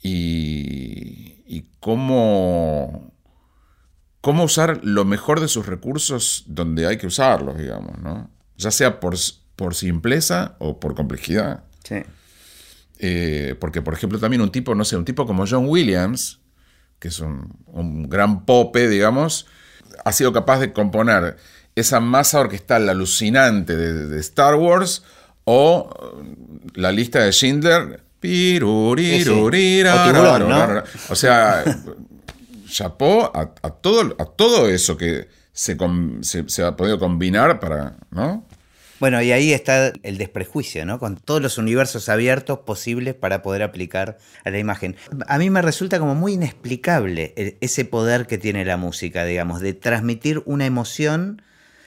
y, 0.01 1.43
y 1.47 1.65
cómo, 1.81 3.13
cómo 4.21 4.45
usar 4.45 4.79
lo 4.83 5.03
mejor 5.03 5.41
de 5.41 5.49
sus 5.49 5.65
recursos 5.65 6.45
donde 6.47 6.87
hay 6.87 6.97
que 6.97 7.07
usarlos, 7.07 7.57
digamos, 7.57 7.99
¿no? 7.99 8.29
Ya 8.55 8.71
sea 8.71 9.01
por, 9.01 9.15
por 9.57 9.75
simpleza 9.75 10.55
o 10.59 10.79
por 10.79 10.95
complejidad. 10.95 11.65
Sí. 11.83 12.03
Eh, 13.05 13.55
porque, 13.59 13.81
por 13.81 13.93
ejemplo, 13.93 14.17
también 14.17 14.41
un 14.41 14.49
tipo, 14.51 14.73
no 14.75 14.85
sé, 14.85 14.95
un 14.95 15.03
tipo 15.03 15.25
como 15.25 15.45
John 15.45 15.65
Williams, 15.67 16.39
que 16.99 17.09
es 17.09 17.19
un, 17.19 17.53
un 17.67 18.07
gran 18.07 18.45
pope, 18.45 18.87
digamos, 18.87 19.45
ha 20.05 20.13
sido 20.13 20.31
capaz 20.31 20.59
de 20.59 20.71
componer 20.71 21.35
esa 21.75 21.99
masa 21.99 22.39
orquestal 22.39 22.87
alucinante 22.87 23.75
de, 23.75 24.07
de 24.07 24.19
Star 24.21 24.55
Wars 24.55 25.03
o 25.43 25.89
la 26.75 26.93
lista 26.93 27.19
de 27.25 27.31
Schindler. 27.33 28.01
pirurirurira, 28.21 29.93
O 31.09 31.15
sea, 31.15 31.63
chapó 32.69 33.31
a, 33.35 33.53
a 33.61 33.69
todo, 33.71 34.15
a 34.17 34.25
todo 34.25 34.69
eso 34.69 34.95
que 34.95 35.27
se, 35.51 35.75
se- 36.21 36.47
se 36.49 36.63
ha 36.63 36.75
podido 36.77 36.97
combinar 36.99 37.59
para, 37.59 37.97
¿no? 38.11 38.45
Bueno, 39.03 39.21
y 39.21 39.33
ahí 39.33 39.51
está 39.51 39.91
el 40.01 40.17
desprejuicio, 40.17 40.85
¿no? 40.85 40.97
Con 40.97 41.17
todos 41.17 41.41
los 41.41 41.57
universos 41.57 42.07
abiertos 42.07 42.59
posibles 42.59 43.13
para 43.13 43.41
poder 43.41 43.61
aplicar 43.61 44.17
a 44.45 44.49
la 44.49 44.59
imagen. 44.59 44.95
A 45.27 45.37
mí 45.37 45.49
me 45.49 45.61
resulta 45.61 45.99
como 45.99 46.15
muy 46.15 46.35
inexplicable 46.35 47.33
ese 47.59 47.83
poder 47.83 48.27
que 48.27 48.37
tiene 48.37 48.63
la 48.63 48.77
música, 48.77 49.25
digamos, 49.25 49.59
de 49.59 49.73
transmitir 49.73 50.41
una 50.45 50.65
emoción 50.65 51.41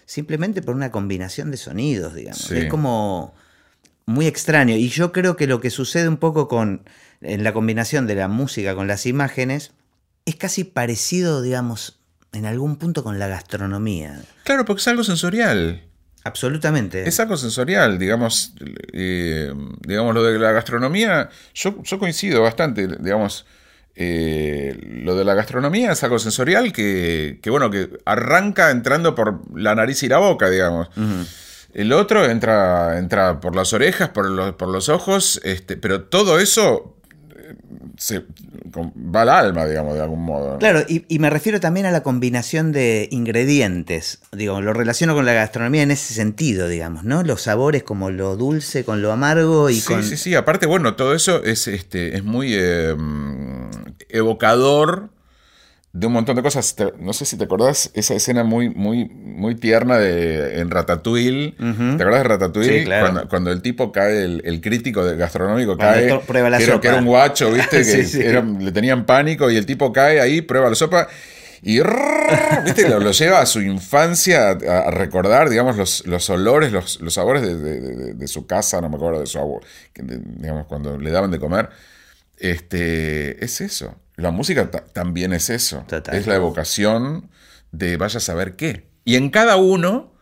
simplemente 0.04 0.60
por 0.60 0.74
una 0.74 0.90
combinación 0.90 1.50
de 1.50 1.56
sonidos, 1.56 2.14
digamos. 2.14 2.42
Sí. 2.42 2.58
Es 2.58 2.68
como 2.68 3.34
muy 4.04 4.26
extraño. 4.26 4.76
Y 4.76 4.90
yo 4.90 5.10
creo 5.10 5.36
que 5.36 5.46
lo 5.46 5.62
que 5.62 5.70
sucede 5.70 6.08
un 6.08 6.18
poco 6.18 6.48
con 6.48 6.82
en 7.22 7.44
la 7.44 7.54
combinación 7.54 8.06
de 8.06 8.16
la 8.16 8.28
música 8.28 8.74
con 8.74 8.88
las 8.88 9.06
imágenes 9.06 9.72
es 10.26 10.36
casi 10.36 10.64
parecido, 10.64 11.40
digamos, 11.40 11.98
en 12.32 12.44
algún 12.44 12.76
punto 12.76 13.02
con 13.02 13.18
la 13.18 13.26
gastronomía. 13.26 14.22
Claro, 14.44 14.66
porque 14.66 14.80
es 14.80 14.88
algo 14.88 15.02
sensorial. 15.02 15.82
Absolutamente. 16.26 17.08
Es 17.08 17.20
algo 17.20 17.36
sensorial, 17.36 17.98
digamos, 17.98 18.52
eh, 18.92 19.52
digamos 19.86 20.12
lo 20.12 20.24
de 20.24 20.36
la 20.40 20.50
gastronomía, 20.50 21.30
yo, 21.54 21.80
yo 21.84 21.98
coincido 22.00 22.42
bastante, 22.42 22.88
digamos, 22.98 23.46
eh, 23.94 24.76
lo 25.04 25.14
de 25.14 25.24
la 25.24 25.34
gastronomía 25.34 25.92
es 25.92 26.02
algo 26.02 26.18
sensorial 26.18 26.72
que, 26.72 27.38
que, 27.40 27.48
bueno, 27.48 27.70
que 27.70 27.90
arranca 28.04 28.72
entrando 28.72 29.14
por 29.14 29.40
la 29.56 29.76
nariz 29.76 30.02
y 30.02 30.08
la 30.08 30.18
boca, 30.18 30.50
digamos. 30.50 30.88
El 31.72 31.92
otro 31.92 32.28
entra, 32.28 32.98
entra 32.98 33.38
por 33.38 33.54
las 33.54 33.72
orejas, 33.72 34.08
por 34.08 34.28
los, 34.28 34.54
por 34.54 34.68
los 34.68 34.88
ojos, 34.88 35.40
este, 35.44 35.76
pero 35.76 36.02
todo 36.04 36.40
eso 36.40 36.95
se, 37.96 38.24
va 38.76 39.22
al 39.22 39.28
alma, 39.28 39.66
digamos, 39.66 39.94
de 39.94 40.02
algún 40.02 40.22
modo. 40.22 40.52
¿no? 40.52 40.58
Claro, 40.58 40.82
y, 40.86 41.04
y 41.08 41.18
me 41.18 41.30
refiero 41.30 41.60
también 41.60 41.86
a 41.86 41.90
la 41.90 42.02
combinación 42.02 42.72
de 42.72 43.08
ingredientes. 43.10 44.20
Digo, 44.32 44.60
lo 44.60 44.72
relaciono 44.72 45.14
con 45.14 45.24
la 45.26 45.32
gastronomía 45.32 45.82
en 45.82 45.90
ese 45.90 46.14
sentido, 46.14 46.68
digamos, 46.68 47.04
¿no? 47.04 47.22
Los 47.22 47.42
sabores 47.42 47.82
como 47.82 48.10
lo 48.10 48.36
dulce 48.36 48.84
con 48.84 49.02
lo 49.02 49.12
amargo 49.12 49.70
y 49.70 49.80
sí, 49.80 49.86
con. 49.86 50.02
sí, 50.02 50.16
sí. 50.16 50.34
Aparte, 50.34 50.66
bueno, 50.66 50.96
todo 50.96 51.14
eso 51.14 51.42
es, 51.42 51.68
este, 51.68 52.16
es 52.16 52.24
muy 52.24 52.54
eh, 52.54 52.94
evocador 54.08 55.10
de 55.98 56.06
un 56.06 56.12
montón 56.12 56.36
de 56.36 56.42
cosas. 56.42 56.74
No 56.98 57.12
sé 57.12 57.24
si 57.24 57.36
te 57.38 57.44
acordás 57.44 57.90
esa 57.94 58.14
escena 58.14 58.44
muy, 58.44 58.68
muy, 58.70 59.06
muy 59.06 59.54
tierna 59.54 59.98
de, 59.98 60.58
en 60.60 60.70
Ratatouille. 60.70 61.54
Ujú. 61.58 61.96
¿Te 61.96 62.02
acordás 62.02 62.22
de 62.22 62.28
Ratatouille? 62.28 62.78
Sí, 62.80 62.84
claro. 62.84 63.02
cuando, 63.06 63.28
cuando 63.28 63.50
el 63.52 63.62
tipo 63.62 63.92
cae, 63.92 64.22
el, 64.24 64.42
el 64.44 64.60
crítico 64.60 65.04
de 65.04 65.16
gastronómico 65.16 65.76
Cuando 65.76 65.94
cae. 66.18 66.18
prueba 66.26 66.50
la 66.50 66.58
que, 66.58 66.64
era, 66.64 66.72
sopa. 66.74 66.82
que 66.82 66.88
era 66.88 66.96
un 66.98 67.06
guacho, 67.06 67.50
¿viste? 67.52 67.78
Que 67.84 68.04
Sí, 68.04 68.20
era- 68.20 68.42
le 68.42 68.72
tenían 68.72 69.06
pánico 69.06 69.50
y 69.50 69.56
el 69.56 69.64
tipo 69.64 69.92
cae 69.92 70.20
ahí, 70.20 70.42
prueba 70.42 70.68
la 70.68 70.74
sopa. 70.74 71.08
Y 71.62 71.80
¿viste? 72.64 72.88
Lo, 72.88 73.00
lo 73.00 73.12
lleva 73.12 73.40
a 73.40 73.46
su 73.46 73.62
infancia 73.62 74.50
a, 74.50 74.52
a 74.88 74.90
recordar, 74.90 75.48
digamos, 75.48 75.76
los, 75.78 76.06
los 76.06 76.28
olores, 76.28 76.70
los, 76.72 77.00
los 77.00 77.14
sabores 77.14 77.42
de, 77.42 77.56
de- 77.56 77.80
de- 77.80 78.14
de 78.14 78.28
su 78.28 78.46
casa, 78.46 78.80
no 78.82 78.88
me 78.90 78.96
acuerdo 78.96 79.20
de 79.20 79.26
su 79.26 79.38
abuelo, 79.38 79.66
digamos, 79.94 80.66
cuando 80.66 80.98
le 80.98 81.10
daban 81.10 81.30
de 81.30 81.38
comer. 81.40 81.70
Este, 82.38 83.42
es 83.44 83.60
eso. 83.62 83.94
La 84.16 84.30
música 84.30 84.70
ta- 84.70 84.84
también 84.84 85.32
es 85.32 85.50
eso. 85.50 85.84
Total. 85.88 86.14
Es 86.16 86.26
la 86.26 86.36
evocación 86.36 87.28
de 87.72 87.96
vaya 87.96 88.18
a 88.18 88.20
saber 88.20 88.56
qué. 88.56 88.86
Y 89.04 89.16
en 89.16 89.30
cada 89.30 89.56
uno, 89.56 90.12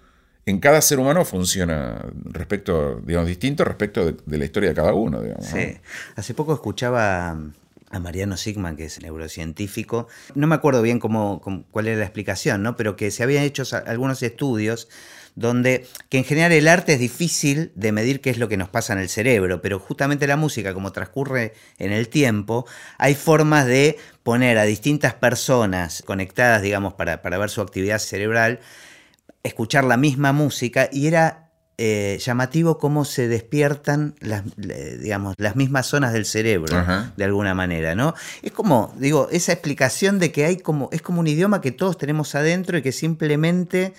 en 0.47 0.59
cada 0.59 0.81
ser 0.81 0.99
humano 0.99 1.25
funciona 1.25 2.05
respecto, 2.25 3.01
digamos, 3.05 3.29
distinto 3.29 3.65
respecto 3.65 4.05
de, 4.05 4.17
de 4.27 4.39
la 4.39 4.45
historia 4.45 4.71
de 4.71 4.75
cada 4.75 4.93
uno, 4.95 5.23
digamos. 5.23 5.47
Sí. 5.47 5.79
Hace 6.17 6.35
poco 6.35 6.53
escuchaba 6.55 7.31
a 7.91 7.99
Mariano 8.01 8.37
Sigman, 8.37 8.77
que 8.77 8.87
es 8.87 9.01
neurocientífico. 9.01 10.09
No 10.35 10.47
me 10.49 10.55
acuerdo 10.57 10.83
bien 10.83 10.99
cómo, 10.99 11.41
cómo- 11.41 11.65
cuál 11.71 11.87
era 11.87 11.99
la 11.99 12.05
explicación, 12.05 12.63
¿no? 12.63 12.77
Pero 12.77 12.97
que 12.97 13.11
se 13.11 13.23
habían 13.23 13.45
hecho 13.45 13.63
algunos 13.87 14.23
estudios 14.23 14.89
donde 15.35 15.87
que 16.09 16.19
en 16.19 16.25
general 16.25 16.53
el 16.53 16.69
arte 16.69 16.95
es 16.95 16.99
difícil 16.99 17.73
de 17.75 17.93
medir 17.93 18.21
qué 18.21 18.31
es 18.31 18.39
lo 18.39 18.49
que 18.49 18.57
nos 18.57 18.69
pasa 18.69 18.93
en 18.93 19.01
el 19.01 19.09
cerebro, 19.09 19.61
pero 19.61 19.79
justamente 19.79 20.27
la 20.27 20.37
música, 20.37 20.75
como 20.75 20.93
transcurre 20.93 21.55
en 21.79 21.93
el 21.93 22.09
tiempo, 22.09 22.67
hay 22.99 23.15
formas 23.15 23.67
de 23.67 23.99
poner 24.23 24.59
a 24.59 24.65
distintas 24.65 25.15
personas 25.15 26.03
conectadas, 26.07 26.63
digamos, 26.63 26.95
para, 26.95 27.23
para 27.23 27.39
ver 27.39 27.51
su 27.51 27.61
actividad 27.61 27.99
cerebral, 27.99 28.61
escuchar 29.43 29.85
la 29.85 29.97
misma 29.97 30.33
música 30.33 30.89
y 30.93 31.07
era 31.07 31.45
eh, 31.77 32.21
llamativo 32.25 32.79
cómo 32.79 33.05
se 33.05 33.27
despiertan 33.27 34.15
las, 34.21 34.45
digamos, 34.57 35.35
las 35.39 35.57
mismas 35.57 35.87
zonas 35.87 36.13
del 36.13 36.25
cerebro, 36.25 36.77
Ajá. 36.77 37.13
de 37.17 37.25
alguna 37.25 37.53
manera, 37.53 37.97
¿no? 37.97 38.15
Es 38.43 38.53
como, 38.53 38.95
digo, 38.97 39.29
esa 39.33 39.53
explicación 39.53 40.21
de 40.21 40.31
que 40.31 40.45
hay 40.45 40.59
como, 40.59 40.89
es 40.93 41.03
como 41.03 41.19
un 41.19 41.27
idioma 41.27 41.61
que 41.61 41.73
todos 41.73 41.99
tenemos 41.99 42.37
adentro 42.37 42.79
y 42.79 42.83
que 42.83 42.93
simplemente 42.93 43.93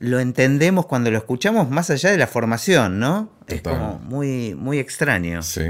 lo 0.00 0.18
entendemos 0.18 0.86
cuando 0.86 1.10
lo 1.10 1.18
escuchamos 1.18 1.70
más 1.70 1.90
allá 1.90 2.10
de 2.10 2.16
la 2.18 2.26
formación, 2.26 2.98
¿no? 2.98 3.30
Es 3.46 3.62
como 3.62 3.98
muy, 4.00 4.54
muy 4.54 4.78
extraño. 4.78 5.42
Sí, 5.42 5.62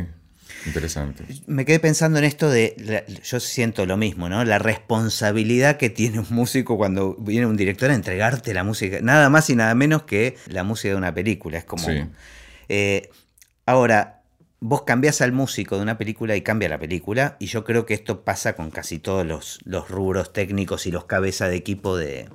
interesante. 0.66 1.24
Me 1.46 1.64
quedé 1.64 1.80
pensando 1.80 2.18
en 2.18 2.24
esto 2.24 2.48
de, 2.48 2.74
la- 2.78 3.04
yo 3.06 3.40
siento 3.40 3.86
lo 3.86 3.96
mismo, 3.96 4.28
¿no? 4.28 4.44
La 4.44 4.58
responsabilidad 4.58 5.76
que 5.76 5.90
tiene 5.90 6.20
un 6.20 6.26
músico 6.30 6.76
cuando 6.76 7.16
viene 7.16 7.46
un 7.46 7.56
director 7.56 7.90
a 7.90 7.94
entregarte 7.94 8.54
la 8.54 8.62
música, 8.64 8.98
nada 9.02 9.28
más 9.30 9.50
y 9.50 9.56
nada 9.56 9.74
menos 9.74 10.04
que 10.04 10.36
la 10.46 10.62
música 10.62 10.90
de 10.90 10.96
una 10.96 11.12
película. 11.12 11.58
Es 11.58 11.64
como... 11.64 11.84
Sí. 11.84 12.04
Eh, 12.68 13.10
ahora, 13.66 14.22
vos 14.60 14.82
cambiás 14.82 15.20
al 15.22 15.32
músico 15.32 15.74
de 15.76 15.82
una 15.82 15.98
película 15.98 16.36
y 16.36 16.42
cambia 16.42 16.68
la 16.68 16.78
película, 16.78 17.36
y 17.40 17.46
yo 17.46 17.64
creo 17.64 17.84
que 17.84 17.94
esto 17.94 18.22
pasa 18.22 18.54
con 18.54 18.70
casi 18.70 19.00
todos 19.00 19.26
los, 19.26 19.58
los 19.64 19.88
rubros 19.90 20.32
técnicos 20.32 20.86
y 20.86 20.92
los 20.92 21.06
cabezas 21.06 21.50
de 21.50 21.56
equipo 21.56 21.96
de... 21.96 22.28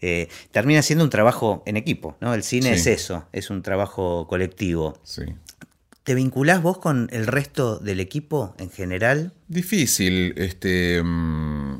eh, 0.00 0.28
termina 0.50 0.82
siendo 0.82 1.04
un 1.04 1.10
trabajo 1.10 1.62
en 1.66 1.76
equipo, 1.76 2.16
¿no? 2.20 2.34
El 2.34 2.42
cine 2.42 2.74
Sí. 2.74 2.80
es 2.80 2.86
eso, 2.86 3.26
es 3.32 3.50
un 3.50 3.62
trabajo 3.62 4.26
colectivo. 4.28 4.98
Sí. 5.04 5.22
¿Te 6.04 6.14
vinculás 6.14 6.62
vos 6.62 6.78
con 6.78 7.08
el 7.12 7.26
resto 7.26 7.78
del 7.78 8.00
equipo 8.00 8.54
en 8.58 8.70
general? 8.70 9.32
Difícil, 9.48 10.32
este. 10.36 11.02
mm, 11.02 11.78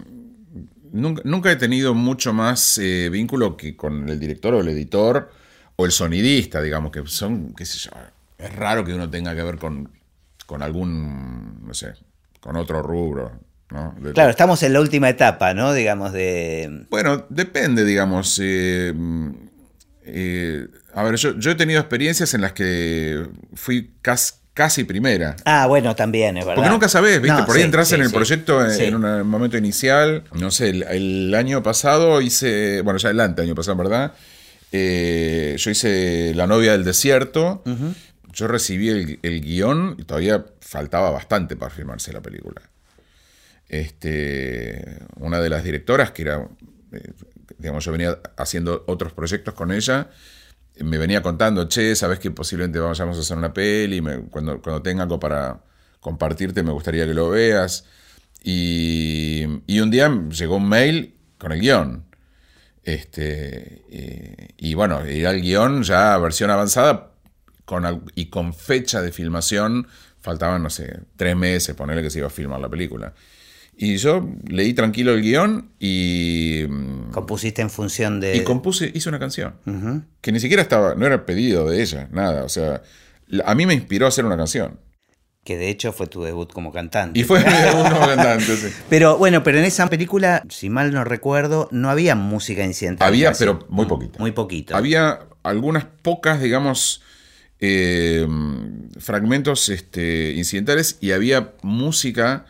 nunca, 0.93 1.23
nunca 1.25 1.51
he 1.51 1.57
tenido 1.57 1.95
mucho 1.95 2.33
más 2.33 2.79
eh, 2.79 3.09
vínculo 3.11 3.57
que 3.57 3.77
con 3.77 4.09
el 4.09 4.21
director 4.21 4.55
o 4.55 4.61
el 4.61 4.69
editor 4.69 5.31
o 5.77 5.87
el 5.87 5.93
sonidista, 5.93 6.61
digamos, 6.61 6.93
que 6.93 7.03
son, 7.07 7.55
qué 7.55 7.65
sé 7.65 7.79
yo. 7.79 7.91
Es 8.39 8.55
raro 8.55 8.85
que 8.85 8.93
uno 8.95 9.09
tenga 9.09 9.35
que 9.35 9.43
ver 9.43 9.57
con, 9.57 9.91
con 10.47 10.63
algún, 10.63 11.67
no 11.67 11.73
sé, 11.75 11.95
con 12.41 12.57
otro 12.57 12.83
rubro, 12.83 13.33
¿no? 13.71 13.95
De- 14.01 14.13
Claro, 14.13 14.31
estamos 14.31 14.63
en 14.63 14.73
la 14.73 14.81
última 14.81 15.09
etapa, 15.09 15.55
¿no? 15.55 15.73
Digamos, 15.73 16.13
de... 16.13 16.87
Bueno, 16.91 17.27
depende, 17.29 17.85
digamos. 17.85 18.39
eh, 18.43 18.93
eh, 20.05 20.67
a 20.95 21.03
ver, 21.03 21.17
yo, 21.17 21.39
yo 21.39 21.51
he 21.51 21.55
tenido 21.55 21.81
experiencias 21.81 22.35
en 22.35 22.41
las 22.41 22.53
que 22.53 23.27
fui 23.55 23.93
cas- 24.03 24.41
casi 24.55 24.85
primera. 24.85 25.37
Ah, 25.45 25.67
bueno, 25.67 25.95
también, 25.95 26.37
es 26.37 26.45
verdad. 26.45 26.57
Porque 26.57 26.71
nunca 26.71 26.89
sabés, 26.89 27.21
¿viste? 27.23 27.39
No, 27.39 27.47
Por 27.47 27.55
ahí 27.57 27.63
sí, 27.63 27.67
entras 27.67 27.89
sí, 27.89 27.95
en 27.95 28.01
el 28.03 28.09
sí. 28.09 28.15
proyecto 28.15 28.65
en, 28.65 28.71
Sí. 28.73 28.85
en 28.85 28.97
un 29.05 29.27
momento 29.29 29.57
inicial. 29.57 30.25
No 30.33 30.51
sé, 30.51 30.71
el, 30.71 30.83
el 30.85 31.35
año 31.35 31.63
pasado 31.63 32.21
hice. 32.21 32.81
Bueno, 32.83 32.99
ya 32.99 33.11
el 33.11 33.21
año 33.21 33.55
pasado, 33.55 33.77
verdad. 33.77 34.13
eh, 34.73 35.55
yo 35.59 35.71
hice 35.71 36.33
La 36.35 36.47
novia 36.47 36.73
del 36.73 36.85
desierto. 36.85 37.63
Yo 38.33 38.47
recibí 38.47 38.89
el, 38.89 39.19
el 39.23 39.41
guion 39.41 39.97
y 39.99 40.05
todavía 40.05 40.45
faltaba 40.61 41.11
bastante 41.11 41.57
para 41.57 41.71
filmarse 41.75 42.13
la 42.13 42.21
película. 42.21 42.61
Este, 43.71 44.99
una 45.17 45.41
de 45.41 45.49
las 45.51 45.65
directoras, 45.65 46.11
que 46.13 46.23
era. 46.23 46.49
eh, 46.93 47.13
digamos, 47.59 47.85
yo 47.85 47.93
venía 47.93 48.19
haciendo 48.37 48.85
otros 48.89 49.13
proyectos 49.13 49.55
con 49.55 49.71
ella 49.73 50.11
me 50.81 50.99
venía 50.99 51.23
contando, 51.23 51.69
che, 51.69 51.95
sabes 51.97 52.19
que 52.21 52.31
posiblemente 52.31 52.79
vayamos 52.79 53.17
a 53.19 53.21
hacer 53.21 53.37
una 53.37 53.53
peli, 53.53 54.01
me- 54.01 54.23
cuando, 54.31 54.61
cuando 54.63 54.83
tenga 54.83 55.03
algo 55.03 55.21
para 55.21 55.63
compartirte 56.01 56.63
me 56.63 56.73
gustaría 56.73 57.07
que 57.07 57.15
lo 57.15 57.31
veas. 57.31 57.85
Y, 58.43 59.45
y 59.67 59.81
un 59.81 59.91
día 59.91 60.11
llegó 60.31 60.57
un 60.57 60.69
mail 60.69 61.17
con 61.39 61.53
el 61.53 61.61
guion. 61.61 62.07
Este, 62.85 63.85
y, 64.59 64.71
y 64.71 64.75
bueno, 64.75 65.01
era 65.03 65.31
el 65.33 65.43
guion 65.43 65.83
ya 65.83 66.17
versión 66.19 66.51
avanzada 66.51 67.13
con, 67.65 68.05
y 68.15 68.27
con 68.27 68.55
fecha 68.55 69.03
de 69.03 69.13
filmación, 69.13 69.87
faltaban, 70.21 70.63
no 70.63 70.71
sé, 70.71 71.01
tres 71.17 71.37
meses, 71.37 71.75
ponerle 71.77 72.03
que 72.03 72.11
se 72.11 72.19
iba 72.19 72.29
a 72.29 72.31
filmar 72.31 72.61
la 72.61 72.69
película. 72.71 73.15
Y 73.83 73.97
yo 73.97 74.29
leí 74.47 74.75
tranquilo 74.75 75.15
el 75.15 75.23
guion 75.23 75.71
y, 75.79 76.67
mm, 76.69 77.13
Compusiste 77.13 77.63
en 77.63 77.71
función 77.71 78.21
de. 78.21 78.37
y 78.37 78.45
compuse, 78.45 78.93
hice 78.95 79.09
una 79.09 79.19
canción. 79.19 79.55
Que 80.21 80.33
ni 80.33 80.39
siquiera 80.39 80.61
estaba, 80.61 80.95
no 80.97 81.07
era 81.07 81.25
pedido 81.25 81.67
de 81.67 81.81
ella, 81.81 82.07
nada. 82.13 82.45
O 82.45 82.51
sea, 82.51 82.83
a 83.43 83.55
mí 83.55 83.65
me 83.65 83.73
inspiró 83.73 84.05
a 84.05 84.11
hacer 84.11 84.27
una 84.27 84.37
canción. 84.37 84.79
que 85.45 85.57
de 85.57 85.71
hecho 85.71 85.95
fue 85.95 86.07
tu 86.07 86.23
debut 86.23 86.53
como 86.53 86.71
cantante. 86.73 87.19
Y 87.19 87.25
fue 87.25 87.39
mi 87.43 87.51
debut 87.65 87.89
como 87.91 88.07
cantante, 88.07 88.55
sí. 88.55 88.69
Pero 88.91 89.17
bueno, 89.17 89.43
pero 89.43 89.59
en 89.59 89.65
esa 89.65 89.89
película, 89.89 90.45
si 90.51 90.69
mal 90.69 90.93
no 90.93 91.03
recuerdo, 91.03 91.67
no 91.73 91.89
había 91.89 92.15
música 92.15 92.63
incidental. 92.63 93.09
Había, 93.09 93.33
pero 93.33 93.67
muy 93.71 93.87
poquita. 93.87 94.19
Muy 94.19 94.33
poquito. 94.33 94.77
Había 94.77 95.21
algunas 95.43 95.87
pocas, 96.03 96.43
digamos, 96.43 97.01
eh, 97.61 98.27
fragmentos 98.99 99.71
este, 99.71 100.33
incidentales 100.33 100.99
y 101.01 101.13
había 101.13 101.55
música, 101.63 102.45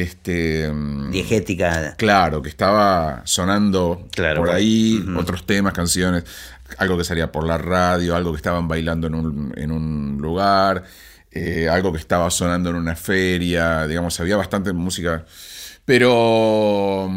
este, 0.00 0.70
Diegética. 1.10 1.94
claro, 1.96 2.42
que 2.42 2.48
estaba 2.48 3.22
sonando 3.24 4.06
Claro, 4.12 4.40
por 4.40 4.50
ahí, 4.50 5.04
otros 5.16 5.46
temas, 5.46 5.72
canciones, 5.72 6.24
algo 6.78 6.98
que 6.98 7.04
salía 7.04 7.30
por 7.32 7.44
la 7.46 7.58
radio, 7.58 8.14
algo 8.16 8.32
que 8.32 8.36
estaban 8.36 8.68
bailando 8.68 9.06
en 9.06 9.14
un, 9.14 9.54
en 9.56 9.70
un 9.70 10.18
lugar, 10.20 10.84
eh, 11.30 11.68
algo 11.68 11.92
que 11.92 11.98
estaba 11.98 12.30
sonando 12.30 12.70
en 12.70 12.76
una 12.76 12.96
feria, 12.96 13.86
digamos, 13.86 14.18
había 14.20 14.36
bastante 14.36 14.72
música. 14.72 15.24
Pero, 15.84 17.08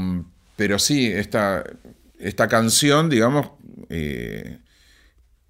pero 0.55 0.79
sí, 0.79 1.07
esta, 1.07 1.63
esta 2.19 2.47
canción, 2.47 3.09
digamos, 3.09 3.49
eh, 3.89 4.59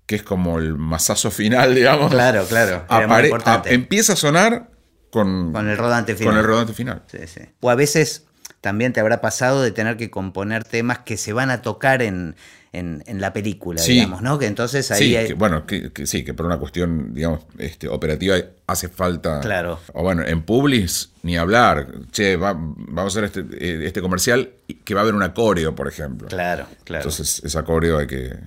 que 0.05 0.15
es 0.15 0.23
como 0.23 0.57
el 0.59 0.75
masazo 0.77 1.29
final, 1.29 1.75
digamos, 1.75 2.11
Claro, 2.11 2.45
claro. 2.47 2.85
Era 2.89 3.07
muy 3.07 3.23
importante. 3.25 3.69
a- 3.69 3.73
empieza 3.73 4.13
a 4.13 4.15
sonar 4.15 4.71
con, 5.11 5.51
Con 5.53 5.69
el 5.69 5.77
rodante 5.77 6.15
final. 6.15 6.33
con 6.33 6.39
el 6.39 6.45
rodante 6.45 6.73
final. 6.73 7.03
Sí, 7.07 7.19
sí. 7.25 7.41
O 7.61 7.69
a 7.69 7.75
veces 7.75 8.25
también 8.61 8.93
te 8.93 8.99
habrá 8.99 9.21
pasado 9.21 9.61
de 9.61 9.71
tener 9.71 9.97
que 9.97 10.09
componer 10.09 10.63
temas 10.63 10.99
que 10.99 11.17
se 11.17 11.31
van 11.33 11.49
a 11.49 11.61
tocar 11.61 12.01
en, 12.01 12.35
en- 12.73 13.03
en 13.07 13.21
la 13.21 13.31
película, 13.33 13.81
Sí. 13.81 13.93
digamos, 13.93 14.21
¿no? 14.21 14.37
Que 14.37 14.45
entonces 14.47 14.91
ahí 14.91 14.99
Sí, 15.09 15.15
hay- 15.15 15.27
que, 15.29 15.33
bueno, 15.33 15.65
que, 15.65 15.91
que 15.93 16.05
sí, 16.05 16.23
que 16.23 16.33
por 16.33 16.45
una 16.45 16.57
cuestión, 16.57 17.13
digamos, 17.13 17.45
este, 17.57 17.87
operativa 17.87 18.35
hace 18.67 18.89
falta. 18.89 19.39
Claro. 19.39 19.79
O 19.93 20.03
bueno, 20.03 20.23
en 20.25 20.43
Publis, 20.43 21.11
ni 21.23 21.37
hablar. 21.37 21.87
Che, 22.11 22.35
va- 22.35 22.53
vamos 22.53 23.15
a 23.15 23.19
hacer 23.19 23.23
este, 23.23 23.39
eh, 23.57 23.85
este 23.87 24.01
comercial 24.01 24.51
que 24.83 24.93
va 24.93 25.01
a 25.01 25.03
haber 25.03 25.15
un 25.15 25.27
coreo, 25.29 25.73
por 25.73 25.87
ejemplo. 25.87 26.27
Claro, 26.27 26.65
claro. 26.83 27.01
Entonces, 27.03 27.41
ese 27.43 27.63
coreo 27.63 27.97
hay 27.99 28.07
que, 28.07 28.37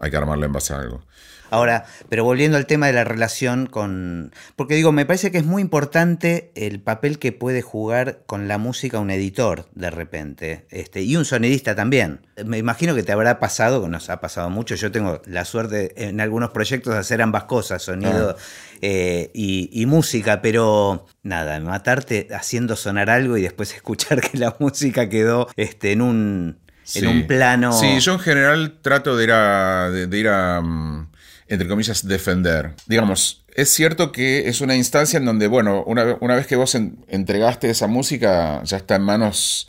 hay 0.00 0.10
que 0.10 0.16
armarlo 0.16 0.44
en 0.46 0.52
base 0.52 0.74
a 0.74 0.78
algo. 0.80 1.02
Ahora, 1.50 1.84
pero 2.08 2.24
volviendo 2.24 2.56
al 2.56 2.66
tema 2.66 2.86
de 2.86 2.92
la 2.92 3.04
relación 3.04 3.66
con... 3.66 4.32
Porque 4.56 4.74
digo, 4.76 4.92
me 4.92 5.04
parece 5.04 5.30
que 5.30 5.38
es 5.38 5.44
muy 5.44 5.60
importante 5.62 6.52
el 6.54 6.80
papel 6.80 7.18
que 7.18 7.32
puede 7.32 7.60
jugar 7.60 8.20
con 8.26 8.48
la 8.48 8.56
música 8.58 9.00
un 9.00 9.10
editor 9.10 9.68
de 9.74 9.90
repente, 9.90 10.66
este, 10.70 11.02
y 11.02 11.16
un 11.16 11.24
sonidista 11.24 11.74
también. 11.74 12.26
Me 12.44 12.58
imagino 12.58 12.94
que 12.94 13.02
te 13.02 13.12
habrá 13.12 13.38
pasado, 13.40 13.82
que 13.82 13.88
nos 13.88 14.10
ha 14.10 14.20
pasado 14.20 14.48
mucho, 14.48 14.76
yo 14.76 14.92
tengo 14.92 15.20
la 15.26 15.44
suerte 15.44 16.08
en 16.08 16.20
algunos 16.20 16.50
proyectos 16.50 16.94
de 16.94 17.00
hacer 17.00 17.20
ambas 17.20 17.44
cosas, 17.44 17.82
sonido 17.82 18.36
eh, 18.80 19.30
y, 19.34 19.68
y 19.72 19.86
música, 19.86 20.40
pero 20.40 21.06
nada, 21.22 21.58
matarte 21.60 22.28
haciendo 22.32 22.76
sonar 22.76 23.10
algo 23.10 23.36
y 23.36 23.42
después 23.42 23.74
escuchar 23.74 24.20
que 24.20 24.38
la 24.38 24.56
música 24.58 25.08
quedó 25.08 25.48
este, 25.56 25.92
en 25.92 26.02
un... 26.02 26.58
En 26.92 27.06
un 27.06 27.26
plano... 27.28 27.72
Sí, 27.72 28.00
yo 28.00 28.14
en 28.14 28.18
general 28.18 28.78
trato 28.82 29.16
de 29.16 29.22
ir 29.22 29.30
a, 29.30 29.90
de, 29.90 30.08
de 30.08 30.18
ir 30.18 30.26
a 30.26 30.60
mm, 30.60 31.09
entre 31.50 31.68
comillas, 31.68 32.06
defender. 32.06 32.72
Digamos, 32.86 33.44
es 33.54 33.68
cierto 33.68 34.12
que 34.12 34.48
es 34.48 34.60
una 34.62 34.76
instancia 34.76 35.18
en 35.18 35.24
donde, 35.26 35.46
bueno, 35.48 35.82
una, 35.84 36.16
una 36.20 36.36
vez 36.36 36.46
que 36.46 36.56
vos 36.56 36.74
en- 36.74 37.04
entregaste 37.08 37.68
esa 37.68 37.86
música, 37.88 38.62
ya 38.64 38.76
está 38.78 38.94
en 38.96 39.02
manos, 39.02 39.68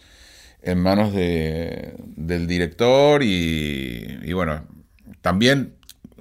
en 0.61 0.79
manos 0.79 1.11
de- 1.13 1.95
del 2.15 2.47
director 2.47 3.23
y, 3.23 4.19
y, 4.23 4.33
bueno, 4.33 4.65
también 5.21 5.73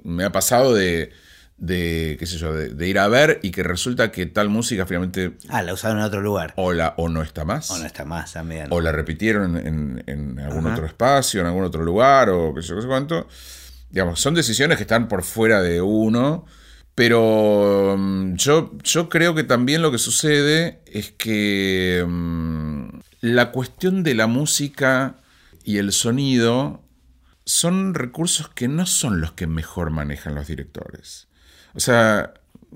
me 0.03 0.23
ha 0.23 0.31
pasado 0.31 0.73
de, 0.73 1.11
de 1.57 2.15
qué 2.19 2.25
sé 2.25 2.37
yo, 2.39 2.53
de, 2.53 2.69
de 2.69 2.87
ir 2.87 2.97
a 2.97 3.07
ver 3.07 3.39
y 3.43 3.51
que 3.51 3.61
resulta 3.61 4.11
que 4.11 4.25
tal 4.25 4.49
música 4.49 4.87
finalmente 4.87 5.33
Ah, 5.47 5.61
la 5.61 5.73
usaron 5.73 5.99
en 5.99 6.03
otro 6.05 6.21
lugar. 6.21 6.53
o, 6.57 6.73
la, 6.73 6.95
o 6.97 7.07
no 7.07 7.21
está 7.21 7.45
más. 7.45 7.69
O 7.69 7.77
no 7.77 7.85
está 7.85 8.03
más 8.03 8.33
también. 8.33 8.65
O 8.71 8.81
la 8.81 8.91
repitieron 8.91 9.57
en, 9.57 10.03
en 10.07 10.39
algún 10.39 10.65
Ajá. 10.65 10.73
otro 10.73 10.85
espacio, 10.87 11.41
en 11.41 11.45
algún 11.47 11.63
otro 11.63 11.83
lugar, 11.83 12.29
o 12.31 12.51
qué 12.55 12.63
sé 12.63 12.69
yo, 12.69 12.75
qué 12.77 12.81
sé 12.81 12.87
cuánto. 12.87 13.27
Digamos, 13.91 14.19
son 14.19 14.33
decisiones 14.33 14.77
que 14.77 14.83
están 14.83 15.07
por 15.07 15.23
fuera 15.23 15.61
de 15.61 15.81
uno, 15.81 16.45
pero 16.95 17.95
mm, 17.97 18.35
yo, 18.35 18.71
yo 18.83 19.09
creo 19.09 19.35
que 19.35 19.43
también 19.43 19.81
lo 19.81 19.91
que 19.91 19.97
sucede 19.97 20.81
es 20.85 21.11
que 21.11 22.05
mm, 22.07 22.99
la 23.21 23.51
cuestión 23.51 24.03
de 24.03 24.15
la 24.15 24.27
música 24.27 25.17
y 25.63 25.77
el 25.77 25.91
sonido 25.91 26.83
son 27.45 27.93
recursos 27.93 28.49
que 28.49 28.67
no 28.67 28.85
son 28.85 29.19
los 29.19 29.33
que 29.33 29.47
mejor 29.47 29.89
manejan 29.89 30.35
los 30.35 30.47
directores. 30.47 31.27
O 31.73 31.79
sea, 31.79 32.33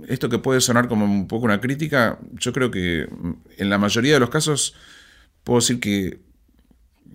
esto 0.07 0.29
que 0.29 0.39
puede 0.39 0.59
sonar 0.61 0.87
como 0.87 1.05
un 1.05 1.27
poco 1.27 1.45
una 1.45 1.61
crítica, 1.61 2.19
yo 2.33 2.51
creo 2.51 2.71
que 2.71 3.07
mm, 3.09 3.33
en 3.57 3.69
la 3.69 3.77
mayoría 3.77 4.13
de 4.13 4.19
los 4.19 4.29
casos 4.29 4.75
puedo 5.43 5.59
decir 5.59 5.79
que 5.79 6.19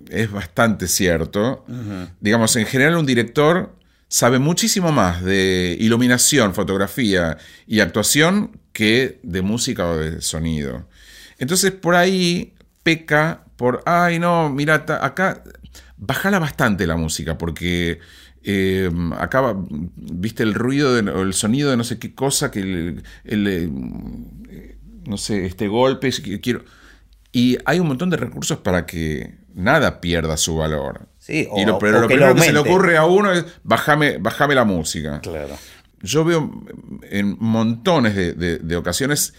es 0.08 0.30
bastante 0.30 0.88
cierto. 0.88 1.64
Digamos, 2.20 2.56
en 2.56 2.66
general 2.66 2.96
un 2.96 3.06
director 3.06 3.76
sabe 4.10 4.40
muchísimo 4.40 4.90
más 4.92 5.24
de 5.24 5.76
iluminación, 5.80 6.52
fotografía 6.52 7.38
y 7.66 7.80
actuación 7.80 8.60
que 8.72 9.20
de 9.22 9.40
música 9.40 9.86
o 9.86 9.96
de 9.96 10.20
sonido. 10.20 10.88
Entonces 11.38 11.70
por 11.70 11.94
ahí 11.94 12.54
peca 12.82 13.44
por, 13.56 13.82
ay 13.86 14.18
no, 14.18 14.50
mira, 14.50 14.74
acá 14.74 15.42
bajala 15.96 16.38
bastante 16.38 16.86
la 16.86 16.96
música 16.96 17.38
porque 17.38 18.00
eh, 18.42 18.90
acá, 19.16 19.54
viste 19.96 20.42
el 20.42 20.54
ruido 20.54 20.94
o 20.94 21.22
el 21.22 21.32
sonido 21.32 21.70
de 21.70 21.76
no 21.76 21.84
sé 21.84 21.98
qué 21.98 22.14
cosa, 22.14 22.50
que 22.50 22.60
el, 22.60 23.04
eh, 23.24 23.70
no 25.06 25.16
sé, 25.16 25.46
este 25.46 25.68
golpe, 25.68 26.10
quiero... 26.42 26.64
Y 27.32 27.58
hay 27.64 27.78
un 27.78 27.86
montón 27.86 28.10
de 28.10 28.16
recursos 28.16 28.58
para 28.58 28.86
que 28.86 29.38
nada 29.54 30.00
pierda 30.00 30.36
su 30.36 30.56
valor. 30.56 31.08
Sí, 31.30 31.48
y 31.56 31.64
lo, 31.64 31.78
pero 31.78 31.98
o 31.98 32.00
lo 32.02 32.08
que 32.08 32.14
primero 32.14 32.34
lo 32.34 32.40
que 32.40 32.46
se 32.46 32.52
le 32.52 32.58
ocurre 32.58 32.96
a 32.96 33.04
uno 33.06 33.32
es 33.32 33.44
bájame, 33.62 34.18
bájame 34.18 34.54
la 34.54 34.64
música. 34.64 35.20
Claro. 35.20 35.56
Yo 36.02 36.24
veo 36.24 36.50
en 37.10 37.36
montones 37.40 38.14
de, 38.16 38.32
de- 38.32 38.58
de 38.58 38.76
ocasiones 38.76 39.34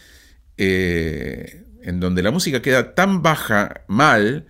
eh, 0.57 1.63
en 1.83 1.99
donde 1.99 2.21
la 2.23 2.31
música 2.31 2.61
queda 2.61 2.93
tan 2.93 3.21
baja, 3.21 3.81
mal, 3.87 4.47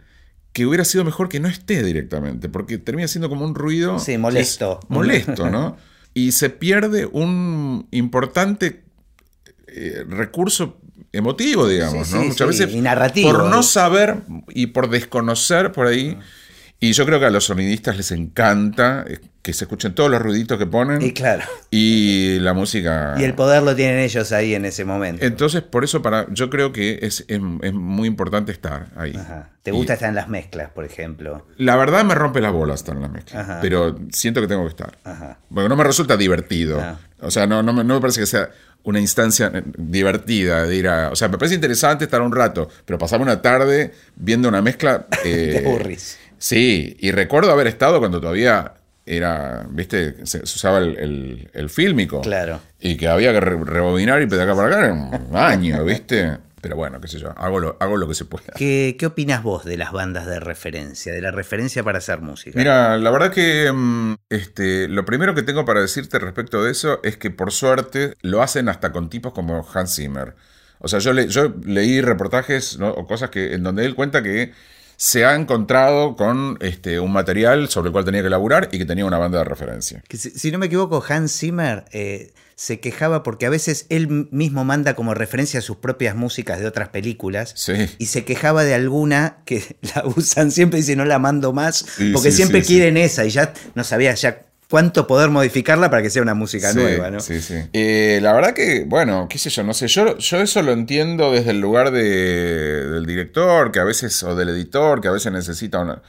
que 0.53 0.65
hubiera 0.65 0.83
sido 0.83 1.05
mejor 1.05 1.29
que 1.29 1.39
no 1.39 1.47
esté 1.47 1.81
directamente, 1.83 2.49
porque 2.49 2.77
termina 2.77 3.07
siendo 3.07 3.29
como 3.29 3.45
un 3.45 3.55
ruido... 3.55 3.99
Sí, 3.99 4.17
molesto. 4.17 4.79
es 4.83 4.89
molesto, 4.89 5.49
¿no? 5.49 5.77
Y 6.13 6.33
se 6.33 6.49
pierde 6.49 7.05
un 7.05 7.87
importante 7.91 8.83
eh, 9.67 10.03
recurso 10.09 10.77
emotivo, 11.13 11.69
digamos, 11.69 12.05
Sí, 12.09 12.15
¿no? 12.15 12.21
sí, 12.23 12.27
Muchas 12.27 12.53
sí, 12.55 12.63
veces 12.63 12.75
y 12.75 12.81
narrativo. 12.81 13.31
por 13.31 13.45
no 13.45 13.63
saber 13.63 14.17
y 14.49 14.67
por 14.67 14.89
desconocer 14.89 15.71
por 15.71 15.87
ahí. 15.87 16.19
Y 16.83 16.93
yo 16.93 17.05
creo 17.05 17.19
que 17.19 17.27
a 17.27 17.29
los 17.29 17.45
sonidistas 17.45 17.95
les 17.95 18.11
encanta 18.11 19.05
eh, 19.07 19.19
que 19.43 19.53
se 19.53 19.65
escuchen 19.65 19.93
todos 19.93 20.09
los 20.09 20.19
ruiditos 20.19 20.57
que 20.57 20.65
ponen 20.65 20.99
Y 21.01 21.13
claro. 21.13 21.43
y 21.69 22.39
la 22.39 22.53
música. 22.53 23.13
Y 23.19 23.23
el 23.23 23.35
poder 23.35 23.61
lo 23.61 23.75
tienen 23.75 23.99
ellos 23.99 24.31
ahí 24.31 24.55
en 24.55 24.65
ese 24.65 24.83
momento. 24.83 25.23
Entonces, 25.23 25.61
por 25.61 25.83
eso 25.83 26.01
para 26.01 26.25
yo 26.33 26.49
creo 26.49 26.73
que 26.73 26.97
es, 27.03 27.23
es- 27.27 27.41
es 27.61 27.73
muy 27.73 28.07
importante 28.07 28.51
estar 28.51 28.87
ahí. 28.95 29.13
Ajá. 29.15 29.49
¿Te 29.61 29.69
Y 29.69 29.73
gusta 29.73 29.93
estar 29.93 30.09
en 30.09 30.15
las 30.15 30.27
mezclas, 30.27 30.71
por 30.71 30.83
ejemplo? 30.83 31.45
La 31.57 31.75
verdad 31.75 32.03
me 32.03 32.15
rompe 32.15 32.41
las 32.41 32.51
bolas 32.51 32.79
estar 32.79 32.95
en 32.95 33.03
la 33.03 33.09
mezcla, 33.09 33.41
Ajá. 33.41 33.59
pero 33.61 33.99
siento 34.11 34.41
que 34.41 34.47
tengo 34.47 34.63
que 34.63 34.69
estar. 34.69 34.97
Ajá. 35.03 35.37
Porque 35.53 35.69
no 35.69 35.75
me 35.75 35.83
resulta 35.83 36.17
divertido. 36.17 36.81
Ah. 36.81 36.97
O 37.21 37.29
sea, 37.29 37.45
no, 37.45 37.61
no, 37.61 37.73
me, 37.73 37.83
no 37.83 37.93
me 37.93 38.01
parece 38.01 38.21
que 38.21 38.25
sea 38.25 38.49
una 38.83 38.99
instancia 38.99 39.51
eh, 39.53 39.61
divertida 39.77 40.65
de 40.65 40.75
ir 40.75 40.87
a... 40.87 41.09
O 41.11 41.15
sea, 41.15 41.27
me 41.27 41.37
parece 41.37 41.53
interesante 41.53 42.05
estar 42.05 42.19
un 42.23 42.33
rato, 42.35 42.67
pero 42.85 42.97
pasarme 42.97 43.23
una 43.25 43.39
tarde 43.39 43.91
viendo 44.15 44.49
una 44.49 44.63
mezcla... 44.63 45.05
eh, 45.23 45.59
Te 45.61 45.67
aburrís. 45.67 46.17
Sí, 46.41 46.97
y 46.99 47.11
recuerdo 47.11 47.51
haber 47.51 47.67
estado 47.67 47.99
cuando 47.99 48.19
todavía 48.19 48.73
era, 49.05 49.65
viste, 49.69 50.25
se, 50.25 50.39
se 50.39 50.55
usaba 50.55 50.79
el, 50.79 50.97
el- 50.97 51.49
el 51.53 51.69
fílmico. 51.69 52.21
Claro. 52.21 52.59
Y 52.79 52.97
que 52.97 53.07
había 53.07 53.31
que 53.31 53.39
re- 53.41 53.63
rebobinar 53.63 54.21
y 54.21 54.25
de 54.25 54.41
acá 54.41 54.55
para 54.55 54.67
acá 54.75 54.87
en 54.87 54.97
un 55.29 55.35
año, 55.37 55.83
viste. 55.85 56.37
Pero 56.61 56.75
bueno, 56.75 56.99
qué 57.01 57.07
sé 57.07 57.17
yo, 57.19 57.31
hago 57.37 57.59
lo, 57.59 57.77
hago 57.79 57.97
lo 57.97 58.07
que 58.07 58.13
se 58.15 58.25
pueda. 58.25 58.53
¿Qué, 58.55 58.95
¿Qué 58.97 59.05
opinas 59.07 59.41
vos 59.43 59.65
de 59.65 59.77
las 59.77 59.91
bandas 59.91 60.25
de 60.27 60.39
referencia, 60.39 61.11
de 61.13 61.21
la 61.21 61.31
referencia 61.31 61.83
para 61.83 61.97
hacer 61.99 62.21
música? 62.21 62.57
Mira, 62.57 62.97
la 62.97 63.09
verdad 63.11 63.31
que 63.31 63.71
mm, 63.71 64.15
este, 64.29 64.87
lo 64.87 65.03
primero 65.05 65.33
que 65.35 65.41
tengo 65.43 65.63
para 65.65 65.81
decirte 65.81 66.17
respecto 66.19 66.63
de 66.63 66.71
eso 66.71 66.99
es 67.03 67.17
que 67.17 67.29
por 67.31 67.51
suerte 67.51 68.13
lo 68.21 68.41
hacen 68.43 68.69
hasta 68.69 68.91
con 68.91 69.09
tipos 69.09 69.33
como 69.33 69.67
Hans 69.73 69.95
Zimmer. 69.95 70.35
O 70.79 70.87
sea, 70.87 70.99
yo, 70.99 71.13
le- 71.13 71.27
yo 71.29 71.53
leí 71.63 71.99
reportajes 72.01 72.77
¿no? 72.79 72.89
o 72.89 73.05
cosas 73.07 73.29
que, 73.31 73.53
en 73.55 73.63
donde 73.63 73.85
él 73.85 73.95
cuenta 73.95 74.21
que 74.21 74.51
se 75.03 75.25
ha 75.25 75.33
encontrado 75.33 76.15
con 76.15 76.59
este, 76.61 76.99
un 76.99 77.11
material 77.11 77.69
sobre 77.69 77.87
el 77.87 77.91
cual 77.91 78.05
tenía 78.05 78.21
que 78.21 78.29
laburar 78.29 78.69
y 78.71 78.77
que 78.77 78.85
tenía 78.85 79.03
una 79.03 79.17
banda 79.17 79.39
de 79.39 79.45
referencia. 79.45 80.03
Que 80.07 80.15
si, 80.15 80.29
si 80.29 80.51
no 80.51 80.59
me 80.59 80.67
equivoco, 80.67 81.03
Hans 81.09 81.35
Zimmer 81.39 81.85
eh, 81.91 82.33
se 82.53 82.79
quejaba 82.79 83.23
porque 83.23 83.47
a 83.47 83.49
veces 83.49 83.87
él 83.89 84.27
mismo 84.29 84.63
manda 84.63 84.93
como 84.93 85.15
referencia 85.15 85.57
a 85.57 85.63
sus 85.63 85.77
propias 85.77 86.15
músicas 86.15 86.59
de 86.59 86.67
otras 86.67 86.89
películas 86.89 87.51
Sí. 87.55 87.73
y 87.97 88.05
se 88.05 88.25
quejaba 88.25 88.63
de 88.63 88.75
alguna 88.75 89.37
que 89.45 89.75
la 89.95 90.03
usan 90.05 90.51
siempre 90.51 90.77
y 90.77 90.83
dice 90.83 90.95
no 90.95 91.05
la 91.05 91.17
mando 91.17 91.51
más 91.51 91.77
Sí, 91.97 92.11
porque 92.13 92.29
sí, 92.29 92.37
siempre 92.37 92.61
quieren 92.61 92.95
esa 92.95 93.25
y 93.25 93.31
ya 93.31 93.53
no 93.73 93.83
sabía 93.83 94.13
ya 94.13 94.45
cuánto 94.71 95.05
poder 95.05 95.29
modificarla 95.29 95.91
para 95.91 96.01
que 96.01 96.09
sea 96.09 96.23
una 96.23 96.33
música 96.33 96.71
Sí, 96.71 96.79
nueva, 96.79 97.11
¿no? 97.11 97.19
Sí, 97.19 97.39
sí. 97.41 97.55
Eh, 97.73 98.17
la 98.23 98.33
verdad 98.33 98.53
que, 98.55 98.85
bueno, 98.87 99.27
qué 99.29 99.37
sé 99.37 99.51
yo, 99.51 99.61
no 99.63 99.75
sé, 99.75 99.87
yo, 99.87 100.17
yo 100.17 100.41
eso 100.41 100.63
lo 100.63 100.71
entiendo 100.71 101.31
desde 101.31 101.51
el 101.51 101.59
lugar 101.61 101.91
de- 101.91 102.89
del 102.89 103.05
director, 103.05 103.71
que 103.71 103.79
a 103.79 103.83
veces, 103.83 104.23
o 104.23 104.35
del 104.35 104.49
editor, 104.49 104.99
que 105.01 105.09
a 105.09 105.11
veces 105.11 105.31
necesita 105.31 105.79
una, 105.79 106.01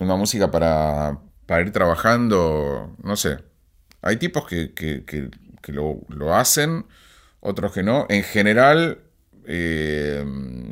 una 0.00 0.16
música 0.16 0.50
para, 0.50 1.20
para 1.46 1.60
ir 1.62 1.70
trabajando, 1.72 2.96
no 3.02 3.14
sé. 3.16 3.36
Hay 4.02 4.16
tipos 4.16 4.46
que, 4.48 4.72
que- 4.74 5.04
que- 5.04 5.30
que 5.62 5.72
lo, 5.72 6.00
lo 6.08 6.34
hacen, 6.34 6.86
otros 7.40 7.72
que 7.72 7.82
no. 7.82 8.06
En 8.08 8.22
general, 8.22 8.98
eh, 9.46 10.24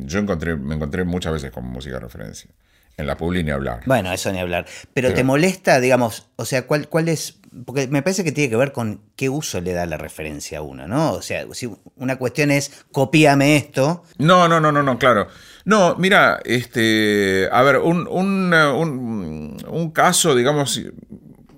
yo 0.05 0.19
encontré, 0.19 0.57
me 0.57 0.75
encontré 0.75 1.05
muchas 1.05 1.33
veces 1.35 1.51
con 1.51 1.65
música 1.65 1.95
de 1.97 2.01
referencia. 2.01 2.51
En 2.97 3.07
la 3.07 3.17
publi 3.17 3.43
ni 3.43 3.51
hablar. 3.51 3.81
Bueno, 3.87 4.13
eso 4.13 4.31
ni 4.33 4.39
hablar. 4.39 4.67
Pero 4.95 5.09
Pero- 5.09 5.15
te 5.15 5.25
molesta, 5.25 5.81
digamos, 5.81 6.29
o 6.37 6.45
sea, 6.45 6.67
¿cuál, 6.67 6.89
¿cuál 6.89 7.09
es? 7.09 7.39
Porque 7.67 7.87
me 7.89 8.03
parece 8.03 8.23
que 8.25 8.33
tiene 8.33 8.49
que 8.51 8.57
ver 8.57 8.73
con 8.73 9.01
qué 9.17 9.29
uso 9.29 9.61
le 9.61 9.73
da 9.73 9.85
la 9.87 9.97
referencia 9.99 10.59
a 10.59 10.63
uno, 10.63 10.87
¿no? 10.89 11.13
O 11.13 11.23
sea, 11.23 11.45
si 11.53 11.71
una 11.97 12.17
cuestión 12.17 12.51
es 12.51 12.85
copíame 12.93 13.57
esto, 13.57 14.05
No, 14.19 14.47
no, 14.49 14.61
no, 14.61 14.73
no, 14.73 14.83
no, 14.83 14.99
claro. 14.99 15.29
No, 15.65 15.97
mira, 15.97 16.41
este, 16.45 17.49
a 17.53 17.63
ver, 17.63 17.79
un, 17.79 18.07
un, 18.09 18.53
un- 18.55 19.57
un 19.69 19.91
caso, 19.91 20.35
digamos, 20.35 20.81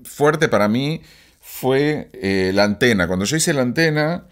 fuerte 0.04 0.48
para 0.48 0.68
mí 0.68 1.00
fue 1.40 2.10
eh, 2.14 2.52
la 2.54 2.64
antena. 2.64 3.06
Cuando 3.06 3.24
yo 3.24 3.36
hice 3.36 3.52
la 3.52 3.62
antena, 3.62 4.24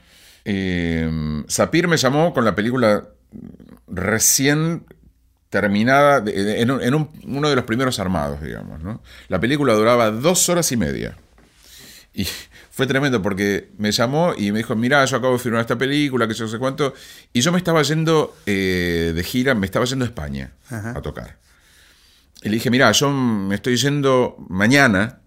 eh, 0.45 1.09
Sapir 1.49 1.87
me 1.89 1.97
llamó 1.97 2.33
con 2.33 2.45
la 2.45 2.55
película 2.55 3.09
recién 3.89 4.85
terminada 5.53 6.23
de- 6.23 6.63
en, 6.63 6.71
un- 6.71 6.83
en 6.83 6.95
un- 6.95 7.11
uno 7.25 7.51
de 7.51 7.55
los 7.57 7.67
primeros 7.67 7.99
armados, 7.99 8.41
digamos, 8.41 8.83
¿no? 8.83 9.03
La 9.29 9.39
película 9.39 9.75
duraba 9.75 10.11
dos 10.11 10.49
horas 10.49 10.73
y 10.73 10.79
media. 10.79 11.15
Y 12.15 12.27
fue 12.71 12.87
tremendo 12.87 13.21
porque 13.21 13.69
me 13.77 13.93
llamó 13.93 14.33
y 14.35 14.51
me 14.51 14.59
dijo, 14.61 14.75
mirá, 14.75 15.05
yo 15.05 15.19
acabo 15.19 15.35
de 15.35 15.39
filmar 15.39 15.61
esta 15.61 15.77
película, 15.77 16.27
que 16.27 16.33
yo 16.33 16.47
no 16.47 16.51
sé 16.51 16.59
cuánto. 16.59 16.95
Y 17.35 17.43
yo 17.43 17.53
me 17.53 17.59
estaba 17.59 17.83
yendo 17.83 18.35
eh, 18.47 19.13
de 19.15 19.23
gira, 19.23 19.55
me 19.55 19.67
estaba 19.67 19.85
yendo 19.85 20.07
a 20.07 20.09
España 20.09 20.53
Ajá. 20.71 20.95
a 20.97 21.03
tocar. 21.03 21.37
Y 22.43 22.49
le 22.49 22.55
dije, 22.55 22.71
mirá, 22.71 22.91
yo 22.93 23.11
me 23.13 23.55
estoy 23.55 23.77
yendo 23.77 24.37
mañana, 24.49 25.19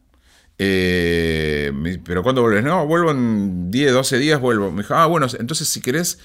eh, 0.58 1.72
pero 2.04 2.24
¿cuándo 2.24 2.42
vuelves? 2.42 2.64
No, 2.64 2.88
vuelvo 2.88 3.12
en 3.12 3.70
10, 3.70 3.94
12 3.94 4.18
días, 4.18 4.42
vuelvo. 4.42 4.72
Me 4.72 4.82
dijo, 4.82 4.96
ah, 4.96 5.06
bueno, 5.06 5.28
entonces 5.40 5.68
si 5.68 5.82
querés, 5.82 6.18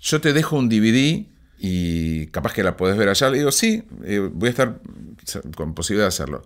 yo 0.00 0.22
te 0.22 0.32
dejo 0.32 0.56
un 0.56 0.70
DVD 0.70 1.26
y 1.64 2.26
capaz 2.26 2.52
que 2.52 2.64
la 2.64 2.76
podés 2.76 2.96
ver 2.96 3.08
allá. 3.08 3.30
Le 3.30 3.38
digo, 3.38 3.52
sí, 3.52 3.84
eh, 4.04 4.18
voy 4.32 4.48
a 4.48 4.50
estar 4.50 4.80
con 5.54 5.74
posibilidad 5.74 6.06
de 6.06 6.08
hacerlo. 6.08 6.44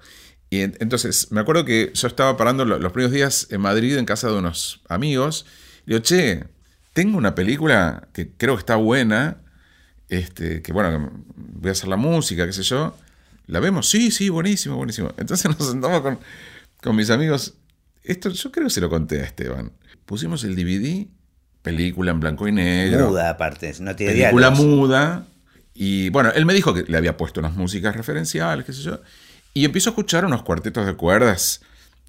Y 0.51 0.61
en- 0.61 0.77
entonces, 0.79 1.33
me 1.33 1.41
acuerdo 1.41 1.65
que 1.65 1.91
yo 1.95 2.07
estaba 2.07 2.37
parando 2.37 2.67
lo- 2.67 2.79
los 2.79 2.93
primeros 2.93 3.13
días 3.13 3.47
en 3.51 3.63
Madrid 3.63 3.97
en 3.97 4.05
casa 4.05 4.29
de 4.29 4.35
unos 4.37 4.83
amigos. 4.91 5.47
Le 5.87 5.95
digo, 5.95 6.03
che, 6.05 6.45
tengo 6.93 7.17
una 7.17 7.35
película 7.35 8.09
que 8.13 8.31
creo 8.37 8.57
que 8.57 8.61
está 8.61 8.77
buena, 8.77 9.39
este, 10.11 10.61
que 10.61 10.73
bueno, 10.75 11.11
voy 11.35 11.71
a 11.71 11.73
hacer 11.73 11.89
la 11.89 11.97
música, 11.97 12.45
qué 12.47 12.53
sé 12.53 12.63
yo. 12.63 12.95
¿La 13.47 13.59
vemos? 13.61 13.89
Sí, 13.89 14.11
sí, 14.11 14.29
buenísimo, 14.29 14.77
buenísimo. 14.77 15.15
Entonces 15.17 15.47
nos 15.59 15.67
sentamos 15.71 16.03
con, 16.03 16.19
con 16.83 16.95
mis 16.95 17.09
amigos. 17.09 17.55
Esto 18.05 18.29
yo 18.29 18.53
creo 18.53 18.67
que 18.67 18.71
se 18.71 18.83
lo 18.83 18.91
conté 18.91 19.21
a 19.23 19.25
Esteban. 19.25 19.73
Pusimos 20.05 20.45
el 20.45 20.55
DVD, 20.57 21.09
película 21.67 22.11
en 22.13 22.21
blanco 22.21 22.49
y 22.49 22.53
negro. 22.53 23.09
muda 23.11 23.31
aparte, 23.31 23.73
no 23.81 23.95
tiene 23.97 24.13
película 24.13 24.51
diálogos. 24.51 24.59
muda. 24.67 25.27
Y 25.75 26.09
bueno, 26.09 26.31
él 26.35 26.47
me 26.47 26.55
dijo 26.55 26.73
que 26.73 26.85
le 26.85 26.97
había 26.97 27.17
puesto 27.17 27.41
unas 27.41 27.55
músicas 27.55 27.95
referenciales, 27.95 28.65
qué 28.65 28.73
sé 28.73 28.83
yo. 28.83 29.01
Y 29.53 29.65
empiezo 29.65 29.91
a 29.91 29.93
escuchar 29.93 30.25
unos 30.25 30.43
cuartetos 30.43 30.87
de 30.87 30.95
cuerdas 30.95 31.61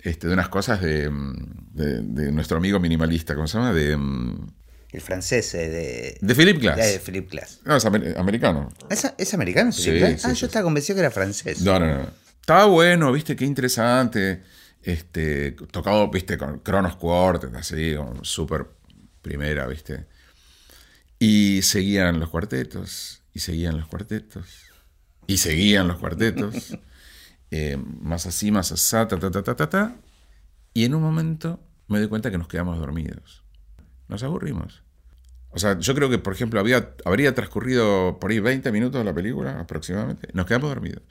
este, 0.04 0.28
de 0.28 0.34
unas 0.34 0.48
cosas 0.48 0.80
de, 0.82 1.10
mm, 1.10 1.36
de- 1.74 2.02
de 2.02 2.32
nuestro 2.32 2.58
amigo 2.58 2.80
minimalista, 2.80 3.36
¿cómo 3.36 3.48
se 3.48 3.58
llama? 3.58 3.74
De, 3.74 3.98
mm, 3.98 4.48
El 4.94 5.02
francés 5.02 5.54
eh, 5.56 5.70
de, 5.70 6.18
de 6.22 6.36
Philip 6.36 6.62
Glass. 6.62 6.78
de 6.78 7.00
Philip 7.00 7.30
Glass. 7.30 7.60
No, 7.66 7.76
es 7.76 7.86
amer- 7.86 8.16
americano. 8.18 8.70
¿Es, 8.90 9.12
es 9.18 9.34
americano 9.34 9.72
Sí, 9.74 9.92
Glass? 9.92 10.22
sí, 10.22 10.28
ah, 10.28 10.30
sí, 10.34 10.40
yo 10.42 10.48
estaba 10.48 10.64
convencido 10.64 10.96
que 10.96 11.02
era 11.02 11.12
francés. 11.12 11.62
No, 11.62 11.78
no, 11.80 11.88
no. 11.88 12.08
Estaba 12.40 12.66
bueno, 12.66 13.12
viste, 13.12 13.36
qué 13.36 13.44
interesante. 13.44 14.44
Este, 14.82 15.52
tocado, 15.72 16.10
viste, 16.10 16.38
con 16.38 16.60
Kronos 16.60 16.96
Quartet, 16.96 17.54
así, 17.56 17.96
súper 18.22 18.66
primera, 19.28 19.68
viste. 19.68 20.06
Y 21.20 21.62
seguían 21.62 22.20
los 22.20 22.30
cuartetos, 22.30 23.24
y 23.34 23.40
seguían 23.40 23.78
los 23.78 23.88
cuartetos, 23.88 24.46
y 25.28 25.38
seguían 25.38 25.88
los 25.88 25.98
cuartetos. 25.98 26.78
eh, 27.52 27.78
más 28.02 28.26
así, 28.26 28.52
más 28.52 28.72
asá, 28.72 29.08
ta, 29.08 29.20
ta, 29.20 29.30
ta, 29.30 29.44
ta, 29.44 29.56
ta, 29.56 29.70
ta. 29.70 29.96
Y 30.74 30.86
en 30.86 30.96
un 30.96 31.02
momento 31.02 31.60
me 31.88 32.00
doy 32.00 32.08
cuenta 32.08 32.32
que 32.32 32.38
nos 32.38 32.48
quedamos 32.48 32.78
dormidos. 32.80 33.44
Nos 34.08 34.24
aburrimos. 34.24 34.84
O 35.50 35.60
sea, 35.60 35.78
yo 35.80 35.94
creo 35.96 36.10
que, 36.10 36.20
por 36.20 36.34
ejemplo, 36.34 36.60
había, 36.60 36.94
habría 37.04 37.34
transcurrido 37.34 38.20
por 38.20 38.32
ahí 38.32 38.40
20 38.40 38.72
minutos 38.72 39.00
de 39.00 39.06
la 39.06 39.14
película 39.14 39.60
aproximadamente. 39.60 40.30
Nos 40.34 40.46
quedamos 40.46 40.70
dormidos. 40.70 41.04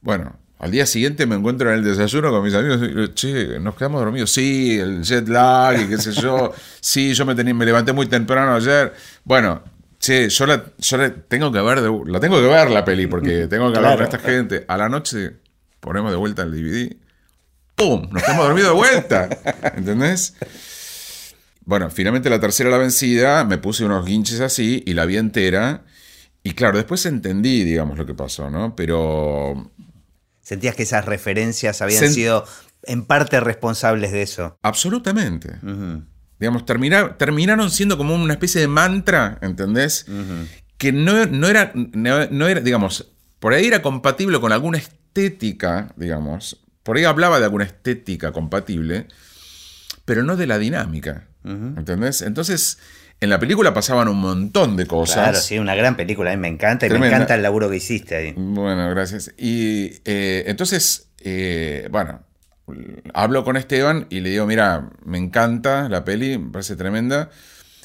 Bueno, 0.00 0.38
al 0.58 0.72
día 0.72 0.86
siguiente 0.86 1.24
me 1.24 1.36
encuentro 1.36 1.70
en 1.70 1.78
el 1.78 1.84
desayuno 1.84 2.30
con 2.30 2.42
mis 2.42 2.54
amigos 2.54 2.80
y 2.82 2.88
digo, 2.88 3.06
che, 3.08 3.60
nos 3.60 3.76
quedamos 3.76 4.00
dormidos. 4.02 4.32
Sí, 4.32 4.78
el 4.78 5.02
jet 5.02 5.28
lag 5.28 5.80
y 5.80 5.88
qué 5.88 5.98
sé 5.98 6.12
yo. 6.12 6.52
Sí, 6.80 7.14
yo 7.14 7.26
me, 7.26 7.34
levanté 7.34 7.92
muy 7.92 8.06
temprano 8.06 8.54
ayer. 8.54 8.92
Bueno, 9.24 9.62
che, 10.00 10.28
yo 10.28 10.46
la, 10.46 10.64
yo 10.78 10.96
la 10.96 11.12
tengo 11.12 11.52
que 11.52 11.60
ver, 11.60 11.80
de- 11.80 12.02
la 12.06 12.18
tengo 12.18 12.40
que 12.40 12.46
ver 12.46 12.70
la 12.70 12.84
peli 12.84 13.06
porque 13.06 13.46
tengo 13.50 13.70
que 13.70 13.78
hablar 13.78 13.96
con 13.96 14.04
esta 14.04 14.18
gente. 14.18 14.64
A 14.66 14.76
la 14.76 14.88
noche 14.88 15.36
ponemos 15.80 16.10
de 16.10 16.16
vuelta 16.16 16.42
el 16.42 16.50
DVD. 16.50 16.96
¡Pum! 17.76 18.08
Nos 18.10 18.22
quedamos 18.22 18.46
dormidos 18.46 18.70
de 18.70 18.76
vuelta. 18.76 19.28
¿Entendés? 19.76 20.34
Bueno, 21.64 21.90
finalmente 21.90 22.30
la 22.30 22.40
tercera 22.40 22.70
la 22.70 22.78
vencida, 22.78 23.44
me 23.44 23.58
puse 23.58 23.84
unos 23.84 24.04
guinches 24.04 24.40
así 24.40 24.82
y 24.86 24.94
la 24.94 25.04
vi 25.04 25.18
entera. 25.18 25.84
Y 26.42 26.54
claro, 26.54 26.78
después 26.78 27.04
entendí, 27.06 27.62
digamos, 27.62 27.98
lo 27.98 28.06
que 28.06 28.14
pasó, 28.14 28.50
¿no? 28.50 28.74
Pero 28.74 29.70
Sentías 30.48 30.74
que 30.74 30.84
esas 30.84 31.04
referencias 31.04 31.82
habían 31.82 32.04
Sent- 32.04 32.14
sido 32.14 32.44
en 32.84 33.04
parte 33.04 33.38
responsables 33.38 34.12
de 34.12 34.22
eso. 34.22 34.56
absolutamente. 34.62 35.58
Digamos, 36.40 36.64
termina- 36.64 37.18
terminaron 37.18 37.70
siendo 37.70 37.98
como 37.98 38.14
una 38.14 38.32
especie 38.32 38.60
de 38.62 38.68
mantra, 38.68 39.38
¿entendés? 39.42 40.06
Que 40.78 40.90
no, 40.92 41.26
no 41.26 41.48
era, 41.48 41.72
no, 41.74 42.26
no 42.30 42.46
era, 42.48 42.60
digamos, 42.62 43.10
por 43.40 43.52
ahí 43.52 43.66
era 43.66 43.82
compatible 43.82 44.40
con 44.40 44.52
alguna 44.52 44.78
estética, 44.78 45.92
digamos. 45.96 46.64
Por 46.82 46.96
ahí 46.96 47.04
hablaba 47.04 47.38
de 47.40 47.44
alguna 47.44 47.64
estética 47.64 48.32
compatible, 48.32 49.06
pero 50.06 50.22
no 50.22 50.36
de 50.36 50.46
la 50.46 50.58
dinámica, 50.58 51.28
¿entendés? 51.44 52.22
Entonces, 52.22 52.78
en 53.20 53.30
la 53.30 53.38
película 53.38 53.74
pasaban 53.74 54.08
un 54.08 54.18
montón 54.18 54.76
de 54.76 54.86
cosas. 54.86 55.16
Claro, 55.16 55.38
sí, 55.38 55.58
una 55.58 55.74
gran 55.74 55.96
película, 55.96 56.30
a 56.30 56.36
mí 56.36 56.40
me 56.40 56.48
encanta 56.48 56.86
y 56.86 56.88
me 56.88 56.94
Tremenda. 56.94 57.16
encanta 57.16 57.34
el 57.34 57.42
laburo 57.42 57.68
que 57.68 57.76
hiciste 57.76 58.16
ahí. 58.16 58.34
Bueno, 58.36 58.88
gracias. 58.90 59.32
Y 59.36 60.00
eh, 60.04 60.44
entonces, 60.46 61.10
eh, 61.20 61.88
bueno, 61.90 62.22
hablo 63.14 63.44
con 63.44 63.56
Esteban 63.56 64.06
y 64.10 64.20
le 64.20 64.30
digo, 64.30 64.46
mira, 64.46 64.90
me 65.04 65.18
encanta 65.18 65.88
la 65.88 66.04
peli, 66.04 66.38
me 66.38 66.52
parece 66.52 66.76
tremenda. 66.76 67.30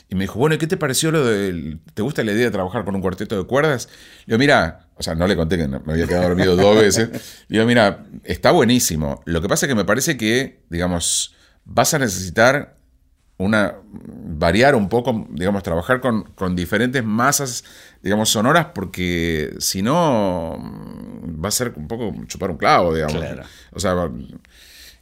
Y 0.09 0.15
me 0.15 0.25
dijo, 0.25 0.37
bueno, 0.37 0.53
¿y 0.53 0.59
qué 0.59 0.67
te 0.67 0.77
pareció 0.77 1.11
lo 1.11 1.25
del... 1.25 1.79
¿Te 1.95 2.03
gusta 2.03 2.23
la 2.23 2.33
idea 2.33 2.45
de 2.45 2.51
trabajar 2.51 2.85
con 2.85 2.93
un 2.93 3.01
cuarteto 3.01 3.35
de 3.35 3.47
cuerdas? 3.47 3.89
Le 4.25 4.33
digo, 4.33 4.39
mira, 4.39 4.87
o 4.95 5.01
sea, 5.01 5.15
no 5.15 5.25
le 5.25 5.35
conté 5.35 5.57
que 5.57 5.67
me 5.67 5.79
había 5.91 6.05
quedado 6.05 6.27
dormido 6.27 6.55
dos 6.55 6.75
veces. 6.75 7.09
Le 7.47 7.57
digo, 7.57 7.65
mira, 7.65 8.05
está 8.23 8.51
buenísimo. 8.51 9.23
Lo 9.25 9.41
que 9.41 9.47
pasa 9.47 9.65
es 9.65 9.69
que 9.69 9.75
me 9.75 9.85
parece 9.85 10.15
que, 10.15 10.61
digamos, 10.69 11.35
vas 11.65 11.95
a 11.95 11.99
necesitar 11.99 12.77
una 13.43 13.75
variar 13.85 14.75
un 14.75 14.89
poco, 14.89 15.27
digamos, 15.29 15.63
trabajar 15.63 16.01
con, 16.01 16.23
con 16.35 16.55
diferentes 16.55 17.03
masas, 17.03 17.63
digamos, 18.01 18.29
sonoras, 18.29 18.67
porque 18.73 19.55
si 19.59 19.81
no 19.81 20.57
mm, 20.59 21.43
va 21.43 21.49
a 21.49 21.51
ser 21.51 21.73
un 21.75 21.87
poco 21.87 22.13
chupar 22.27 22.51
un 22.51 22.57
clavo, 22.57 22.93
digamos. 22.93 23.17
Claro. 23.17 23.43
O 23.71 23.79
sea, 23.79 24.09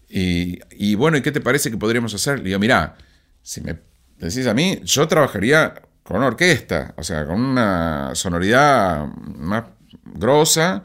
y, 0.10 0.60
y 0.72 0.96
bueno, 0.96 1.18
¿y 1.18 1.22
qué 1.22 1.32
te 1.32 1.42
parece 1.42 1.72
que 1.72 1.78
podríamos 1.78 2.14
hacer? 2.14 2.40
Le 2.40 2.46
digo, 2.46 2.60
mira, 2.60 2.98
si 3.42 3.62
me 3.62 3.80
decís 4.18 4.48
a 4.48 4.54
mí, 4.54 4.80
yo 4.84 5.08
trabajaría 5.08 5.74
con 6.04 6.18
una 6.18 6.28
orquesta, 6.28 6.94
o 6.98 7.04
sea, 7.04 7.26
con 7.26 7.42
una 7.42 8.12
sonoridad 8.14 9.08
más 9.38 9.64
grosa, 10.04 10.84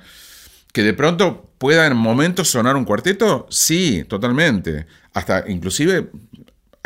que 0.73 0.83
de 0.83 0.95
pronto 0.95 1.51
pueda 1.59 1.87
en 1.87 1.97
momentos 1.97 2.49
sonar 2.49 2.77
un 2.77 2.85
cuarteto, 2.85 3.47
sí, 3.51 4.05
totalmente. 4.09 4.87
Hasta 5.15 5.45
inclusive 5.49 6.11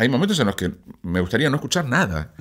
hay 0.01 0.09
momentos 0.09 0.39
en 0.39 0.47
los 0.47 0.55
que 0.55 0.71
me 1.03 1.19
gustaría 1.19 1.49
no 1.49 1.55
escuchar 1.57 1.85
nada. 1.85 2.33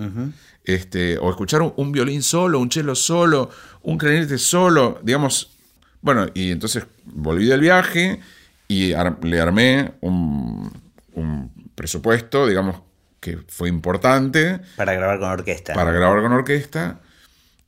este, 0.64 1.18
o 1.18 1.30
escuchar 1.30 1.62
un, 1.62 1.72
un 1.76 1.92
violín 1.92 2.22
solo, 2.22 2.58
un 2.58 2.70
cello 2.70 2.94
solo, 2.94 3.50
un 3.82 3.98
clarinete 3.98 4.38
solo, 4.38 4.98
digamos. 5.02 5.56
Bueno, 6.02 6.26
y 6.34 6.50
entonces 6.50 6.86
volví 7.04 7.46
del 7.46 7.60
viaje 7.60 8.20
y 8.68 8.92
ar- 8.92 9.22
le 9.24 9.40
armé 9.40 9.92
un, 10.00 10.70
un 11.14 11.50
presupuesto, 11.74 12.46
digamos, 12.46 12.80
que 13.20 13.38
fue 13.48 13.68
importante. 13.68 14.60
Para 14.76 14.94
grabar 14.94 15.18
con 15.18 15.28
orquesta. 15.30 15.74
Para 15.74 15.92
grabar 15.92 16.22
con 16.22 16.32
orquesta. 16.32 17.00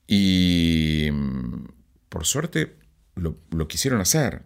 Y 0.07 1.11
por 2.09 2.24
suerte 2.26 2.76
lo, 3.14 3.36
quisieron 3.68 4.01
hacer. 4.01 4.43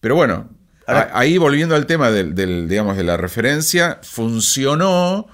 Pero 0.00 0.14
bueno, 0.16 0.50
ahí 0.86 1.38
volviendo 1.38 1.74
al 1.74 1.86
tema 1.86 2.10
del, 2.10 2.68
digamos, 2.68 2.96
de 2.96 3.04
la 3.04 3.16
referencia, 3.16 3.98
funcionó 4.02 5.26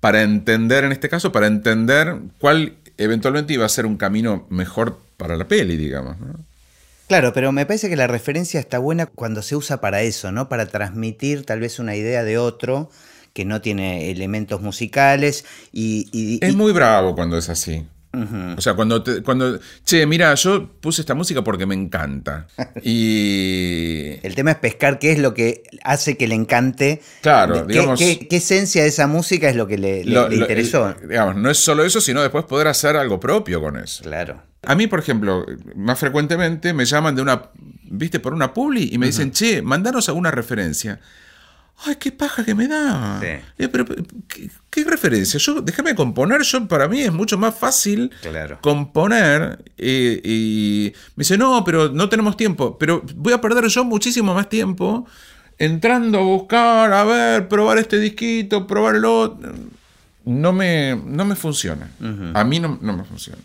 para 0.00 0.22
entender, 0.22 0.84
en 0.84 0.92
este 0.92 1.08
caso, 1.08 1.32
para 1.32 1.46
entender 1.46 2.16
cuál 2.38 2.74
eventualmente 2.98 3.54
iba 3.54 3.64
a 3.64 3.68
ser 3.68 3.86
un 3.86 3.96
camino 3.96 4.46
mejor 4.50 4.98
para 5.16 5.36
la 5.36 5.48
peli, 5.48 5.76
digamos. 5.76 6.16
Claro, 7.08 7.32
pero 7.32 7.52
me 7.52 7.66
parece 7.66 7.88
que 7.88 7.96
la 7.96 8.06
referencia 8.06 8.60
está 8.60 8.78
buena 8.78 9.06
cuando 9.06 9.42
se 9.42 9.56
usa 9.56 9.80
para 9.80 10.02
eso, 10.02 10.32
¿no? 10.32 10.48
Para 10.48 10.66
transmitir 10.66 11.44
tal 11.44 11.60
vez 11.60 11.78
una 11.78 11.96
idea 11.96 12.24
de 12.24 12.38
otro 12.38 12.90
que 13.34 13.44
no 13.44 13.60
tiene 13.60 14.10
elementos 14.10 14.60
musicales 14.62 15.44
y... 15.72 16.38
es 16.40 16.54
muy 16.54 16.72
bravo 16.72 17.14
cuando 17.14 17.36
es 17.36 17.48
así. 17.48 17.84
O 18.56 18.60
sea, 18.60 18.74
cuando, 18.74 19.02
cuando, 19.24 19.58
che, 19.84 20.06
mira, 20.06 20.34
yo 20.34 20.68
puse 20.80 21.02
esta 21.02 21.14
música 21.14 21.42
porque 21.42 21.66
me 21.66 21.74
encanta. 21.74 22.46
Y... 22.82 24.18
El 24.22 24.34
tema 24.34 24.52
es 24.52 24.58
pescar 24.58 24.98
qué 24.98 25.12
es 25.12 25.18
lo 25.18 25.32
que 25.32 25.62
hace 25.82 26.16
que 26.16 26.28
le 26.28 26.34
encante. 26.34 27.00
Claro, 27.22 27.64
digamos... 27.64 27.98
¿Qué, 27.98 28.26
esencia 28.30 28.82
de 28.82 28.88
esa 28.88 29.06
música 29.06 29.48
es 29.48 29.56
lo 29.56 29.66
que 29.66 29.78
le, 29.78 30.02
interesó? 30.02 30.94
digamos, 31.08 31.36
no 31.36 31.50
es 31.50 31.58
solo 31.58 31.84
eso, 31.84 32.00
sino 32.00 32.20
después 32.20 32.44
poder 32.44 32.68
hacer 32.68 32.96
algo 32.96 33.20
propio 33.20 33.60
con 33.60 33.78
eso. 33.78 34.02
Claro. 34.02 34.42
A 34.66 34.74
mí, 34.74 34.86
por 34.86 34.98
ejemplo, 34.98 35.46
más 35.76 35.98
frecuentemente 35.98 36.72
me 36.72 36.84
llaman 36.84 37.14
de 37.14 37.22
una, 37.22 37.50
viste, 37.84 38.20
por 38.20 38.34
una 38.34 38.52
publi 38.52 38.90
y 38.92 38.98
me 38.98 39.06
dicen, 39.06 39.30
che, 39.30 39.62
mandanos 39.62 40.08
alguna 40.08 40.30
referencia. 40.30 41.00
Ay, 41.78 41.96
qué 41.96 42.12
paja 42.12 42.44
que 42.44 42.54
me 42.54 42.66
da. 42.66 43.20
Sí. 43.20 43.68
pero, 43.68 43.84
¿qué, 44.70 44.84
referencia? 44.84 45.38
Yo, 45.38 45.60
déjame 45.60 45.94
componer. 45.94 46.42
Yo, 46.42 46.66
para 46.66 46.88
mí 46.88 47.00
es 47.00 47.12
mucho 47.12 47.36
más 47.36 47.54
fácil 47.54 48.10
componer. 48.60 49.62
Eh, 49.76 50.20
y 50.24 50.92
me 51.16 51.22
dice, 51.22 51.36
no, 51.36 51.62
pero 51.64 51.90
no 51.90 52.08
tenemos 52.08 52.36
tiempo. 52.36 52.78
Pero 52.78 53.02
voy 53.16 53.32
a 53.32 53.40
perder 53.40 53.66
yo 53.66 53.84
muchísimo 53.84 54.34
más 54.34 54.48
tiempo 54.48 55.06
entrando 55.58 56.18
a 56.18 56.22
buscar, 56.22 56.92
a 56.92 57.04
ver, 57.04 57.48
probar 57.48 57.78
este 57.78 57.98
disquito, 57.98 58.66
probar 58.66 58.96
el 58.96 59.04
otro. 59.04 59.52
No 60.24 60.52
me, 60.52 60.96
no 60.96 61.24
me 61.24 61.36
funciona. 61.36 61.90
A 62.34 62.44
mí 62.44 62.60
no, 62.60 62.78
no 62.80 62.96
me 62.96 63.04
funciona. 63.04 63.42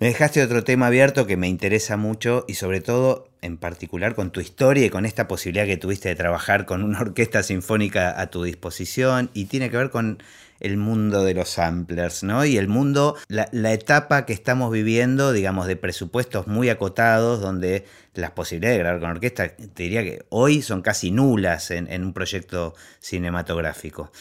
Me 0.00 0.06
dejaste 0.06 0.44
otro 0.44 0.62
tema 0.62 0.86
abierto 0.86 1.26
que 1.26 1.36
me 1.36 1.48
interesa 1.48 1.96
mucho 1.96 2.44
y 2.46 2.54
sobre 2.54 2.80
todo 2.80 3.28
en 3.42 3.56
particular 3.56 4.14
con 4.14 4.30
tu 4.30 4.40
historia 4.40 4.86
y 4.86 4.90
con 4.90 5.04
esta 5.04 5.26
posibilidad 5.26 5.66
que 5.66 5.76
tuviste 5.76 6.08
de 6.08 6.14
trabajar 6.14 6.66
con 6.66 6.84
una 6.84 7.00
orquesta 7.00 7.42
sinfónica 7.42 8.20
a 8.20 8.28
tu 8.28 8.44
disposición 8.44 9.28
y 9.34 9.46
tiene 9.46 9.70
que 9.70 9.76
ver 9.76 9.90
con 9.90 10.22
el 10.60 10.76
mundo 10.76 11.24
de 11.24 11.34
los 11.34 11.48
samplers, 11.48 12.22
¿no? 12.22 12.44
Y 12.44 12.58
el 12.58 12.68
mundo, 12.68 13.16
la, 13.26 13.72
etapa 13.72 14.24
que 14.24 14.32
estamos 14.32 14.70
viviendo, 14.70 15.32
digamos, 15.32 15.66
de 15.66 15.74
presupuestos 15.74 16.46
muy 16.46 16.68
acotados, 16.68 17.40
donde 17.40 17.84
las 18.14 18.30
posibilidades 18.30 18.78
de 18.78 18.84
grabar 18.84 19.00
con 19.00 19.10
orquesta, 19.10 19.48
te 19.48 19.82
diría 19.82 20.04
que 20.04 20.24
hoy 20.28 20.62
son 20.62 20.80
casi 20.80 21.10
nulas 21.10 21.72
en, 21.72 21.90
en 21.90 22.04
un 22.04 22.12
proyecto 22.12 22.74
cinematográfico. 23.00 24.12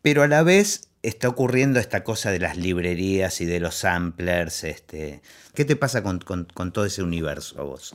Pero 0.00 0.22
a 0.22 0.28
la 0.28 0.42
vez 0.42 0.87
está 1.02 1.28
ocurriendo 1.28 1.80
esta 1.80 2.04
cosa 2.04 2.30
de 2.30 2.38
las 2.38 2.56
librerías 2.56 3.40
y 3.40 3.44
de 3.44 3.60
los 3.60 3.74
samplers. 3.76 4.64
Este, 4.64 5.22
¿Qué 5.54 5.64
te 5.64 5.76
pasa 5.76 6.02
con, 6.02 6.20
todo 6.72 6.84
ese 6.84 7.02
universo 7.02 7.64
vos? 7.64 7.94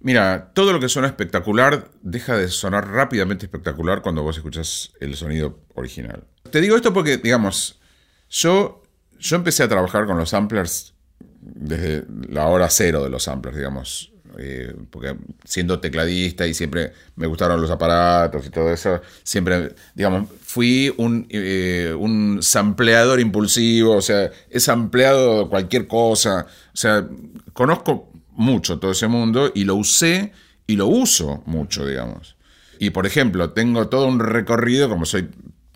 Mira, 0.00 0.50
todo 0.52 0.72
lo 0.72 0.80
que 0.80 0.88
suena 0.88 1.08
espectacular 1.08 1.88
deja 2.02 2.36
de 2.36 2.48
sonar 2.48 2.88
rápidamente 2.88 3.46
espectacular 3.46 4.02
cuando 4.02 4.22
vos 4.22 4.36
escuchas 4.36 4.92
el 5.00 5.14
sonido 5.16 5.60
original. 5.74 6.24
Te 6.50 6.60
digo 6.60 6.74
esto 6.74 6.92
porque, 6.92 7.18
digamos, 7.18 7.80
yo, 8.28 8.82
yo 9.18 9.36
empecé 9.36 9.62
a 9.62 9.68
trabajar 9.68 10.06
con 10.06 10.18
los 10.18 10.30
samplers 10.30 10.94
desde 11.40 12.04
la 12.28 12.48
hora 12.48 12.68
cero 12.68 13.02
de 13.04 13.10
los 13.10 13.24
samplers, 13.24 13.56
digamos. 13.56 14.11
Eh, 14.38 14.74
porque 14.90 15.16
siendo 15.44 15.78
tecladista 15.80 16.46
y 16.46 16.54
siempre 16.54 16.92
me 17.16 17.26
gustaron 17.26 17.60
los 17.60 17.70
aparatos 17.70 18.46
y 18.46 18.50
todo 18.50 18.72
eso, 18.72 19.00
siempre, 19.22 19.74
digamos, 19.94 20.28
fui 20.40 20.92
un, 20.96 21.26
eh, 21.28 21.94
un 21.98 22.42
sampleador 22.42 23.20
impulsivo, 23.20 23.96
o 23.96 24.02
sea, 24.02 24.30
he 24.50 24.60
sampleado 24.60 25.48
cualquier 25.48 25.86
cosa, 25.86 26.46
o 26.72 26.76
sea, 26.76 27.06
conozco 27.52 28.10
mucho 28.30 28.78
todo 28.78 28.92
ese 28.92 29.08
mundo 29.08 29.52
y 29.54 29.64
lo 29.64 29.74
usé 29.76 30.32
y 30.66 30.76
lo 30.76 30.86
uso 30.86 31.42
mucho, 31.46 31.86
digamos. 31.86 32.36
Y 32.78 32.90
por 32.90 33.06
ejemplo, 33.06 33.50
tengo 33.50 33.88
todo 33.88 34.06
un 34.06 34.18
recorrido, 34.18 34.88
como 34.88 35.04
soy 35.04 35.28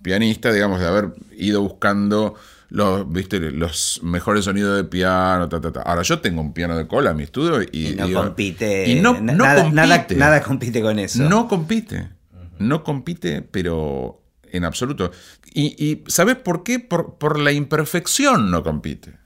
pianista, 0.03 0.53
digamos, 0.53 0.81
de 0.81 0.87
haber 0.87 1.13
ido 1.37 1.63
buscando 1.63 2.35
los, 2.69 3.11
¿viste? 3.11 3.39
los 3.51 4.01
mejores 4.03 4.45
sonidos 4.45 4.77
de 4.77 4.85
piano. 4.85 5.49
Ahora 5.85 6.03
yo 6.03 6.21
tengo 6.21 6.41
un 6.41 6.53
piano 6.53 6.77
de 6.77 6.87
cola 6.87 7.11
en 7.11 7.17
mi 7.17 7.23
estudio 7.23 7.63
y, 7.63 7.95
no 7.95 8.13
compite. 8.13 8.89
Y 8.89 9.01
no, 9.01 9.21
nada, 9.21 9.63
compite. 9.63 10.17
Nada, 10.17 10.43
compite 10.43 10.83
con 10.83 10.99
eso. 10.99 11.23
No 11.23 11.49
compite. 11.49 12.11
No 12.59 12.83
compite, 12.83 13.43
pero 13.43 14.23
en 14.51 14.65
absoluto. 14.65 15.13
Y, 15.55 16.03
¿sabes 16.07 16.37
por 16.37 16.63
qué? 16.63 16.81
Por, 16.81 17.19
por 17.19 17.39
la 17.39 17.53
imperfección 17.53 18.51
no 18.51 18.63
compite. 18.63 19.19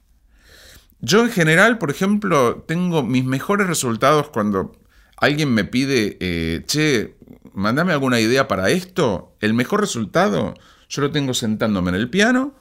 Yo 1.00 1.22
en 1.22 1.30
general, 1.30 1.78
por 1.78 1.90
ejemplo, 1.90 2.64
tengo 2.68 3.02
mis 3.02 3.24
mejores 3.24 3.66
resultados 3.66 4.28
cuando 4.28 4.72
alguien 5.16 5.52
me 5.52 5.64
pide, 5.64 6.18
eh, 6.20 6.62
che, 6.66 7.16
mandame 7.54 7.92
alguna 7.92 8.20
idea 8.20 8.48
para 8.48 8.68
esto. 8.68 9.34
El 9.40 9.54
mejor 9.54 9.80
resultado 9.80 10.54
yo 10.90 11.02
lo 11.02 11.10
tengo 11.10 11.32
sentándome 11.32 11.90
en 11.90 11.94
el 11.94 12.10
piano 12.10 12.59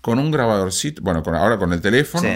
con 0.00 0.18
un 0.18 0.30
grabadorcito, 0.30 1.02
bueno, 1.02 1.22
con, 1.22 1.34
ahora 1.34 1.58
con 1.58 1.72
el 1.72 1.80
teléfono 1.80 2.28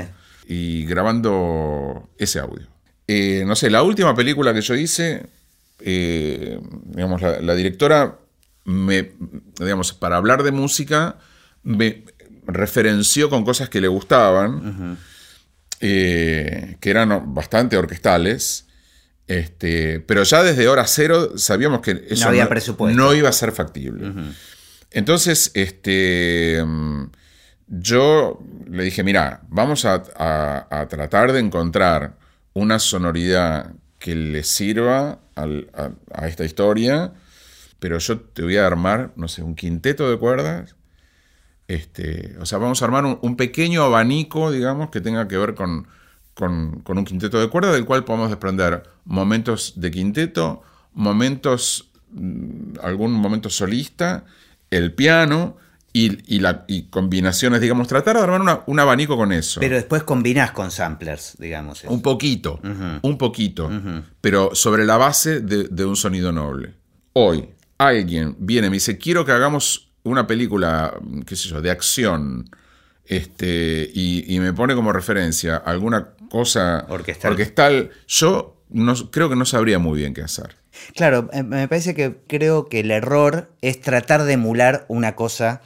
y 0.47 0.85
grabando 0.85 2.11
ese 2.19 2.39
audio. 2.39 2.67
Eh, 3.07 3.45
no 3.47 3.57
sé, 3.57 3.71
la 3.71 3.83
última 3.83 4.15
película 4.15 4.55
que 4.55 4.61
yo 4.61 4.75
hice, 4.75 5.27
eh, 5.81 6.59
digamos, 6.87 7.21
la, 7.21 7.55
directora 7.55 8.19
me, 8.65 9.13
digamos, 9.59 9.93
para 9.93 10.17
hablar 10.17 10.43
de 10.43 10.53
música, 10.53 11.19
me 11.63 12.05
referenció 12.47 13.29
con 13.31 13.45
cosas 13.45 13.69
que 13.69 13.81
le 13.81 13.89
gustaban, 13.89 14.99
eh, 15.81 16.77
que 16.81 16.91
eran 16.91 17.35
bastante 17.35 17.77
orquestales. 17.77 18.67
Este, 19.27 20.01
pero 20.01 20.23
ya 20.23 20.43
desde 20.43 20.69
hora 20.69 20.87
cero 20.87 21.39
sabíamos 21.39 21.81
que 21.81 22.05
eso 22.11 22.31
no, 22.93 23.15
iba 23.15 23.29
a 23.29 23.33
ser 23.33 23.53
factible. 23.53 24.13
Entonces, 24.91 25.51
este, 25.55 26.63
yo 27.67 28.41
le 28.69 28.85
dije, 28.85 29.03
mira, 29.03 29.43
vamos 29.49 29.85
a, 29.85 30.03
tratar 30.89 31.33
de 31.33 31.41
encontrar 31.41 32.17
una 32.53 32.79
sonoridad 32.79 33.73
que 33.99 34.15
le 34.15 34.43
sirva 34.43 35.21
a, 35.37 36.27
esta 36.27 36.45
historia, 36.45 37.13
pero 37.79 37.99
yo 37.99 38.21
te 38.21 38.43
voy 38.43 38.57
a 38.57 38.67
armar, 38.67 39.13
no 39.17 39.29
sé, 39.29 39.43
un 39.43 39.55
quinteto 39.55 40.11
de 40.11 40.19
cuerdas. 40.19 40.77
Este, 41.67 42.37
o 42.39 42.47
sea, 42.47 42.59
vamos 42.59 42.83
a 42.83 42.85
armar 42.85 43.05
un, 43.21 43.37
pequeño 43.37 43.83
abanico, 43.83 44.51
digamos, 44.51 44.91
que 44.91 45.01
tenga 45.01 45.27
que 45.29 45.39
ver 45.39 45.55
con, 45.55 45.89
con, 46.35 46.83
un 46.87 47.05
quinteto 47.05 47.41
de 47.41 47.49
cuerdas, 47.49 47.73
del 47.73 47.87
cual 47.87 48.05
podemos 48.05 48.29
desprender 48.29 48.83
momentos 49.05 49.75
de 49.77 49.91
quinteto, 49.91 50.63
momentos, 50.93 51.91
mm, 52.11 52.75
algún 52.83 53.13
momento 53.13 53.49
solista, 53.49 54.25
el 54.71 54.93
piano, 54.93 55.57
y, 55.97 56.41
la, 56.41 56.67
combinaciones, 56.91 57.61
digamos, 57.61 57.87
tratar 57.87 58.17
de 58.17 58.23
armar 58.25 58.65
un 58.67 58.81
abanico 58.81 59.17
con 59.17 59.31
eso. 59.31 59.61
Pero 59.61 59.77
después 59.77 60.03
combinás 60.03 60.51
con 60.51 60.73
samplers, 60.73 61.37
digamos. 61.39 61.85
Un 61.85 62.03
poquito, 62.03 62.61
un 63.03 63.17
poquito, 63.17 63.71
pero 64.21 64.55
sobre 64.55 64.85
la 64.85 64.97
base 64.97 65.41
de, 65.41 65.85
un 65.85 65.95
sonido 65.95 66.33
noble. 66.33 66.75
Hoy 67.13 67.49
alguien 67.79 68.35
viene 68.41 68.67
y 68.67 68.71
me 68.71 68.77
dice, 68.77 68.99
quiero 68.99 69.25
que 69.25 69.31
hagamos 69.31 69.93
una 70.03 70.27
película, 70.27 70.99
qué 71.27 71.37
sé 71.37 71.49
yo, 71.49 71.63
de 71.63 71.71
acción, 71.71 72.51
este, 73.05 73.89
y, 73.95 74.37
me 74.41 74.53
pone 74.53 74.75
como 74.75 74.93
referencia 74.93 75.57
alguna 75.59 76.09
cosa 76.29 76.87
orquestal, 76.89 77.91
yo 78.09 78.65
no, 78.69 78.95
creo 79.13 79.29
que 79.29 79.37
no 79.37 79.45
sabría 79.45 79.79
muy 79.79 80.01
bien 80.01 80.13
qué 80.13 80.23
hacer. 80.23 80.57
Claro, 80.97 81.31
eh, 81.33 81.45
me 81.45 81.69
parece 81.69 81.95
que 81.95 82.17
creo 82.27 82.67
que 82.67 82.81
el 82.81 82.91
error 82.91 83.53
es 83.63 83.81
tratar 83.81 84.25
de 84.25 84.33
emular 84.33 84.87
una 84.89 85.15
cosa 85.15 85.63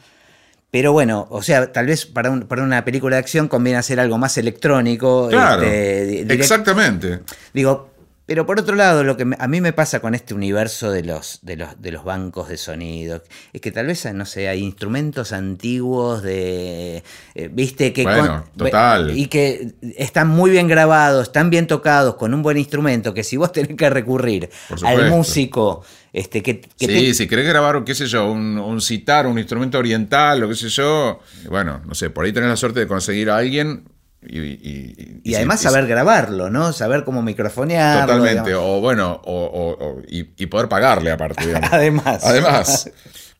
pero 0.70 0.92
bueno, 0.92 1.26
o 1.30 1.42
sea, 1.42 1.72
tal 1.72 1.86
vez 1.86 2.04
para, 2.04 2.30
una 2.30 2.84
película 2.84 3.16
de 3.16 3.20
acción 3.20 3.48
conviene 3.48 3.78
hacer 3.78 4.00
algo 4.00 4.18
más 4.18 4.36
electrónico. 4.36 5.28
Claro, 5.30 5.62
este, 5.62 6.34
exactamente. 6.34 7.20
Digo, 7.54 7.90
Pero 8.28 8.44
por 8.44 8.60
otro 8.60 8.76
lado, 8.76 9.04
lo 9.04 9.16
que 9.16 9.26
a 9.38 9.48
mí 9.48 9.62
me 9.62 9.72
pasa 9.72 10.00
con 10.00 10.14
este 10.14 10.34
universo 10.34 10.90
de 10.90 11.02
los, 11.02 11.38
de, 11.40 11.56
los, 11.56 11.80
de 11.80 11.90
los 11.90 12.04
bancos 12.04 12.50
de 12.50 12.58
sonido 12.58 13.22
es 13.54 13.62
que 13.62 13.72
tal 13.72 13.86
vez, 13.86 14.06
no 14.12 14.26
sé, 14.26 14.50
hay 14.50 14.62
instrumentos 14.62 15.32
antiguos 15.32 16.22
de. 16.22 17.02
Eh, 17.34 17.48
¿Viste? 17.50 17.94
Que 17.94 18.02
bueno, 18.02 18.44
total. 18.54 19.16
Y 19.16 19.28
que 19.28 19.72
están 19.96 20.28
muy 20.28 20.50
bien 20.50 20.68
grabados, 20.68 21.28
están 21.28 21.48
bien 21.48 21.66
tocados, 21.66 22.16
con 22.16 22.34
un 22.34 22.42
buen 22.42 22.58
instrumento, 22.58 23.14
que 23.14 23.24
si 23.24 23.38
vos 23.38 23.50
tenés 23.50 23.74
que 23.78 23.88
recurrir 23.88 24.50
al 24.84 25.08
músico. 25.08 25.82
Este, 26.12 26.42
que, 26.42 26.68
sí, 26.76 27.14
si 27.14 27.28
querés 27.28 27.46
grabar, 27.46 27.82
qué 27.84 27.94
sé 27.94 28.06
yo, 28.06 28.30
un, 28.30 28.58
un 28.58 28.82
citar, 28.82 29.26
un 29.26 29.38
instrumento 29.38 29.78
oriental 29.78 30.42
o 30.42 30.48
qué 30.50 30.54
sé 30.54 30.68
yo, 30.68 31.20
bueno, 31.48 31.80
no 31.86 31.94
sé, 31.94 32.10
por 32.10 32.26
ahí 32.26 32.32
tenés 32.32 32.50
la 32.50 32.56
suerte 32.56 32.80
de 32.80 32.86
conseguir 32.86 33.30
a 33.30 33.38
alguien 33.38 33.84
y, 34.20 35.34
además 35.34 35.60
saber 35.62 35.86
grabarlo, 35.86 36.50
¿no? 36.50 36.72
Saber 36.72 37.04
cómo 37.04 37.22
microfonear. 37.22 38.06
Totalmente, 38.06 38.54
o 38.54 38.80
bueno, 38.80 39.20
o, 39.24 40.02
y, 40.08 40.24
poder 40.46 40.68
pagarle 40.68 41.10
aparte. 41.10 41.54
además. 41.70 42.24
Además. 42.24 42.90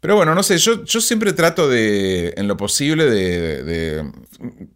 Pero 0.00 0.14
bueno, 0.14 0.34
no 0.34 0.44
sé, 0.44 0.58
yo, 0.58 0.84
yo 0.84 1.00
siempre 1.00 1.32
trato 1.32 1.68
de, 1.68 2.32
en 2.36 2.46
lo 2.46 2.56
posible, 2.56 3.06
de, 3.06 4.08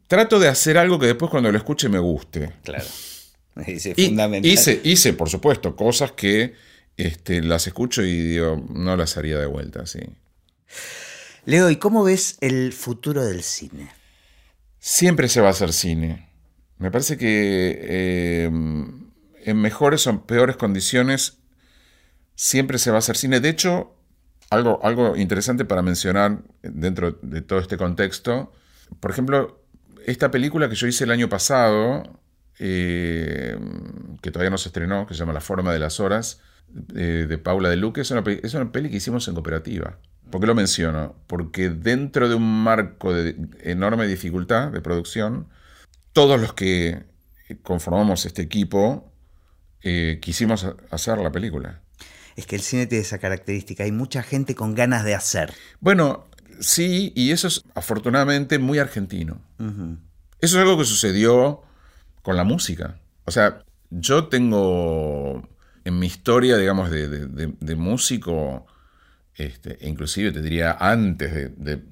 Trato 0.09 0.41
de 0.41 0.49
hacer 0.49 0.77
algo 0.77 0.99
que 0.99 1.07
después 1.07 1.31
cuando 1.31 1.53
lo 1.53 1.57
escuche 1.57 1.89
me 1.89 2.01
guste. 2.01 2.53
Claro. 2.65 2.85
Hice, 3.67 3.95
hice, 3.97 4.81
hice, 4.83 5.13
por 5.13 5.29
supuesto, 5.29 5.77
cosas 5.77 6.13
que 6.13 6.55
este, 6.97 7.43
las 7.43 7.67
escucho 7.67 8.03
y 8.03 8.19
digo, 8.19 8.65
no 8.71 8.97
las 8.97 9.17
haría 9.17 9.39
de 9.39 9.47
vuelta, 9.47 9.87
sí. 9.87 10.01
Leo, 11.45 11.71
¿y 11.71 11.77
cómo 11.77 12.03
ves 12.03 12.39
el 12.41 12.73
futuro 12.73 13.25
del 13.25 13.43
cine? 13.43 13.91
Siempre 14.85 15.29
se 15.29 15.41
va 15.41 15.47
a 15.47 15.53
hacer 15.53 15.73
cine. 15.73 16.29
Me 16.79 16.91
parece 16.91 17.17
que 17.17 17.79
eh, 17.81 18.47
en 18.47 19.57
mejores 19.61 20.09
o 20.09 20.27
peores 20.27 20.57
condiciones 20.57 21.39
siempre 22.35 22.79
se 22.79 22.91
va 22.91 22.97
a 22.97 22.99
hacer 22.99 23.17
cine. 23.17 23.39
De 23.39 23.49
hecho, 23.49 23.95
algo, 24.51 24.81
algo 24.83 25.17
interesante 25.17 25.65
para 25.65 25.83
mencionar 25.83 26.43
dentro 26.63 27.13
de 27.23 27.43
todo 27.43 27.61
este 27.61 27.77
contexto, 27.77 28.51
por 28.99 29.13
ejemplo, 29.13 29.63
esta 30.05 30.33
película 30.33 30.69
que 30.69 30.75
yo 30.75 30.89
hice 30.89 31.05
el 31.05 31.13
año 31.13 31.29
pasado, 31.29 32.03
eh, 32.59 33.57
que 34.21 34.33
todavía 34.33 34.51
no 34.51 34.59
se 34.59 34.71
estrenó, 34.71 35.07
que 35.07 35.15
se 35.15 35.21
llama 35.21 35.33
La 35.33 35.41
forma 35.41 35.73
de 35.73 35.79
las 35.79 36.01
horas, 36.01 36.41
eh, 36.97 37.27
de 37.29 37.39
Paula 37.39 37.69
de 37.69 37.77
Luque, 37.77 38.01
es 38.01 38.11
una, 38.11 38.25
es 38.27 38.53
una 38.55 38.73
peli 38.73 38.91
que 38.91 38.97
hicimos 38.97 39.29
en 39.29 39.35
cooperativa. 39.35 40.01
¿Por 40.33 40.41
qué 40.41 40.47
lo 40.47 40.55
menciono? 40.55 41.15
Porque 41.27 41.69
dentro 41.69 42.27
de 42.27 42.35
un 42.35 42.65
marco 42.65 43.13
de 43.13 43.37
enorme 43.61 44.07
dificultad 44.07 44.73
de 44.73 44.81
producción, 44.81 45.47
todos 46.15 46.41
los 46.41 46.55
que 46.55 47.05
conformamos 47.63 48.25
este 48.25 48.41
equipo 48.41 49.13
eh, 49.83 50.21
quisimos 50.23 50.67
hacer 50.91 51.19
la 51.19 51.31
película. 51.31 51.83
Es 52.35 52.47
que 52.47 52.57
el 52.57 52.63
cine 52.63 52.87
tiene 52.87 53.03
esa 53.03 53.19
característica, 53.19 53.85
hay 53.85 53.93
mucha 53.93 54.23
gente 54.23 54.55
con 54.55 54.75
ganas 54.75 55.05
de 55.05 55.15
hacer. 55.15 55.53
Bueno, 55.81 56.25
sí, 56.61 57.13
y 57.15 57.33
eso 57.33 57.49
es 57.49 57.63
afortunadamente 57.75 58.59
muy 58.59 58.79
argentino. 58.79 59.43
Eso 60.41 60.57
es 60.57 60.63
algo 60.63 60.79
que 60.79 60.87
sucedió 60.87 61.61
con 62.23 62.39
la 62.39 62.45
música. 62.45 62.99
O 63.27 63.31
sea, 63.31 63.65
yo 63.91 64.29
tengo 64.29 65.47
en 65.85 65.99
mi 65.99 66.07
historia, 66.07 66.57
digamos, 66.57 66.91
de 66.91 67.77
músico, 67.77 68.67
este, 69.37 69.79
e 69.85 69.89
inclusive 69.89 70.31
te 70.31 70.43
diría 70.43 70.77
antes 70.79 71.53
de, 71.57 71.83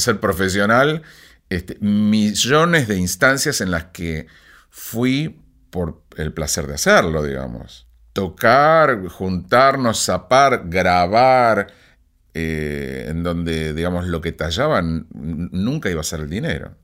ser 0.00 0.20
profesional, 0.20 1.02
este, 1.48 1.76
millones 1.80 2.88
de 2.88 2.96
instancias 2.96 3.60
en 3.60 3.70
las 3.70 3.84
que 3.86 4.26
fui 4.70 5.40
por 5.70 6.02
el 6.16 6.32
placer 6.32 6.66
de 6.66 6.74
hacerlo, 6.74 7.22
digamos. 7.22 7.86
Tocar, 8.12 9.06
juntarnos, 9.08 10.04
zapar, 10.04 10.62
grabar, 10.66 11.68
eh, 12.34 13.06
en 13.08 13.22
donde, 13.22 13.74
digamos, 13.74 14.06
lo 14.06 14.20
que 14.20 14.32
tallaban 14.32 15.06
nunca 15.10 15.90
iba 15.90 16.00
a 16.00 16.04
ser 16.04 16.20
el 16.20 16.30
dinero. 16.30 16.76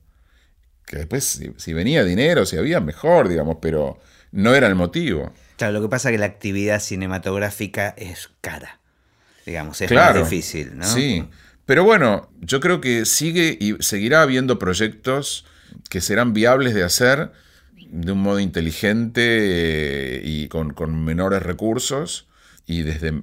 Que 0.87 0.99
después, 0.99 1.25
si, 1.25 1.55
si 1.57 1.73
venía 1.73 2.05
dinero, 2.05 2.45
si 2.45 2.59
había, 2.59 2.81
mejor, 2.81 3.29
digamos, 3.29 3.59
pero 3.61 3.99
no 4.35 4.55
era 4.55 4.67
el 4.67 4.75
motivo. 4.75 5.33
Claro, 5.57 5.75
lo 5.75 5.83
que 5.83 5.89
pasa 5.89 6.11
es 6.11 6.15
que 6.15 6.19
la 6.19 6.27
actividad 6.27 6.81
cinematográfica 6.81 7.95
es 7.97 8.31
cara, 8.41 8.81
digamos, 9.47 9.81
es 9.81 9.91
más 9.93 10.15
difícil, 10.15 10.77
¿no? 10.77 10.85
Sí, 10.85 11.25
pero 11.65 11.85
bueno, 11.85 12.29
yo 12.41 12.59
creo 12.59 12.81
que 12.81 13.05
sigue 13.07 13.57
y 13.59 13.77
seguirá 13.81 14.23
habiendo 14.23 14.59
proyectos 14.59 15.47
que 15.89 16.01
serán 16.01 16.33
viables 16.33 16.75
de 16.75 16.83
hacer 16.83 17.31
de 17.89 18.11
un 18.11 18.23
modo 18.23 18.41
inteligente 18.41 19.23
eh, 19.23 20.21
y 20.25 20.49
con, 20.49 20.75
menores 21.05 21.43
recursos 21.43 22.27
y 22.67 22.83
desde 22.83 23.23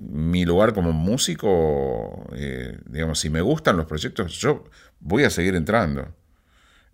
mi 0.00 0.46
lugar 0.46 0.72
como 0.72 0.92
músico, 0.92 2.26
eh, 2.34 2.78
digamos, 2.86 3.20
si 3.20 3.28
me 3.28 3.42
gustan 3.42 3.76
los 3.76 3.84
proyectos, 3.84 4.38
yo 4.38 4.64
voy 4.98 5.24
a 5.24 5.30
seguir 5.30 5.54
entrando. 5.56 6.08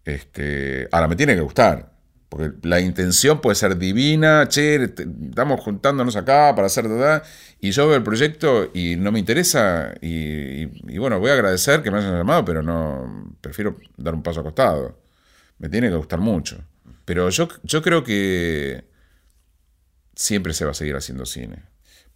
Este, 0.05 0.89
ahora, 0.91 1.07
me 1.07 1.15
tiene 1.15 1.35
que 1.35 1.41
gustar. 1.41 1.94
Porque 2.35 2.51
la 2.67 2.81
intención 2.81 3.41
puede 3.41 3.55
ser 3.55 3.79
divina, 3.79 4.49
che, 4.49 4.83
estamos 4.83 5.61
juntándonos 5.61 6.17
acá 6.17 6.53
para 6.57 6.67
hacer 6.67 6.89
verdad, 6.89 7.23
y 7.61 7.71
yo 7.71 7.87
veo 7.87 7.97
el 7.97 8.03
proyecto 8.03 8.73
y 8.75 8.97
no 8.97 9.13
me 9.13 9.21
interesa, 9.21 9.95
y, 10.01 10.67
bueno, 10.99 11.21
voy 11.21 11.31
a 11.31 11.35
agradecer 11.35 11.81
que 11.81 11.93
me 11.93 11.99
hayan 11.99 12.17
llamado, 12.17 12.45
pero 12.45 12.61
no, 12.61 13.37
prefiero 13.41 13.77
dar 13.97 14.15
un 14.15 14.25
paso 14.25 14.41
a 14.41 14.43
costado. 14.43 14.99
Me 15.59 15.69
tiene 15.69 15.89
que 15.89 15.95
gustar 15.95 16.19
mucho. 16.19 16.59
Pero 17.05 17.31
yo, 17.31 17.47
yo 17.63 17.83
creo 17.83 18.03
que 18.03 18.83
siempre 20.17 20.55
se 20.55 20.65
va 20.65 20.73
a 20.73 20.75
seguir 20.75 20.97
haciendo 20.97 21.27
cine. 21.27 21.63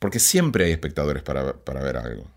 Porque 0.00 0.18
siempre 0.18 0.64
hay 0.64 0.72
espectadores 0.72 1.22
para, 1.22 1.52
ver 1.80 1.96
algo. 1.96 2.28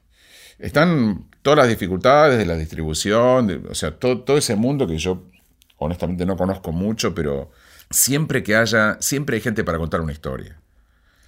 Están 0.59 1.31
todas 1.41 1.57
las 1.57 1.67
dificultades 1.67 2.37
de 2.37 2.45
la 2.45 2.57
distribución, 2.57 3.65
o 3.67 3.73
sea, 3.73 3.97
todo, 3.97 4.21
todo 4.21 4.37
ese 4.37 4.55
mundo 4.55 4.85
que 4.85 4.99
yo 4.99 5.23
honestamente 5.77 6.27
no 6.27 6.37
conozco 6.37 6.71
mucho, 6.71 7.15
pero 7.15 7.49
siempre 7.91 8.43
que 8.43 8.55
haya, 8.55 8.97
siempre 8.99 9.35
hay 9.35 9.41
gente 9.41 9.63
para 9.63 9.77
contar 9.77 10.01
una 10.01 10.11
historia. 10.11 10.59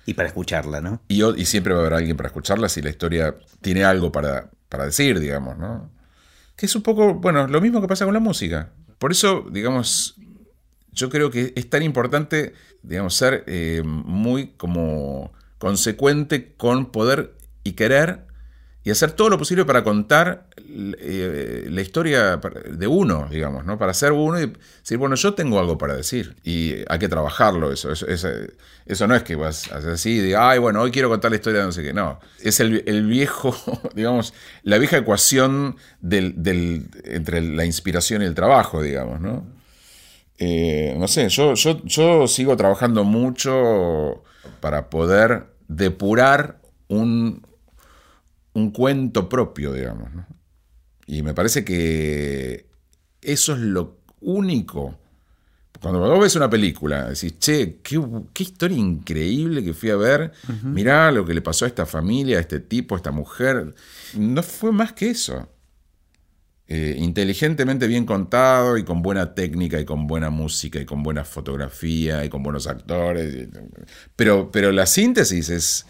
Y 0.05 0.15
para 0.15 0.27
escucharla, 0.27 0.81
¿no? 0.81 1.01
Y, 1.07 1.23
y 1.23 1.45
siempre 1.45 1.73
va 1.73 1.79
a 1.79 1.81
haber 1.83 1.93
alguien 1.93 2.17
para 2.17 2.27
escucharla 2.27 2.67
si 2.67 2.81
la 2.81 2.89
historia 2.89 3.35
tiene 3.61 3.85
algo 3.85 4.11
para, 4.11 4.49
para 4.67 4.85
decir, 4.85 5.19
digamos, 5.19 5.57
¿no? 5.57 5.91
Que 6.55 6.65
es 6.65 6.75
un 6.75 6.81
poco, 6.81 7.13
bueno, 7.15 7.47
lo 7.47 7.61
mismo 7.61 7.81
que 7.81 7.87
pasa 7.87 8.05
con 8.05 8.13
la 8.13 8.19
música. 8.19 8.71
Por 8.97 9.11
eso, 9.11 9.45
digamos, 9.49 10.15
yo 10.91 11.09
creo 11.09 11.31
que 11.31 11.53
es 11.55 11.69
tan 11.69 11.83
importante, 11.83 12.53
digamos, 12.81 13.15
ser 13.15 13.43
eh, 13.47 13.81
muy 13.83 14.49
como 14.57 15.33
consecuente 15.57 16.53
con 16.55 16.91
poder 16.91 17.35
y 17.63 17.73
querer 17.73 18.27
y 18.85 18.91
hacer 18.91 19.13
todo 19.13 19.29
lo 19.29 19.37
posible 19.37 19.63
para 19.63 19.83
contar 19.83 20.47
eh, 20.57 21.67
la 21.69 21.81
historia 21.81 22.37
de 22.37 22.87
uno, 22.87 23.27
digamos, 23.31 23.63
¿no? 23.65 23.77
Para 23.77 23.93
ser 23.93 24.11
uno 24.11 24.41
y 24.41 24.51
decir, 24.81 24.97
bueno, 24.97 25.15
yo 25.15 25.33
tengo 25.33 25.57
algo 25.57 25.77
para 25.77 25.95
decir 25.95 26.35
y 26.43 26.75
hay 26.89 26.99
que 26.99 27.07
trabajarlo 27.07 27.71
eso. 27.71 27.93
Eso, 27.93 28.05
eso, 28.85 29.07
no 29.07 29.15
es 29.15 29.23
que 29.23 29.35
vas 29.35 29.71
así 29.71 30.17
y 30.17 30.19
digas, 30.19 30.41
ay, 30.43 30.59
bueno, 30.59 30.81
hoy 30.81 30.91
quiero 30.91 31.07
contar 31.07 31.31
la 31.31 31.37
historia 31.37 31.61
de 31.61 31.67
no 31.67 31.71
sé 31.71 31.81
qué. 31.81 31.93
No, 31.93 32.19
es 32.41 32.59
el, 32.59 33.07
viejo, 33.07 33.55
digamos, 33.95 34.33
la 34.63 34.77
vieja 34.77 34.97
ecuación 34.97 35.77
del, 36.01 36.89
entre 37.05 37.41
la 37.41 37.63
inspiración 37.63 38.21
y 38.21 38.25
el 38.25 38.35
trabajo, 38.35 38.81
digamos, 38.81 39.21
¿no? 39.21 39.47
Eh, 40.39 40.93
no 40.97 41.07
sé, 41.07 41.29
yo, 41.29 41.53
yo 41.53 42.27
sigo 42.27 42.57
trabajando 42.57 43.05
mucho 43.05 44.23
para 44.59 44.89
poder 44.89 45.45
depurar 45.69 46.59
un, 46.89 47.45
un 48.53 48.71
cuento 48.71 49.27
propio, 49.29 49.73
digamos. 49.73 50.09
Y 51.05 51.21
me 51.21 51.33
parece 51.33 51.63
que 51.65 52.67
eso 53.21 53.53
es 53.53 53.59
lo 53.59 53.97
único. 54.21 54.97
Cuando 55.81 55.99
vos 55.99 56.19
ves 56.21 56.35
una 56.35 56.49
película, 56.49 57.09
decís, 57.09 57.37
che, 57.39 57.79
qué, 57.83 57.99
historia 58.43 58.77
increíble 58.77 59.63
que 59.63 59.73
fui 59.73 59.89
a 59.89 59.97
ver. 59.97 60.31
Mirá 60.63 61.11
lo 61.11 61.25
que 61.25 61.33
le 61.33 61.41
pasó 61.41 61.65
a 61.65 61.67
esta 61.67 61.85
familia, 61.85 62.37
a 62.37 62.41
este 62.41 62.59
tipo, 62.61 62.95
a 62.95 62.97
esta 62.97 63.11
mujer. 63.11 63.75
No 64.15 64.41
fue 64.43 64.71
más 64.71 64.93
que 64.93 65.09
eso. 65.09 65.49
Eh, 66.67 66.95
inteligentemente 66.97 67.87
bien 67.87 68.05
contado 68.05 68.77
y 68.77 68.85
con 68.85 69.01
buena 69.01 69.35
técnica 69.35 69.79
y 69.81 69.85
con 69.85 70.07
buena 70.07 70.29
música 70.29 70.79
y 70.79 70.85
con 70.85 71.03
buena 71.03 71.25
fotografía 71.25 72.23
y 72.23 72.29
con 72.29 72.41
buenos 72.43 72.67
actores. 72.67 73.49
Pero, 74.15 74.49
pero 74.51 74.71
la 74.71 74.85
síntesis 74.85 75.49
es, 75.49 75.85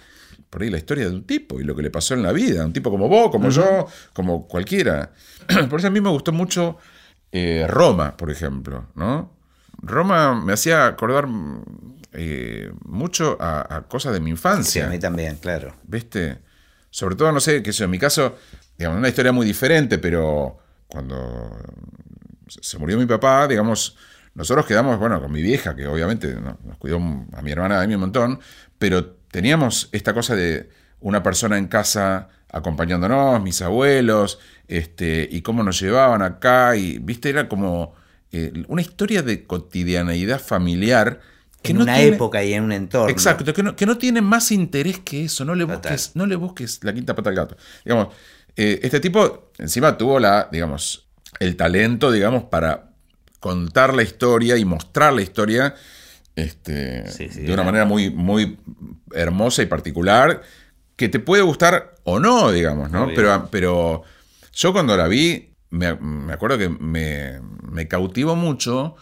por 0.53 0.61
ahí 0.61 0.69
la 0.69 0.77
historia 0.77 1.09
de 1.09 1.15
un 1.15 1.23
tipo 1.23 1.59
y 1.59 1.63
lo 1.63 1.75
que 1.75 1.81
le 1.81 1.89
pasó 1.89 2.13
en 2.13 2.21
la 2.21 2.31
vida, 2.31 2.63
un 2.63 2.71
tipo 2.71 2.91
como 2.91 3.09
vos, 3.09 3.31
como 3.31 3.49
yo, 3.49 3.87
como 4.13 4.47
cualquiera. 4.47 5.11
Por 5.67 5.79
eso 5.79 5.87
a 5.87 5.89
mí 5.89 5.99
me 5.99 6.11
gustó 6.11 6.31
mucho 6.31 6.77
eh, 7.31 7.65
Roma, 7.67 8.15
por 8.15 8.29
ejemplo, 8.29 8.85
¿no? 8.93 9.35
Roma 9.79 10.39
me 10.39 10.53
hacía 10.53 10.85
acordar 10.85 11.27
eh, 12.11 12.71
mucho 12.85 13.35
a, 13.39 13.85
cosas 13.87 14.13
de 14.13 14.19
mi 14.19 14.29
infancia. 14.29 14.83
Sí, 14.83 14.87
a 14.87 14.91
mí 14.91 14.99
también, 14.99 15.37
claro. 15.37 15.73
¿Viste? 15.85 16.37
Sobre 16.91 17.15
todo, 17.15 17.31
no 17.31 17.39
sé, 17.39 17.63
qué 17.63 17.73
sé 17.73 17.85
en 17.85 17.89
mi 17.89 17.97
caso, 17.97 18.35
digamos, 18.77 18.99
una 18.99 19.09
historia 19.09 19.31
muy 19.31 19.47
diferente, 19.47 19.97
pero 19.97 20.59
cuando 20.87 21.57
se 22.47 22.77
murió 22.77 22.99
mi 22.99 23.07
papá, 23.07 23.47
digamos, 23.47 23.97
nosotros 24.35 24.67
quedamos, 24.67 24.99
bueno, 24.99 25.19
con 25.19 25.31
mi 25.31 25.41
vieja, 25.41 25.75
que 25.75 25.87
obviamente 25.87 26.35
nos, 26.35 26.63
nos 26.63 26.77
cuidó 26.77 26.97
a 26.97 27.41
mi 27.41 27.51
hermana 27.51 27.81
y 27.81 27.85
a 27.85 27.87
mí 27.87 27.95
un 27.95 28.01
montón, 28.01 28.39
pero 28.77 29.22
teníamos 29.33 29.89
esta 29.91 30.13
cosa 30.13 30.35
de 30.35 30.69
una 31.01 31.23
persona 31.23 31.57
en 31.57 31.65
casa 31.65 32.29
acompañándonos, 32.51 33.41
mis 33.41 33.63
abuelos, 33.63 34.37
este, 34.67 35.27
y 35.29 35.41
cómo 35.41 35.63
nos 35.63 35.79
llevaban 35.81 36.21
acá, 36.21 36.75
y 36.75 36.99
viste, 36.99 37.31
era 37.31 37.49
como 37.49 37.95
eh, 38.31 38.53
una 38.67 38.83
historia 38.83 39.23
de 39.23 39.43
cotidianeidad 39.45 40.39
familiar. 40.39 41.19
Que 41.63 41.71
en 41.71 41.81
una 41.81 41.99
época 41.99 42.43
y 42.43 42.53
en 42.53 42.65
un 42.65 42.73
entorno. 42.73 43.09
Exacto, 43.09 43.51
que 43.55 43.63
no, 43.63 43.75
que 43.75 43.87
no, 43.87 43.97
tiene 43.97 44.21
más 44.21 44.51
interés 44.51 44.99
que 44.99 45.25
eso, 45.25 45.43
no 45.45 45.55
le, 45.55 45.63
busques, 45.63 46.11
no 46.13 46.27
le 46.27 46.35
busques 46.35 46.79
la 46.83 46.93
quinta 46.93 47.15
pata 47.15 47.31
al 47.31 47.35
gato. 47.35 47.57
Digamos, 47.83 48.09
eh, 48.55 48.81
este 48.83 48.99
tipo 48.99 49.51
encima 49.57 49.97
tuvo 49.97 50.19
la, 50.19 50.47
digamos, 50.51 51.07
el 51.39 51.55
talento, 51.55 52.11
digamos, 52.11 52.43
para 52.43 52.91
contar 53.39 53.95
la 53.95 54.03
historia 54.03 54.57
y 54.57 54.65
mostrar 54.65 55.11
la 55.11 55.23
historia 55.23 55.73
este, 56.35 57.03
de 57.03 57.53
una 57.53 57.63
manera 57.63 57.85
muy, 57.85 58.09
muy 58.09 58.57
hermosa 59.13 59.61
y 59.61 59.67
particular 59.67 60.41
que 60.95 61.09
te 61.09 61.19
puede 61.19 61.43
gustar 61.43 61.95
o 62.03 62.19
no, 62.19 62.51
digamos, 62.51 62.91
¿no? 62.91 63.09
Pero, 63.15 63.47
pero 63.51 64.03
yo 64.53 64.73
cuando 64.73 64.95
la 64.95 65.07
vi, 65.07 65.49
me, 65.69 65.87
acuerdo 66.31 66.57
que 66.57 66.69
me, 66.69 67.39
me 67.71 67.87
cautivó 67.87 68.35
mucho 68.35 68.95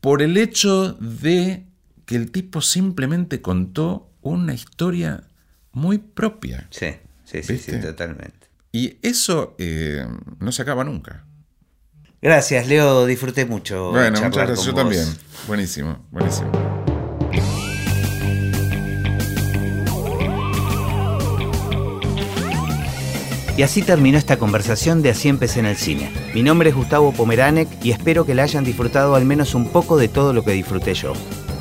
por 0.00 0.22
el 0.22 0.36
hecho 0.36 0.94
de 0.94 1.64
que 2.06 2.16
el 2.16 2.30
tipo 2.30 2.60
simplemente 2.60 3.40
contó 3.40 4.10
una 4.20 4.54
historia 4.54 5.24
muy 5.72 5.98
propia. 5.98 6.66
Sí, 6.70 6.88
sí, 7.24 7.42
sí, 7.42 7.58
sí 7.58 7.80
totalmente. 7.80 8.48
Y 8.72 8.98
eso 9.02 9.54
eh, 9.58 10.06
no 10.38 10.52
se 10.52 10.62
acaba 10.62 10.84
nunca. 10.84 11.24
Gracias, 12.22 12.66
Leo, 12.66 13.06
disfruté 13.06 13.46
mucho. 13.46 13.90
Bueno, 13.92 14.20
muchas 14.20 14.46
gracias, 14.46 14.66
yo 14.66 14.74
también. 14.74 15.06
Buenísimo, 15.46 15.98
buenísimo. 16.10 16.50
Y 23.56 23.62
así 23.62 23.82
terminó 23.82 24.16
esta 24.16 24.38
conversación 24.38 25.02
de 25.02 25.10
Así 25.10 25.28
empecé 25.28 25.60
en 25.60 25.66
el 25.66 25.76
cine. 25.76 26.10
Mi 26.34 26.42
nombre 26.42 26.70
es 26.70 26.74
Gustavo 26.74 27.12
Pomeranek 27.12 27.68
y 27.84 27.90
espero 27.90 28.24
que 28.24 28.34
la 28.34 28.44
hayan 28.44 28.64
disfrutado 28.64 29.14
al 29.14 29.26
menos 29.26 29.54
un 29.54 29.68
poco 29.68 29.98
de 29.98 30.08
todo 30.08 30.32
lo 30.32 30.44
que 30.44 30.52
disfruté 30.52 30.94
yo. 30.94 31.12